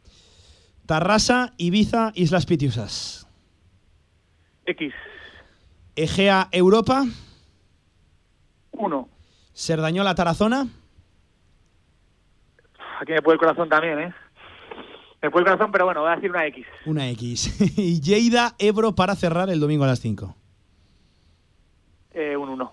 [0.86, 3.26] Tarrasa, Ibiza, Islas Pitiusas.
[4.66, 4.92] X.
[5.96, 7.04] Egea, Europa.
[8.80, 9.08] Uno.
[9.52, 10.66] Serdañola, Tarazona.
[13.00, 14.14] Aquí me puede el corazón también, ¿eh?
[15.22, 16.66] Me puede el corazón, pero bueno, voy a decir una X.
[16.86, 17.60] Una X.
[17.78, 20.34] y Lleida, Ebro para cerrar el domingo a las 5.
[22.14, 22.72] Eh, un 1.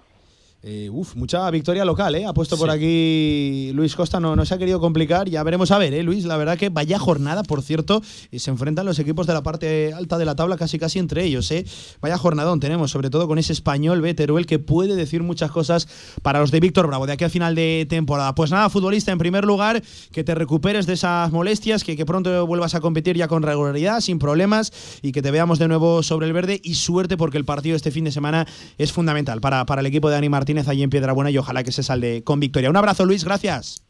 [0.70, 2.26] Eh, uf, mucha victoria local, ¿eh?
[2.26, 5.30] Ha puesto por aquí Luis Costa, no, no se ha querido complicar.
[5.30, 6.26] Ya veremos a ver, ¿eh, Luis?
[6.26, 8.02] La verdad que vaya jornada, por cierto.
[8.32, 11.24] Y se enfrentan los equipos de la parte alta de la tabla casi casi entre
[11.24, 11.66] ellos, ¿eh?
[12.02, 15.88] Vaya jornadón tenemos, sobre todo con ese español B, Teruel, que puede decir muchas cosas
[16.22, 18.36] para los de Víctor Bravo de aquí a final de temporada.
[18.36, 19.82] Pues nada, futbolista, en primer lugar,
[20.12, 24.02] que te recuperes de esas molestias, que, que pronto vuelvas a competir ya con regularidad,
[24.02, 26.60] sin problemas, y que te veamos de nuevo sobre el verde.
[26.62, 28.46] Y suerte, porque el partido este fin de semana
[28.78, 31.72] es fundamental para, para el equipo de Dani Martínez allí en Piedrabuena y ojalá que
[31.72, 32.70] se salde con victoria.
[32.70, 33.87] Un abrazo, Luis, gracias.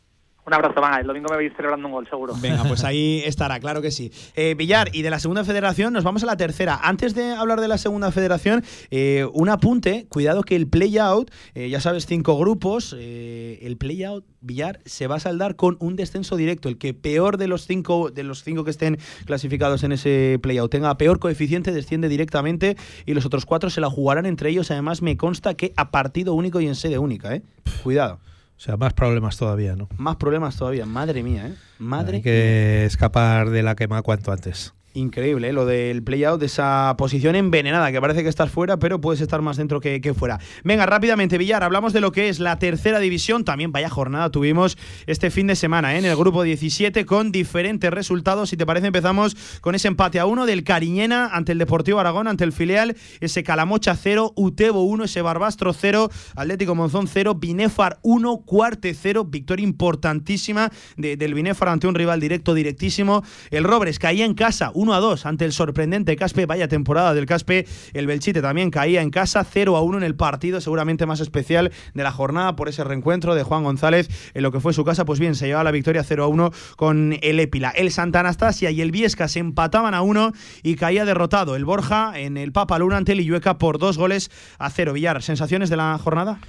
[0.48, 1.02] Un abrazo, van.
[1.02, 2.34] El domingo me veis celebrando un gol, seguro.
[2.40, 4.14] Venga, pues ahí estará, claro que sí.
[4.34, 6.80] Eh, Villar, y de la segunda federación nos vamos a la tercera.
[6.82, 11.68] Antes de hablar de la segunda federación, eh, un apunte, cuidado que el play-out, eh,
[11.68, 16.38] ya sabes, cinco grupos, eh, el play-out, Villar, se va a saldar con un descenso
[16.38, 16.70] directo.
[16.70, 20.72] El que peor de los cinco, de los cinco que estén clasificados en ese play-out
[20.72, 24.72] tenga peor coeficiente, desciende directamente y los otros cuatro se la jugarán entre ellos.
[24.72, 27.42] Además, me consta que a partido único y en sede única, ¿eh?
[27.84, 28.20] Cuidado.
[28.58, 29.88] O sea, más problemas todavía, ¿no?
[29.98, 31.54] Más problemas todavía, madre mía, ¿eh?
[31.78, 34.74] Madre Hay que escapar de la quema cuanto antes.
[34.98, 35.54] Increíble, ¿eh?
[35.54, 39.44] lo del play-out, de esa posición envenenada, que parece que estás fuera, pero puedes estar
[39.44, 40.40] más dentro que, fuera.
[40.64, 43.44] Venga, rápidamente, Villar, hablamos de lo que es la tercera división.
[43.46, 44.76] También vaya jornada tuvimos
[45.06, 46.00] este fin de semana ¿eh?
[46.00, 48.50] en el grupo 17 con diferentes resultados.
[48.50, 52.28] Si te parece, empezamos con ese empate a uno del Cariñena ante el Deportivo Aragón,
[52.28, 58.00] ante el filial, ese Calamocha 0, Utebo 1, ese Barbastro 0, Atlético Monzón 0, Binefar
[58.02, 63.24] 1, Cuarte 0, victoria importantísima de- del Binefar ante un rival directo, directísimo.
[63.52, 67.26] El Robres caía en casa 1 a 2 ante el sorprendente Caspe, vaya temporada del
[67.26, 67.66] Caspe.
[67.94, 71.72] El Belchite también caía en casa 0 a 1 en el partido, seguramente más especial
[71.94, 75.06] de la jornada por ese reencuentro de Juan González en lo que fue su casa.
[75.06, 77.70] Pues bien, se llevaba la victoria 0 a 1 con el Épila.
[77.70, 80.34] El Santa Anastasia y el Viesca se empataban a 1
[80.64, 84.70] y caía derrotado el Borja en el Papaluna ante el Illueca por dos goles a
[84.70, 84.94] 0.
[84.94, 86.40] Villar, ¿sensaciones de la jornada?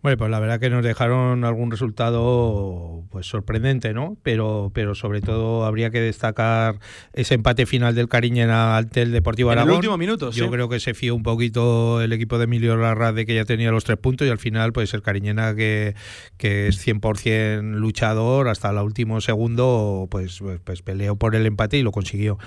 [0.00, 4.16] Bueno, pues la verdad que nos dejaron algún resultado pues sorprendente, ¿no?
[4.22, 6.78] Pero, pero sobre todo habría que destacar
[7.12, 9.78] ese empate final del Cariñena ante el Deportivo En el Aragón.
[9.78, 10.50] último minuto, Yo sí.
[10.52, 13.72] creo que se fió un poquito el equipo de Emilio Larraz de que ya tenía
[13.72, 15.96] los tres puntos y al final pues el Cariñena que,
[16.36, 21.76] que es 100% luchador hasta el último segundo pues, pues, pues peleó por el empate
[21.76, 22.38] y lo consiguió.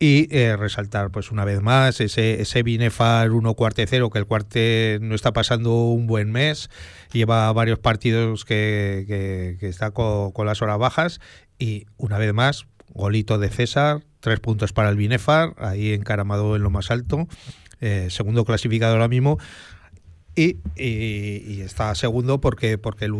[0.00, 4.26] Y eh, resaltar, pues una vez más, ese, ese Binefar 1 cuarte 0, que el
[4.26, 6.70] cuarte no está pasando un buen mes,
[7.12, 11.20] lleva varios partidos que, que- está co- con, las horas bajas.
[11.58, 16.62] Y una vez más, golito de César, tres puntos para el Binefar, ahí encaramado en
[16.62, 17.26] lo más alto,
[17.80, 19.38] eh, segundo clasificado ahora mismo.
[20.38, 23.12] Y, está segundo porque, porque el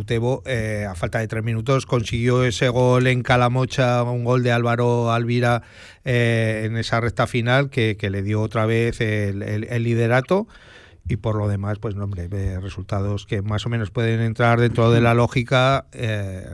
[0.45, 5.11] eh, a falta de tres minutos, consiguió ese gol en Calamocha, un gol de Álvaro
[5.11, 5.63] Alvira
[6.05, 10.47] eh, en esa recta final que, le dio otra vez el liderato.
[11.07, 14.59] Y por lo demás, pues no, hombre, eh, resultados que más o menos pueden entrar
[14.59, 15.85] dentro de la lógica.
[15.93, 16.45] eh,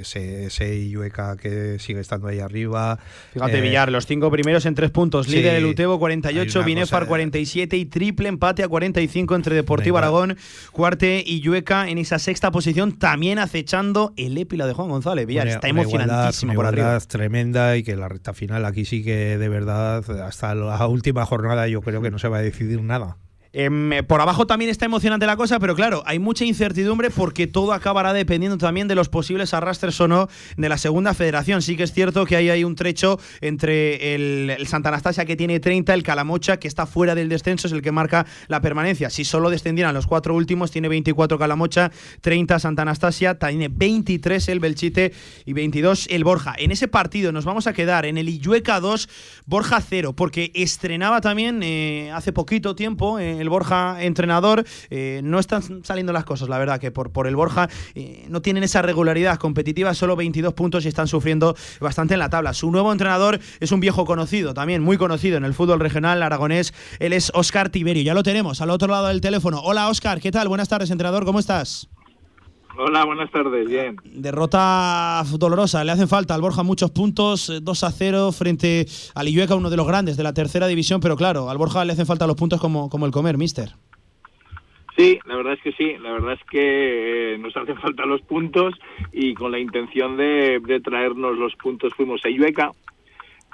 [0.00, 2.98] ese, ese Illueca que sigue estando ahí arriba.
[3.34, 5.26] Fíjate, eh, Villar, los cinco primeros en tres puntos.
[5.26, 9.34] sí, Líder el Utebo hay 48, una Binefar cosa- 47 y triple empate a 45
[9.34, 9.98] entre Deportivo.
[9.98, 10.36] Aragón,
[10.72, 15.26] Cuarte y Llueca en esa sexta posición, también acechando el épila de Juan González.
[15.26, 16.98] Villar, Una- está una emocionantísimo por arriba.
[17.00, 21.68] tremenda y que la recta final aquí sí que de verdad hasta la última jornada
[21.68, 23.16] yo creo que no se va a decidir nada.
[23.58, 27.72] Em, por abajo también está emocionante la cosa, pero claro, hay mucha incertidumbre porque todo
[27.72, 30.28] acabará dependiendo también de los posibles arrastres o no
[30.58, 31.62] de la segunda federación.
[31.62, 35.58] Sí que es cierto que ahí hay un trecho entre el, Santa Anastasia que tiene
[35.58, 39.08] 30, el Calamocha que está fuera del descenso, es el que marca la permanencia.
[39.08, 44.60] Si solo descendieran los cuatro últimos, tiene 24 Calamocha, 30 Santa Anastasia, tiene 23 el
[44.60, 45.14] Belchite
[45.46, 46.54] y 22 el Borja.
[46.58, 49.08] En ese partido nos vamos a quedar en el Illueca 2,
[49.46, 54.64] Borja 0, porque estrenaba también eh, hace poquito tiempo eh, el Borja entrenador.
[54.90, 58.42] Eh, no están saliendo las cosas, la verdad, que por, por el Borja eh, no
[58.42, 62.52] tienen esa regularidad competitiva, solo 22 puntos y están sufriendo bastante en la tabla.
[62.52, 66.74] Su nuevo entrenador es un viejo conocido, también muy conocido en el fútbol regional aragonés.
[66.98, 68.02] Él es Óscar Tiberio.
[68.02, 69.60] Ya lo tenemos al otro lado del teléfono.
[69.62, 70.48] Hola, Óscar, ¿qué tal?
[70.48, 71.88] Buenas tardes, entrenador, ¿cómo estás?
[72.78, 73.96] Hola, buenas tardes, bien.
[74.04, 78.84] Derrota dolorosa, le hacen falta al Borja muchos puntos, eh, 2 a 0 frente
[79.14, 81.92] al Illueca, uno de los grandes de la tercera división, pero claro, al Borja le
[81.92, 83.70] hacen falta los puntos como, como el comer, mister.
[84.96, 88.20] Sí, la verdad es que sí, la verdad es que eh, nos hacen falta los
[88.22, 88.74] puntos
[89.12, 92.72] y con la intención de, de traernos los puntos fuimos a Illueca.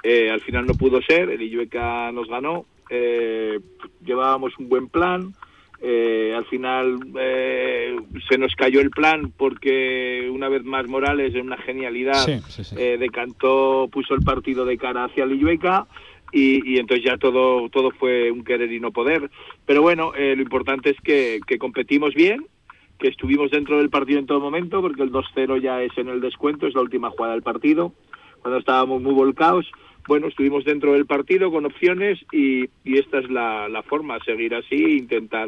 [0.03, 3.59] Eh, al final no pudo ser, el Illueca nos ganó, eh,
[4.05, 5.33] llevábamos un buen plan,
[5.85, 7.97] eh, al final eh,
[8.29, 12.63] se nos cayó el plan porque una vez más Morales en una genialidad Sí, sí,
[12.63, 12.75] sí.
[12.79, 15.85] eh, decantó, puso el partido de cara hacia el Illueca
[16.31, 19.29] y, y entonces ya todo, todo fue un querer y no poder.
[19.65, 22.47] Pero bueno, eh, lo importante es que, que competimos bien,
[22.97, 26.21] que estuvimos dentro del partido en todo momento, porque el 2-0 ya es en el
[26.21, 27.91] descuento, es la última jugada del partido,
[28.41, 29.69] cuando estábamos muy volcados.
[30.07, 34.55] Bueno, estuvimos dentro del partido con opciones y, y esta es la, la forma, seguir
[34.55, 35.47] así e intentar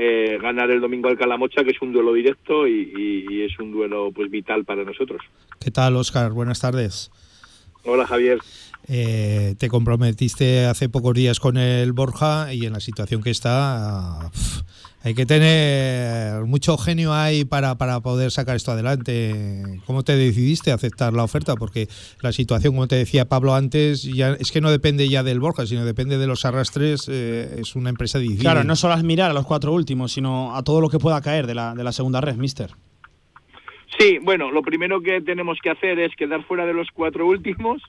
[0.00, 3.58] eh, ganar el domingo al Calamocha, que es un duelo directo y, y- y es
[3.58, 5.20] un duelo pues vital para nosotros.
[5.60, 6.30] ¿Qué tal, Óscar?
[6.32, 7.10] Buenas tardes.
[7.84, 8.38] Hola Javier.
[8.86, 14.30] Eh, te comprometiste hace pocos días con el Borja y en la situación que está,
[14.32, 14.62] pf,
[15.02, 19.80] hay que tener mucho genio ahí para, para poder sacar esto adelante.
[19.86, 21.54] ¿Cómo te decidiste a aceptar la oferta?
[21.54, 21.88] Porque
[22.20, 25.66] la situación, como te decía Pablo antes, ya es que no depende ya del Borja,
[25.66, 27.06] sino depende de los arrastres.
[27.08, 28.42] eh, es una empresa difícil.
[28.42, 31.20] Claro, no solo es mirar a los cuatro últimos, sino a todo lo que pueda
[31.20, 32.74] caer de la, de la segunda red, mister.
[33.98, 37.82] Sí, bueno, lo primero que tenemos que hacer es quedar fuera de los cuatro últimos,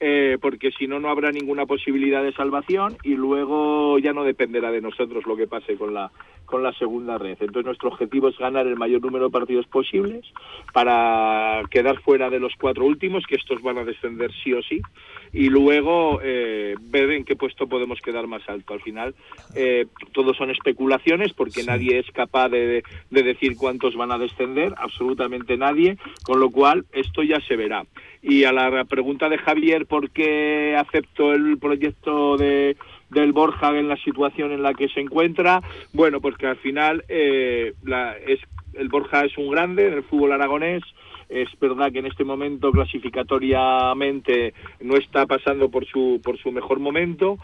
[0.00, 4.72] eh, porque si no, no habrá ninguna posibilidad de salvación y luego ya no dependerá
[4.72, 6.10] de nosotros lo que pase con la,
[6.46, 7.36] con la segunda red.
[7.38, 10.24] Entonces, nuestro objetivo es ganar el mayor número de partidos posibles
[10.72, 14.80] para quedar fuera de los cuatro últimos, que estos van a descender sí o sí,
[15.32, 18.74] y luego eh, ver en qué puesto podemos quedar más alto.
[18.74, 19.14] Al final,
[19.54, 24.74] eh, todo son especulaciones porque nadie es capaz de, de decir cuántos van a descender,
[24.76, 27.86] absolutamente nadie, con lo cual esto ya se verá.
[28.22, 32.76] Y a la pregunta de Javier, ¿por qué acepto el proyecto de
[33.12, 35.60] del Borja en la situación en la que se encuentra?
[35.92, 38.40] Bueno, porque al final eh, la, es,
[38.74, 40.82] el Borja es un grande en el fútbol aragonés,
[41.28, 46.80] es verdad que en este momento clasificatoriamente no está pasando por su por su mejor
[46.80, 47.38] momento,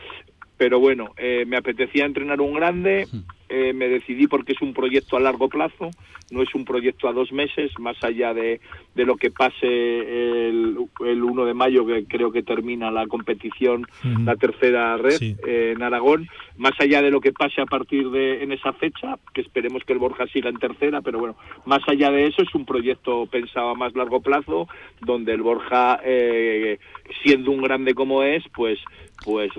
[0.56, 3.06] pero bueno, eh, me apetecía entrenar un grande
[3.48, 5.90] eh, me decidí porque es un proyecto a largo plazo,
[6.30, 8.60] no es un proyecto a dos meses, más allá de,
[8.94, 10.76] de lo que pase el,
[11.06, 13.86] el 1 de mayo, que creo que termina la competición,
[14.24, 15.36] la tercera red Sí.
[15.46, 19.16] eh, en Aragón, más allá de lo que pase a partir de en esa fecha,
[19.32, 22.54] que esperemos que el Borja siga en tercera, pero bueno, más allá de eso es
[22.54, 24.68] un proyecto pensado a más largo plazo,
[25.00, 26.78] donde el Borja, eh,
[27.22, 28.78] siendo un grande como es, pues
[29.24, 29.50] pues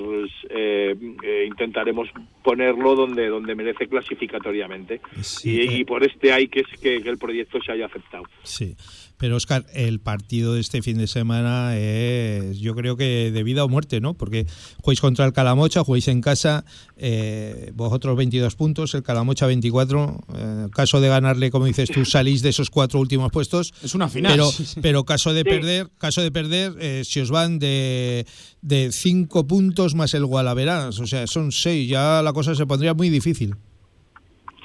[0.49, 2.09] eh, eh, intentaremos
[2.43, 5.77] ponerlo donde donde merece clasificatoriamente Sí, y, eh.
[5.79, 8.23] y por este hay que, que que el proyecto se haya aceptado.
[8.43, 8.75] Sí,
[9.19, 13.63] pero Oscar, el partido de este fin de semana es, yo creo que de vida
[13.65, 14.13] o muerte, ¿no?
[14.15, 14.47] Porque
[14.81, 16.63] jugáis contra el Calamocha, jugáis en casa,
[16.97, 20.21] eh, vosotros 22 puntos, el Calamocha 24.
[20.35, 23.73] eh, caso de ganarle, como dices tú, salís de esos cuatro últimos puestos.
[23.83, 24.31] Es una final.
[24.31, 24.49] Pero,
[24.81, 25.49] pero caso de Sí.
[25.49, 28.25] perder, caso de perder, eh, si os van de,
[28.61, 32.93] de cinco puntos más el Gualaverás, o sea, son seis, ya la cosa se pondría
[32.93, 33.55] muy difícil.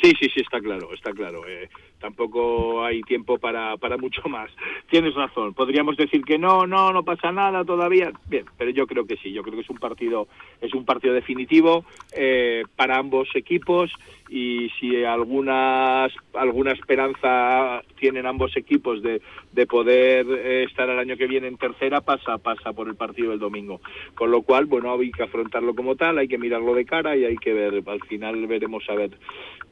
[0.02, 1.40] Sí, sí, sí, está claro, está claro.
[1.48, 1.68] Eh,
[2.04, 4.50] tampoco hay tiempo para, para mucho más.
[4.90, 5.54] Tienes razón.
[5.54, 8.12] Podríamos decir que no, no, no pasa nada todavía.
[8.28, 9.32] Bien, pero yo creo que sí.
[9.32, 10.28] Yo creo que es un partido,
[10.60, 13.90] es un partido definitivo eh, para ambos equipos
[14.28, 19.20] y si alguna alguna esperanza tienen ambos equipos de,
[19.52, 23.30] de poder eh, estar el año que viene en tercera pasa pasa por el partido
[23.30, 23.82] del domingo
[24.14, 27.26] con lo cual bueno hay que afrontarlo como tal hay que mirarlo de cara y
[27.26, 29.10] hay que ver al final veremos a ver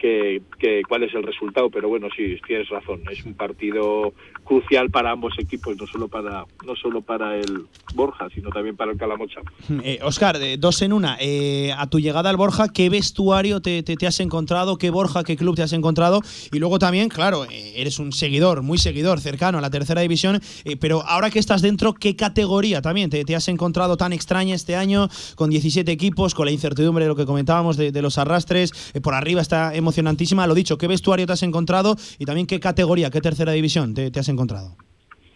[0.02, 4.12] qué, qué- cuál es el resultado pero bueno sí tienes razón es un partido
[4.44, 8.90] crucial para ambos equipos no solo para no solo para el Borja sino también para
[8.92, 9.40] el Calamocha
[9.84, 11.16] Eh, Oscar, eh, dos en una.
[11.20, 14.76] Eh, a tu llegada al Borja, ¿qué vestuario te, te- te has encontrado?
[14.76, 16.20] ¿Qué Borja, qué club te has encontrado?
[16.52, 20.40] Y luego también, claro, eh, eres un seguidor, muy seguidor, cercano a la tercera división,
[20.64, 24.54] eh, pero ahora que estás dentro, ¿qué categoría también te, te has encontrado tan extraña
[24.54, 28.18] este año, con 17 equipos, con la incertidumbre de lo que comentábamos de, de los
[28.18, 28.72] arrastres?
[28.94, 30.46] eh, por arriba está emocionantísima.
[30.46, 31.96] Lo dicho, ¿qué vestuario te has encontrado?
[32.18, 34.76] Y también, ¿qué categoría, qué tercera división te, has encontrado?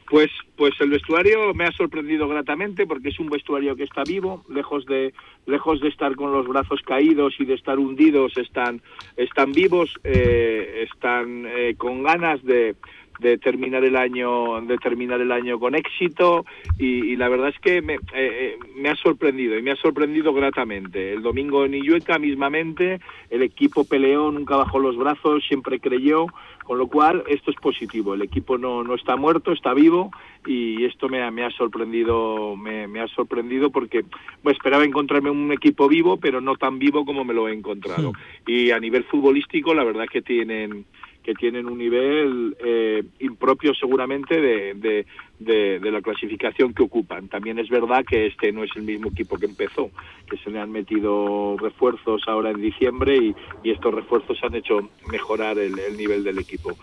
[0.09, 4.45] Pues, pues el vestuario me ha sorprendido gratamente porque es un vestuario que está vivo,
[4.49, 5.13] lejos de,
[5.47, 8.81] lejos de estar con los brazos caídos y de estar hundidos, están,
[9.17, 12.77] están vivos, eh, están eh, con ganas de,
[13.19, 16.45] de terminar el año, de terminar el año con éxito
[16.79, 19.77] y, y la verdad es que me, eh, eh, me ha sorprendido y me ha
[19.77, 21.13] sorprendido gratamente.
[21.13, 26.27] El domingo en Illueca mismamente el equipo peleó, nunca bajó los brazos, siempre creyó,
[26.65, 28.15] con lo cual esto es positivo.
[28.15, 30.11] El equipo no, no está muerto, está vivo
[30.47, 34.03] y esto me ha, me ha sorprendido, me, me ha sorprendido porque
[34.43, 38.13] bueno, esperaba encontrarme un equipo vivo, pero no tan vivo como me lo he encontrado.
[38.47, 40.85] Y a nivel futbolístico, la verdad que tienen
[41.27, 45.07] que tienen un nivel eh, impropio seguramente de, de,
[45.41, 47.29] de- la clasificación que ocupan.
[47.29, 49.91] También es verdad que este no es el mismo equipo que empezó,
[50.31, 53.35] que se le han metido refuerzos ahora en diciembre y,
[53.65, 56.79] y estos refuerzos han hecho mejorar el, el nivel del equipo.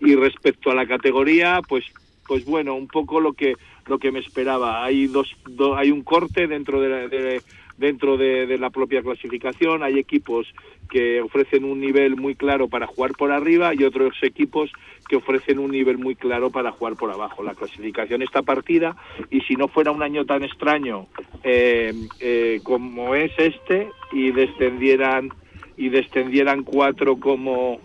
[0.00, 1.84] Y respecto a la categoría, pues
[2.28, 3.54] pues bueno, un poco lo que
[3.86, 4.84] lo que me esperaba.
[4.84, 7.42] Hay dos, do- hay un corte dentro de, la- de-
[7.78, 9.82] dentro de, de la propia clasificación.
[9.82, 10.46] Hay equipos
[10.88, 14.70] que ofrecen un nivel muy claro para jugar por arriba y otros equipos
[15.08, 17.42] que ofrecen un nivel muy claro para jugar por abajo.
[17.42, 18.96] La clasificación está partida
[19.30, 21.06] y si no fuera un año tan extraño
[21.42, 25.30] eh, eh, como es este y descendieran
[25.76, 27.80] y descendieran cuatro como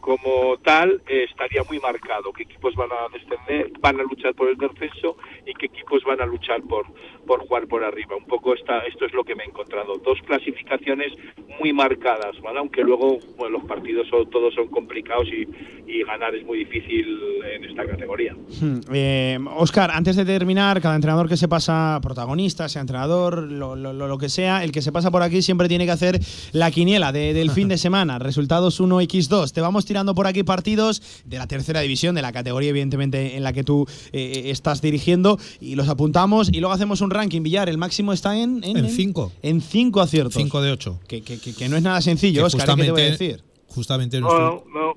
[0.00, 4.48] como tal eh, estaría muy marcado qué equipos van a descender, van a luchar por
[4.48, 6.86] el descenso y qué equipos van a luchar por
[7.28, 8.16] por jugar por arriba.
[8.16, 9.98] Un poco esta, esto es lo que me he encontrado.
[9.98, 11.12] Dos clasificaciones
[11.60, 12.58] muy marcadas, ¿vale?
[12.58, 15.46] Aunque luego bueno, los partidos son, todos son complicados y,
[15.90, 17.06] y ganar es muy difícil
[17.54, 18.34] en esta categoría.
[18.60, 23.76] Hmm, eh, Oscar, antes de terminar, cada entrenador que se pasa, protagonista, sea entrenador, lo,
[23.76, 26.18] lo- lo- lo que sea, el que se pasa por aquí siempre tiene que hacer
[26.52, 28.18] la quiniela de- del fin de semana.
[28.18, 29.52] Resultados 1x2.
[29.52, 33.42] Te vamos tirando por aquí partidos de la tercera división, de la categoría, evidentemente, en
[33.42, 37.42] la que tú eh, estás dirigiendo, y los apuntamos y luego hacemos un ranking.
[37.42, 38.62] Villar, el máximo está en.
[38.64, 39.32] En cinco.
[39.42, 40.34] En cinco aciertos.
[40.34, 41.00] 5 de 8.
[41.06, 42.72] Que, que- que- que no es nada sencillo, Que Oscar, ¿eh?
[42.76, 43.44] ¿qué te voy a justamente- decir?
[43.68, 44.92] Justamente nuestro, No, no,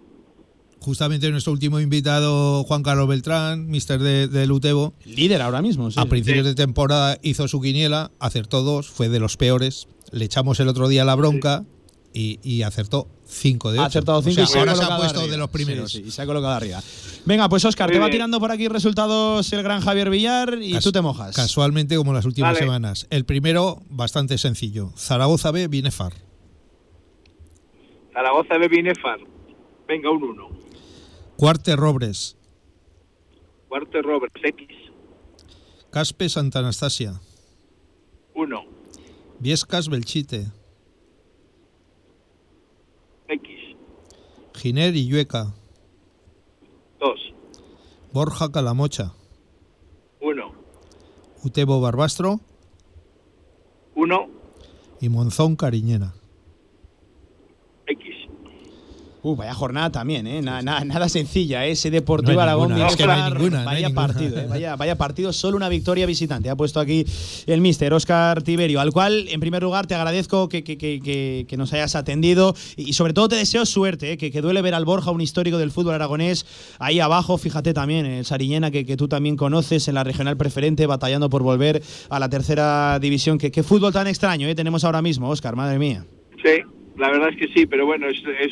[0.80, 5.92] justamente nuestro último invitado, Juan Carlos Beltrán, mister de, del Utebo, Líder ahora mismo.
[5.92, 6.00] sí.
[6.00, 9.88] a principios de temporada hizo su quiniela, acertó dos, fue de los peores.
[10.12, 11.66] Le echamos el otro día la bronca
[12.14, 13.84] y, y acertó 5 de 8.
[13.84, 15.32] Ha acertado 5 y se ha ahora se ha puesto arriba.
[15.32, 15.92] de los primeros.
[15.92, 16.82] Sí, sí, y se ha colocado arriba.
[17.26, 18.18] Venga, pues Oscar, Muy te va bien.
[18.18, 21.36] tirando por aquí resultados el gran Javier Villar y Cas- tú te mojas.
[21.36, 22.60] Casualmente, como las últimas Vale.
[22.66, 23.08] semanas.
[23.10, 24.92] El primero, bastante sencillo.
[24.98, 26.14] Zaragoza B, Binefar.
[28.14, 29.20] Zaragoza de Binefar.
[29.88, 30.50] Venga, un 1.
[31.38, 32.36] Cuarte Robres.
[33.70, 34.68] Cuarto Roberts X.
[35.92, 37.20] Caspe Santa Anastasia.
[38.36, 38.64] 1.
[39.40, 40.48] Viescas Belchite.
[43.30, 43.50] X.
[44.62, 45.56] Giner y Llueca.
[47.00, 47.20] 2.
[48.14, 49.12] Borja Calamocha.
[50.20, 50.52] 1.
[51.44, 52.40] Utebo Barbastro
[53.96, 54.30] 1.
[55.00, 56.14] y Monzón Cariñena.
[57.88, 58.06] X.
[59.24, 60.42] Uh, vaya jornada también, ¿eh?
[60.42, 61.72] Na- na- nada sencilla, ¿eh?
[61.72, 62.70] ese Deportivo No Aragón.
[62.70, 64.46] ninguna, es que no hay Oscar, ninguna, no hay vaya partido, ¿eh?
[64.50, 66.50] vaya, vaya partido, solo una victoria visitante.
[66.50, 67.06] Ha puesto aquí
[67.46, 71.46] el míster Oscar Tiberio, al cual, en primer lugar, te agradezco que, que- que- que-
[71.48, 74.18] que nos hayas atendido y, sobre todo te deseo suerte, ¿eh?
[74.18, 76.48] que, que duele ver al Borja, un histórico del fútbol aragonés,
[76.80, 80.88] ahí abajo, fíjate también, el Sariñena, que, que tú también conoces en la regional preferente,
[80.88, 83.38] batallando por volver a la tercera división.
[83.38, 84.56] ¿Qué, qué fútbol tan extraño ¿eh?
[84.56, 85.56] tenemos ahora mismo, Oscar?
[85.56, 86.06] Madre mía.
[86.44, 86.62] Sí,
[86.98, 88.52] la verdad es que sí, pero bueno, es, es,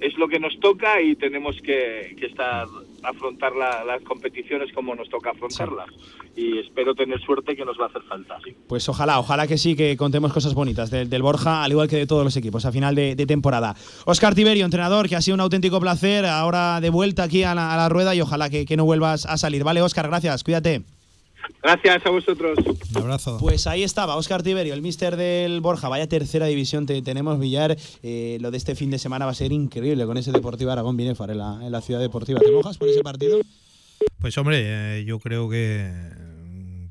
[0.00, 2.66] es lo que nos toca y tenemos que, que estar
[3.02, 5.86] afrontar la- las competiciones como nos toca afrontarlas.
[6.34, 8.38] Y espero tener suerte que nos va a hacer falta.
[8.44, 8.54] sí.
[8.68, 11.96] Pues ojalá, ojalá que sí, que contemos cosas bonitas del, del Borja, al igual que
[11.96, 13.74] de todos los equipos a final de, de temporada.
[14.04, 17.72] Oscar Tiberio, entrenador, que ha sido un auténtico placer, ahora de vuelta aquí a la,
[17.72, 19.64] a la rueda y ojalá que, que no vuelvas a salir.
[19.64, 20.82] Vale, Oscar, gracias, cuídate.
[21.62, 22.58] Gracias a vosotros.
[22.94, 23.38] Un abrazo.
[23.40, 25.88] Pues ahí estaba, Oscar Tiberio, el mister del Borja.
[25.88, 27.76] Vaya tercera división te, tenemos, Villar.
[28.02, 30.96] Eh, lo de este fin de semana va a ser increíble con ese Deportivo Aragón
[30.96, 32.40] Binefar en la, en la ciudad deportiva.
[32.40, 33.40] ¿Te mojas por ese partido?
[34.20, 34.62] Pues hombre,
[34.98, 35.90] eh, yo creo que,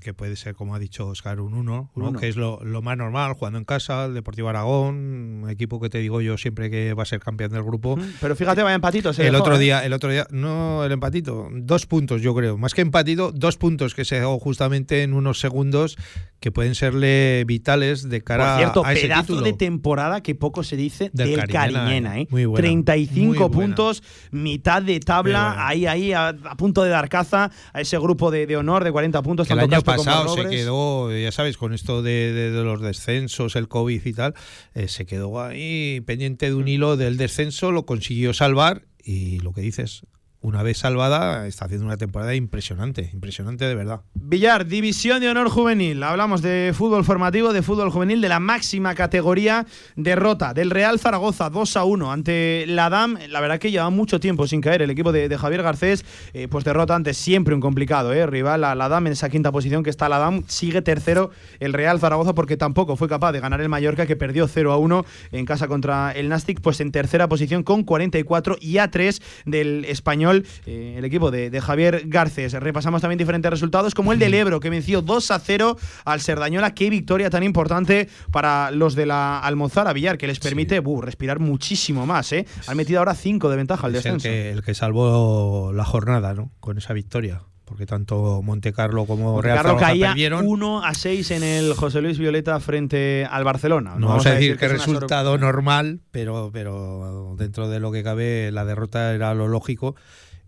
[0.06, 2.20] que puede ser, como ha dicho Oscar, un 1, Un uno.
[2.20, 4.96] que es lo, lo más normal, jugando en casa, el Deportivo Aragón,
[5.44, 7.98] un equipo que te digo yo siempre que va a ser campeón del grupo.
[8.22, 9.14] Pero fíjate, vaya empatito.
[9.14, 9.60] se El dejó, otro ¿eh?
[9.60, 13.58] día, el otro día, no el empatito, dos puntos yo creo, más que empatito, dos
[13.58, 15.98] puntos que se dejó justamente en unos segundos
[16.40, 19.42] que pueden serle vitales de cara Por cierto, a ese pedazo título.
[19.42, 22.22] de temporada que poco se dice Del del, Cariñena, Cariñena, eh.
[22.22, 22.28] ¿eh?
[22.30, 27.10] Muy buena, 35 muy puntos, mitad de tabla, ahí, ahí, a, a punto de dar
[27.10, 29.48] caza a ese grupo de, de honor de 40 puntos.
[29.48, 33.68] que tanto pasado se quedó, ya sabes, con esto de, de- de los descensos, el
[33.68, 34.34] COVID y tal,
[34.74, 39.54] eh, se quedó ahí pendiente de un hilo del descenso, lo consiguió salvar y lo
[39.54, 40.02] que dices,
[40.46, 44.02] una vez salvada, está haciendo una temporada impresionante, impresionante de verdad.
[44.14, 46.04] Villar, División de Honor Juvenil.
[46.04, 49.66] Hablamos de fútbol formativo, de fútbol juvenil, de la máxima categoría.
[49.96, 53.18] Derrota del Real Zaragoza 2 a 1 ante la DAM.
[53.30, 56.06] La verdad que lleva mucho tiempo sin caer el equipo de, Javier Garcés.
[56.34, 58.28] eh, pues derrota ante siempre un complicado, ¿eh?
[58.28, 60.44] Rival a la DAM en esa quinta posición que está la DAM.
[60.48, 64.48] Sigue tercero el Real Zaragoza porque tampoco fue capaz de ganar el Mallorca que perdió
[64.48, 66.62] 0 a 1 en casa contra el Nastic.
[66.62, 70.35] Pues en tercera posición con 44 y a 3 del español,
[70.66, 72.54] eh, el equipo de, de Javier Garcés.
[72.54, 76.74] Repasamos también diferentes resultados, como el del Ebro, que venció 2 a 0 al Serdañola.
[76.74, 81.40] Qué victoria tan importante para los de la Almozara Villar, que les permite buh, respirar
[81.40, 82.32] muchísimo más.
[82.34, 82.46] ¿eh?
[82.68, 84.28] Han metido ahora 5 de ventaja al Es el descenso.
[84.28, 86.52] que, el que salvó la jornada, ¿no?
[86.60, 87.42] Con esa victoria.
[87.66, 90.46] Porque tanto Monte Carlo como Real Zaragoza caía perdieron.
[90.46, 93.96] 1 a 6 en el José Luis Violeta frente al Barcelona.
[93.98, 98.52] No vamos a decir que una resultado normal, pero, pero dentro de lo que cabe,
[98.52, 99.96] la derrota era lo lógico.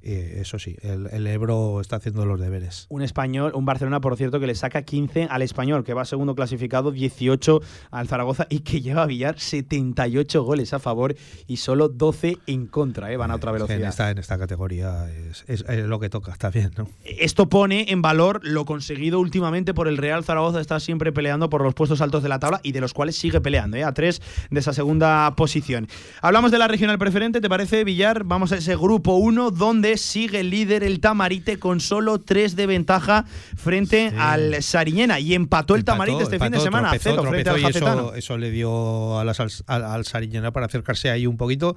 [0.10, 2.86] Eh, eso sí, el, el Ebro está haciendo los deberes.
[2.88, 6.34] Un español, un Barcelona, por cierto, que le saca 15 al español, que va segundo
[6.34, 7.60] clasificado, 18
[7.92, 11.16] al Zaragoza y que lleva a Villar 78 goles a favor
[11.46, 13.18] y solo 12 en contra, ¿eh?
[13.18, 13.80] van a otra que velocidad.
[13.82, 16.88] En esta, en esta categoría es, es- es lo que toca, está bien, ¿no?
[17.04, 21.62] Esto pone en valor lo conseguido últimamente por el Real Zaragoza, está siempre peleando por
[21.64, 23.84] los puestos altos de la tabla y de los cuales sigue peleando, ¿eh?
[23.84, 25.88] a tres de esa segunda posición.
[26.22, 28.24] Hablamos de la regional preferente, ¿te parece, Villar?
[28.24, 32.66] Vamos a ese grupo 1 donde sigue el líder el Tamarite con solo 3 de
[32.66, 33.26] ventaja
[33.56, 37.66] frente al Sariñena y empató el Tamarite este fin de semana a cero frente al
[37.66, 41.76] eso, eso le dio a las, al, al, Sariñena para acercarse ahí un poquito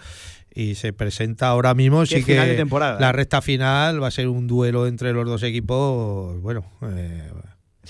[0.55, 2.05] y se presenta ahora mismo.
[2.07, 3.13] Sí final que de temporada, la ¿eh?
[3.13, 7.31] recta final va a ser un duelo entre los dos equipos, bueno, eh,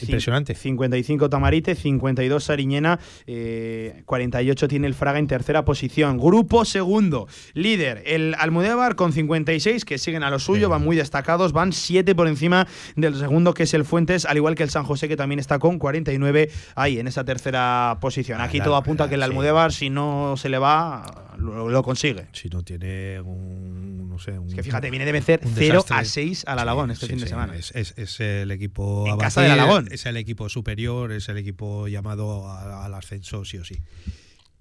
[0.03, 0.55] impresionante.
[0.55, 6.19] 55 Tamarite, 52 Sariñena, eh, 48 tiene el Fraga en tercera posición.
[6.19, 11.53] Grupo segundo, líder el Almudévar con 56, que siguen a lo suyo, van muy destacados,
[11.53, 12.67] van 7 por encima
[12.97, 15.59] del segundo, que es el Fuentes, al igual que el San José, que también está
[15.59, 18.41] con 49 ahí en esa tercera posición.
[18.41, 19.25] Aquí Ah, todo apunta a que el sí.
[19.25, 22.27] Almudévar, si no se le va, lo, lo consigue.
[22.33, 25.73] Si no tiene un, no sé, un, Es que fíjate, viene de vencer un 0
[25.83, 25.97] desastre.
[25.97, 27.57] a 6 al Alagón este Sí, fin de sí, semana.
[27.57, 29.89] Es, es- es el equipo En a casa del Alagón.
[29.91, 33.79] Es el equipo superior, es el equipo llamado al ascenso, sí o sí.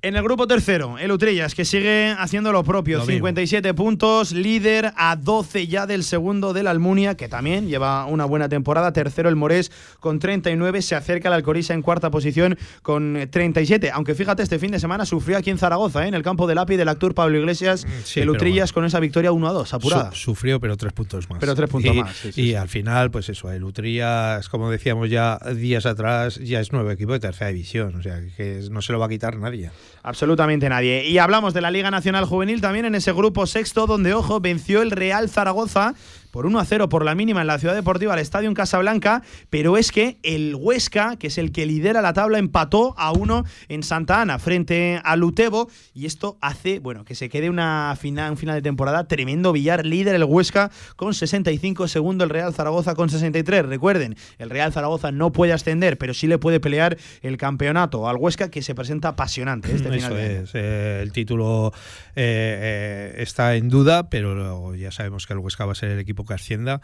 [0.01, 3.15] En el grupo tercero, el Utrillas, que sigue haciendo lo propio, Lo mismo.
[3.17, 8.47] 57 puntos, líder a 12 ya del segundo del Almunia, que también lleva una buena
[8.47, 8.93] temporada.
[8.93, 13.91] Tercero el Morés con 39, se acerca el Alcorisa en cuarta posición con eh, 37.
[13.91, 16.07] Aunque fíjate, este fin de semana sufrió aquí en Zaragoza, ¿eh?
[16.07, 19.01] en el campo de lápiz del actor Pablo Iglesias, Mm, sí, el Utrillas con esa
[19.01, 20.11] victoria 1 a 2, apurada.
[20.13, 21.39] Su- sufrió, pero tres puntos más.
[21.39, 24.71] Pero tres puntos y, más, sí, sí, y al final, pues eso, el Utrillas, como
[24.71, 27.95] decíamos ya días atrás, ya es nuevo equipo de tercera división.
[27.97, 29.71] O sea, que no se lo va a quitar nadie.
[30.03, 31.05] Absolutamente nadie.
[31.07, 34.81] Y hablamos de la Liga Nacional Juvenil también en ese grupo sexto, donde, ojo, venció
[34.81, 35.93] el Real Zaragoza
[36.31, 39.23] por 1 a 0 por la mínima en la Ciudad Deportiva al Estadio en Casablanca,
[39.49, 43.45] pero es que el Huesca, que es el que lidera la tabla, empató a 1
[43.69, 48.31] en Santa Ana frente al Utebo y esto hace, bueno, que se quede una final,
[48.31, 52.95] un final de temporada tremendo Villar, líder el Huesca con 65, segundo el Real Zaragoza
[52.95, 53.65] con 63.
[53.65, 58.17] Recuerden, el Real Zaragoza no puede ascender, pero sí le puede pelear el campeonato al
[58.17, 61.73] Huesca que se presenta apasionante este final Eso de es, eh, el título
[62.15, 65.99] eh, eh, está en duda, pero ya sabemos que el Huesca va a ser el
[65.99, 66.81] equipo que ascienda.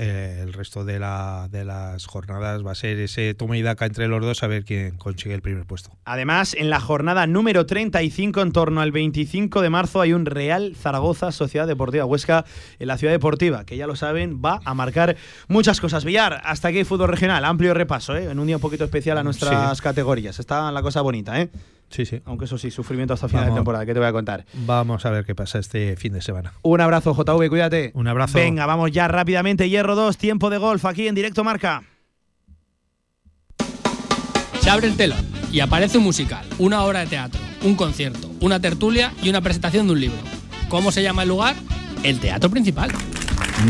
[0.00, 3.84] Eh, el resto de, la, de las jornadas va a ser ese toma y daca
[3.84, 5.90] entre los dos a ver quién consigue el primer puesto.
[6.04, 10.76] Además, en la jornada número 35, en torno al 25 de marzo, hay un Real
[10.76, 12.44] Zaragoza Sociedad Deportiva Huesca
[12.78, 15.16] en la Ciudad Deportiva, que ya lo saben, va a marcar
[15.48, 16.04] muchas cosas.
[16.04, 18.30] Villar, hasta aquí fútbol regional, amplio repaso, ¿eh?
[18.30, 19.82] en un día un poquito especial a nuestras Sí.
[19.82, 20.38] categorías.
[20.38, 21.48] Está la cosa bonita, ¿eh?
[21.90, 22.20] Sí, sí.
[22.24, 24.44] Aunque eso sí, sufrimiento hasta final de temporada, que te voy a contar.
[24.66, 26.52] Vamos a ver qué pasa este fin de semana.
[26.62, 27.92] Un abrazo, JV, cuídate.
[27.94, 28.38] Un abrazo.
[28.38, 29.68] Venga, vamos ya rápidamente.
[29.68, 31.82] Hierro 2, tiempo de golf aquí en directo marca.
[34.60, 38.60] Se abre el telón y aparece un musical, una obra de teatro, un concierto, una
[38.60, 40.18] tertulia y una presentación de un libro.
[40.68, 41.56] ¿Cómo se llama el lugar?
[42.02, 42.90] El Teatro Principal.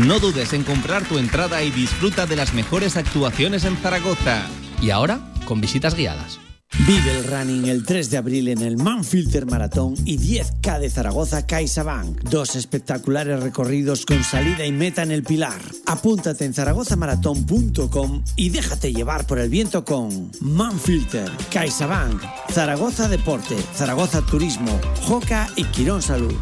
[0.05, 4.45] No dudes en comprar tu entrada y disfruta de las mejores actuaciones en Zaragoza.
[4.81, 6.39] Y ahora, con visitas guiadas.
[6.77, 11.45] Vive el running el 3 de abril en el Manfilter Maratón y 10K de Zaragoza
[11.45, 12.21] CaixaBank.
[12.29, 15.59] Dos espectaculares recorridos con salida y meta en el Pilar.
[15.87, 22.21] Apúntate en zaragozamaratón.com y déjate llevar por el viento con Manfilter, CaixaBank,
[22.51, 26.35] Zaragoza Deporte, Zaragoza Turismo, Joca y Quirón Salud.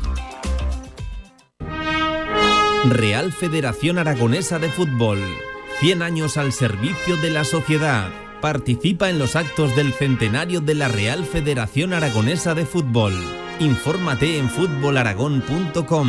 [2.90, 5.20] Real Federación Aragonesa de Fútbol.
[5.80, 8.10] 100 años al servicio de la sociedad.
[8.41, 13.14] Participa en los actos del centenario de la Real Federación Aragonesa de Fútbol.
[13.59, 16.07] Infórmate en fútbolaragón.com.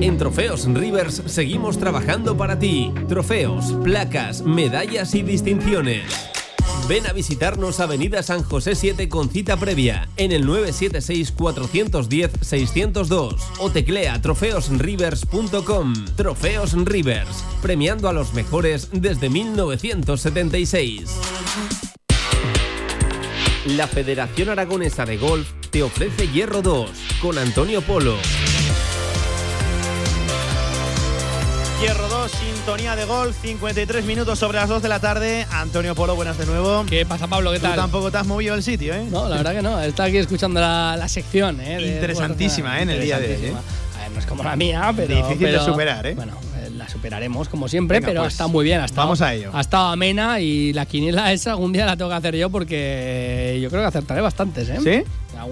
[0.00, 2.92] En Trofeos Rivers seguimos trabajando para ti.
[3.06, 6.41] Trofeos, placas, medallas y distinciones.
[6.88, 14.20] Ven a visitarnos Avenida San José 7 con cita previa en el 976-410-602 o teclea
[14.20, 15.94] trofeosrivers.com.
[16.16, 21.10] Trofeos Rivers, premiando a los mejores desde 1976.
[23.66, 26.90] La Federación Aragonesa de Golf te ofrece Hierro 2
[27.20, 28.16] con Antonio Polo.
[31.80, 35.44] Hierro 2, sintonía de golf, 53 minutos sobre las 2 de la tarde.
[35.50, 36.84] Antonio Polo, buenas de nuevo.
[36.88, 37.50] ¿Qué pasa, Pablo?
[37.50, 37.74] ¿Qué Tú tal?
[37.74, 39.04] tampoco te has movido el sitio, ¿eh?
[39.10, 39.80] No, la verdad que no.
[39.80, 41.60] Está aquí escuchando la, la sección.
[41.60, 41.78] ¿eh?
[41.78, 42.82] de- Interesantísima, ¿eh?
[42.82, 43.58] en el día de hoy, Interesantísima.
[43.98, 45.16] A ver, no es como la mía, pero.
[45.16, 46.14] Difícil de pero- superar, ¿eh?
[46.14, 48.80] Bueno, eh, la superaremos como siempre, Venga, pero pues, está muy bien.
[48.80, 49.50] Ha estado, vamos a ello.
[49.52, 53.58] Ha estado amena y la quiniela esa algún día la tengo que hacer yo porque
[53.60, 54.78] yo creo que acertaré bastantes, ¿eh?
[54.78, 55.02] ¿Sí?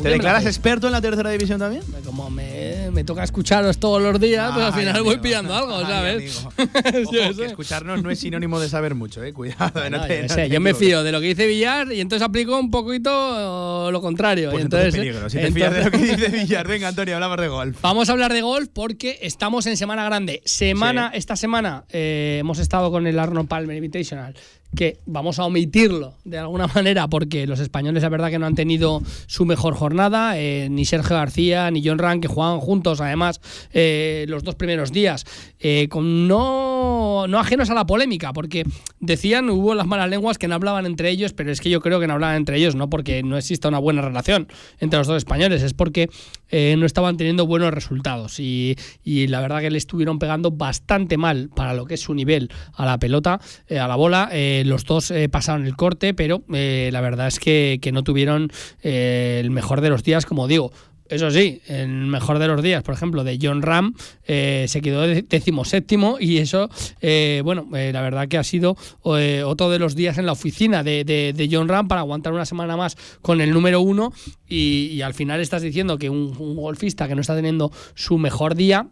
[0.04, 1.82] ¿Te declaras experto en la tercera división también?
[2.04, 2.59] Como me,
[2.90, 6.44] me toca escucharos todos los días, pues al Ay, final voy pillando algo, Ay, ¿sabes?
[6.46, 6.52] amigo.
[7.28, 9.32] Ojo, que escucharnos no es sinónimo de saber mucho, ¿eh?
[9.32, 9.88] Cuidado.
[9.90, 11.92] No, no te- yo, no sé, te yo me fío de lo que dice Villar
[11.92, 14.50] y entonces aplico un poquito lo contrario.
[14.50, 15.30] Pues y entonces, entonces, peligro.
[15.30, 16.68] Si te fías de lo que entonces- dice Villar.
[16.68, 17.78] Venga, Antonio, hablamos de golf.
[17.82, 20.42] Vamos a hablar de golf porque estamos en semana grande.
[20.44, 24.34] Semana, esta semana eh, hemos estado con el Arnold Palmer Invitational,
[24.74, 28.54] que vamos a omitirlo de alguna manera porque los españoles, la verdad, que no han
[28.54, 30.38] tenido su mejor jornada.
[30.38, 33.40] eh, ni Sergio García ni John Ran, que jugaban juntos, además,
[33.72, 35.24] eh, los dos primeros días,
[35.58, 38.64] eh, con no, no ajenos a la polémica, porque
[39.00, 42.00] decían, hubo las malas lenguas que no hablaban entre ellos, pero es que yo creo
[42.00, 44.48] que no hablaban entre ellos, no porque no exista una buena relación
[44.78, 46.08] entre los dos españoles, es porque
[46.50, 51.16] eh, no estaban teniendo buenos resultados y, y la verdad que le estuvieron pegando bastante
[51.16, 54.28] mal para lo que es su nivel a la pelota, eh, a la bola.
[54.32, 58.50] Eh, los dos pasaron el corte, pero la verdad es que, que no tuvieron
[58.82, 60.72] el mejor de los días, como digo.
[61.10, 63.94] Eso sí, el mejor de los días, por ejemplo, de John Ram,
[64.28, 66.70] eh, se quedó de- decimoséptimo y eso,
[67.00, 70.84] eh, bueno, eh, la verdad que ha sido otro de los días en la oficina
[70.84, 74.12] de, de- John Ram para aguantar una semana más con el número uno
[74.46, 78.86] y, al final estás diciendo que un, golfista que no está teniendo su mejor día,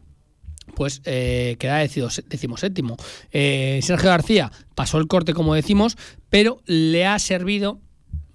[0.75, 2.97] pues queda decimoséptimo.
[3.33, 5.97] Eh, Sergio García pasó el corte, como decimos,
[6.31, 7.81] pero le ha servido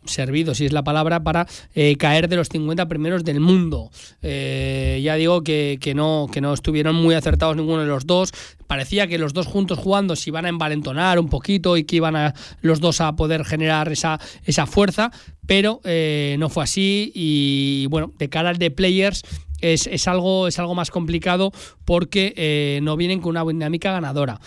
[0.05, 3.91] servido, si es la palabra, para eh, caer de los 50 primeros del mundo.
[4.21, 8.31] Eh, ya digo que, que no, que no estuvieron muy acertados ninguno de los dos.
[8.67, 12.15] Parecía que los dos juntos jugando se iban a envalentonar un poquito y que iban
[12.15, 15.11] a, los dos a poder generar esa, esa fuerza,
[15.45, 17.11] pero eh, no fue así.
[17.13, 19.23] Y bueno, de cara al de players.
[19.61, 21.53] Es, es algo, es algo más complicado
[21.85, 24.41] porque no vienen con una dinámica ganadora.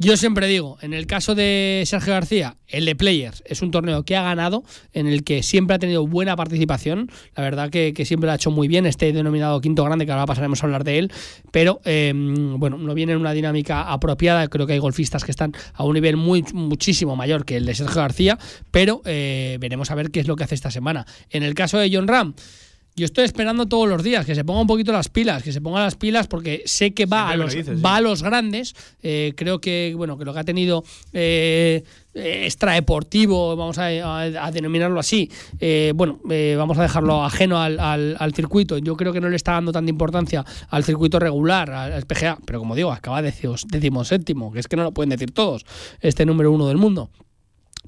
[0.00, 4.04] Yo siempre digo, en el caso de Sergio García, el de Players es un torneo
[4.04, 4.62] que ha ganado,
[4.92, 7.10] en el que siempre ha tenido buena participación.
[7.34, 10.26] La verdad que, siempre lo ha hecho muy bien, este denominado quinto grande, que ahora
[10.26, 11.12] pasaremos a hablar de él.
[11.50, 14.46] Pero eh, bueno, no viene en una dinámica apropiada.
[14.46, 17.74] Creo que hay golfistas que están a un nivel muy muchísimo mayor que el de
[17.74, 18.38] Sergio García.
[18.70, 21.06] Pero eh, veremos a ver qué es lo que hace esta semana.
[21.30, 22.34] En el caso de John Ram.
[22.98, 25.60] Yo estoy esperando todos los días que se ponga un poquito las pilas, que se
[25.60, 27.82] ponga las pilas porque sé que va, Siempre a lo los, sí.
[27.82, 28.74] va a los grandes.
[29.02, 31.82] Eh, creo que bueno que lo que ha tenido eh,
[32.14, 35.30] eh, extradeportivo, vamos a, a- a denominarlo así,
[35.60, 38.78] eh, bueno, eh, vamos a dejarlo ajeno al, al- al circuito.
[38.78, 42.58] Yo creo que no le está dando tanta importancia al circuito regular, al, PGA, pero
[42.58, 45.64] como digo, acaba décimo séptimo, que es que no lo pueden decir todos,
[46.00, 47.10] este número uno del mundo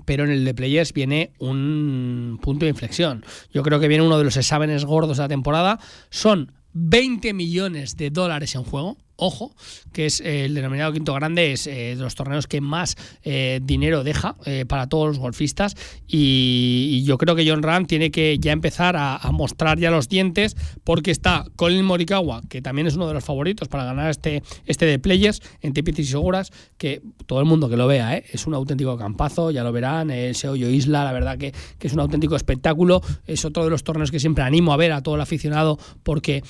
[0.04, 3.24] pero en el de Players viene un punto de inflexión.
[3.52, 5.78] Yo creo que viene uno de los exámenes gordos de la temporada.
[6.10, 8.96] Son 20 millones de dólares en juego.
[9.22, 9.52] Ojo,
[9.92, 13.60] que es eh, el denominado quinto grande, es eh, de los torneos que más eh,
[13.62, 14.34] dinero deja
[14.66, 15.76] para todos los golfistas.
[16.08, 20.56] Y, yo creo que John Ram tiene que ya empezar a, mostrar ya los dientes,
[20.84, 24.86] porque está Colin Morikawa, que también es uno de los favoritos para ganar este, este
[24.86, 28.54] de Players en Tipitis y Seguras, que todo el mundo que lo vea, es un
[28.54, 32.36] auténtico campazo, ya lo verán, ese hoyo isla, la verdad que, que es un auténtico
[32.36, 35.78] espectáculo, es otro de los torneos que siempre animo a ver a todo el aficionado,
[36.02, 36.42] porque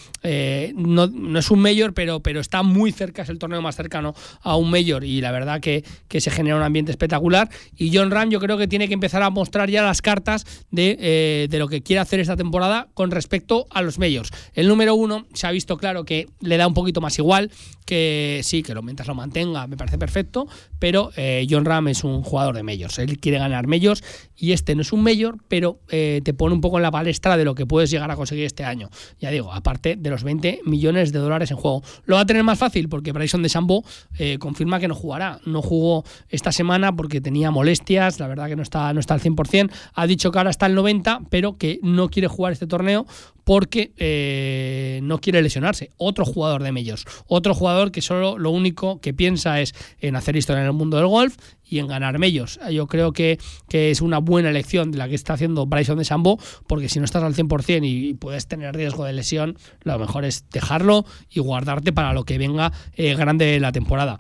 [0.77, 4.15] no, no es un mayor, pero, pero está muy cerca, es el torneo más cercano
[4.43, 8.11] a un mayor, y la verdad que, que se genera un ambiente espectacular, y John
[8.11, 11.59] Ram yo creo que tiene que empezar a mostrar ya las cartas de, eh, de
[11.59, 14.31] lo que quiere hacer esta temporada con respecto a los majors.
[14.55, 17.51] El número uno se ha visto claro que le da un poquito más igual,
[17.87, 20.47] que sí, que lo mientras lo mantenga me parece perfecto,
[20.79, 24.05] pero eh, John Ram es un jugador de majors, él quiere ganar majors
[24.41, 27.37] y este no es un major, pero eh, te pone un poco en la palestra
[27.37, 28.89] de lo que puedes llegar a conseguir este año.
[29.21, 31.83] Ya digo, aparte de los 20 millones de dólares en juego.
[32.07, 33.85] Lo va a tener más fácil porque Bryson de Sambo
[34.19, 35.41] eh, confirma que no jugará.
[35.45, 39.21] No jugó esta semana porque tenía molestias, la verdad que no está, no está al
[39.21, 39.71] 100%.
[39.93, 43.07] Ha dicho que ahora está al 90%, pero que no quiere jugar este torneo
[43.45, 45.91] porque eh, no quiere lesionarse.
[45.97, 50.37] Otro jugador de Mellos, otro jugador que solo lo único que piensa es en hacer
[50.37, 51.37] historia en el mundo del golf
[51.71, 52.61] y en ganar Mellos.
[52.71, 53.39] Yo creo que,
[53.69, 56.99] que es una buena elección de la que está haciendo Bryson de Sambo, porque si
[56.99, 61.41] no estás al 100% y puedes tener riesgo de lesión, lo mejor es dejarlo y
[61.41, 64.19] guardarte para lo que venga eh, grande la temporada.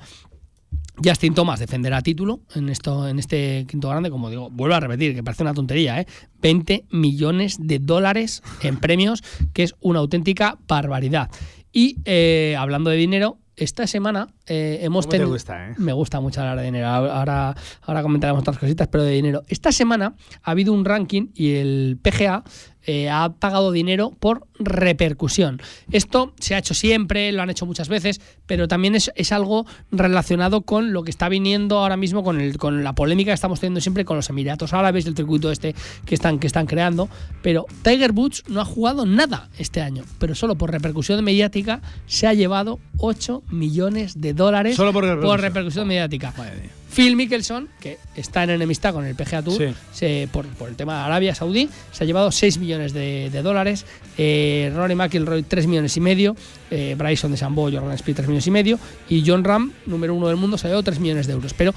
[1.03, 5.15] Justin Thomas defenderá título en esto en este quinto grande, como digo, vuelvo a repetir,
[5.15, 6.07] que parece una tontería, ¿eh?
[6.43, 9.23] 20 millones de dólares en premios,
[9.55, 11.31] que es una auténtica barbaridad.
[11.73, 15.33] Y eh, hablando de dinero, esta semana eh, hemos ¿Cómo te tenido.
[15.33, 15.75] gusta, eh?
[15.79, 16.89] Me gusta mucho hablar de dinero.
[16.89, 19.43] Ahora, ahora comentaremos otras cositas, pero de dinero.
[19.49, 22.43] Esta semana ha habido un ranking y el PGA
[22.87, 25.61] eh, ha pagado dinero por repercusión.
[25.91, 29.67] Esto se ha hecho siempre, lo han hecho muchas veces, pero también es, es algo
[29.91, 33.61] relacionado con lo que está viniendo ahora mismo, con, el, con la polémica que estamos
[33.61, 35.75] teniendo siempre con los Emiratos Árabes, el circuito este
[36.05, 37.09] que están, que están creando.
[37.43, 42.27] Pero Tiger Woods no ha jugado nada este año, pero solo por repercusión mediática se
[42.27, 45.39] ha llevado 8 millones de dólares Solo por repercusión.
[45.41, 46.33] repercusión mediática.
[46.37, 46.71] Madre mía.
[46.95, 49.75] Phil Mickelson, que está en enemistad con el PGA Tour, Sí.
[49.93, 53.43] se- por, por el tema de Arabia Saudí, se ha llevado 6 millones de, de
[53.43, 53.87] dólares.
[54.19, 56.35] Eh, Rory McIlroy 3 millones y medio.
[56.71, 58.79] Eh, Bryson de Sambo, Jordan Speed 3 millones y medio.
[59.09, 61.55] Y John Ram, número uno del mundo, se ha llevado 3 millones de euros.
[61.55, 61.73] Pero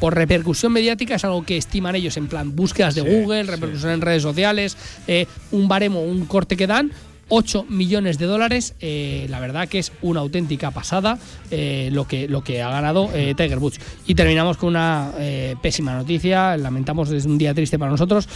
[0.00, 4.00] por repercusión mediática es algo que estiman ellos en plan búsquedas de Google, repercusión en
[4.02, 4.76] redes sociales,
[5.06, 6.90] eh, un baremo, un corte que dan.
[7.28, 11.18] 8 millones de dólares, eh, la verdad que es una auténtica pasada
[11.50, 13.80] eh, lo, que, lo que ha ganado eh, Tiger Woods.
[14.06, 15.12] Y terminamos con una
[15.60, 18.28] pésima noticia, lamentamos, es un día triste para nosotros,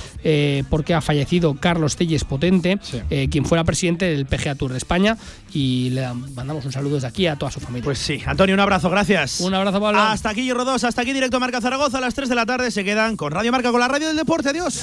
[0.68, 2.78] porque ha fallecido Carlos Telles Potente,
[3.10, 5.16] eh, quien fuera presidente del PGA Tour de España,
[5.52, 7.84] y le mandamos un saludo desde aquí a toda su familia.
[7.84, 9.40] Pues sí, Antonio, un abrazo, gracias.
[9.40, 10.00] Un abrazo, Pablo.
[10.00, 11.98] Hasta aquí, 2, hasta aquí, directo a Marca Zaragoza.
[11.98, 14.16] A las 3 de la tarde se quedan con Radio Marca, con la radio del
[14.16, 14.50] deporte.
[14.50, 14.82] Adiós.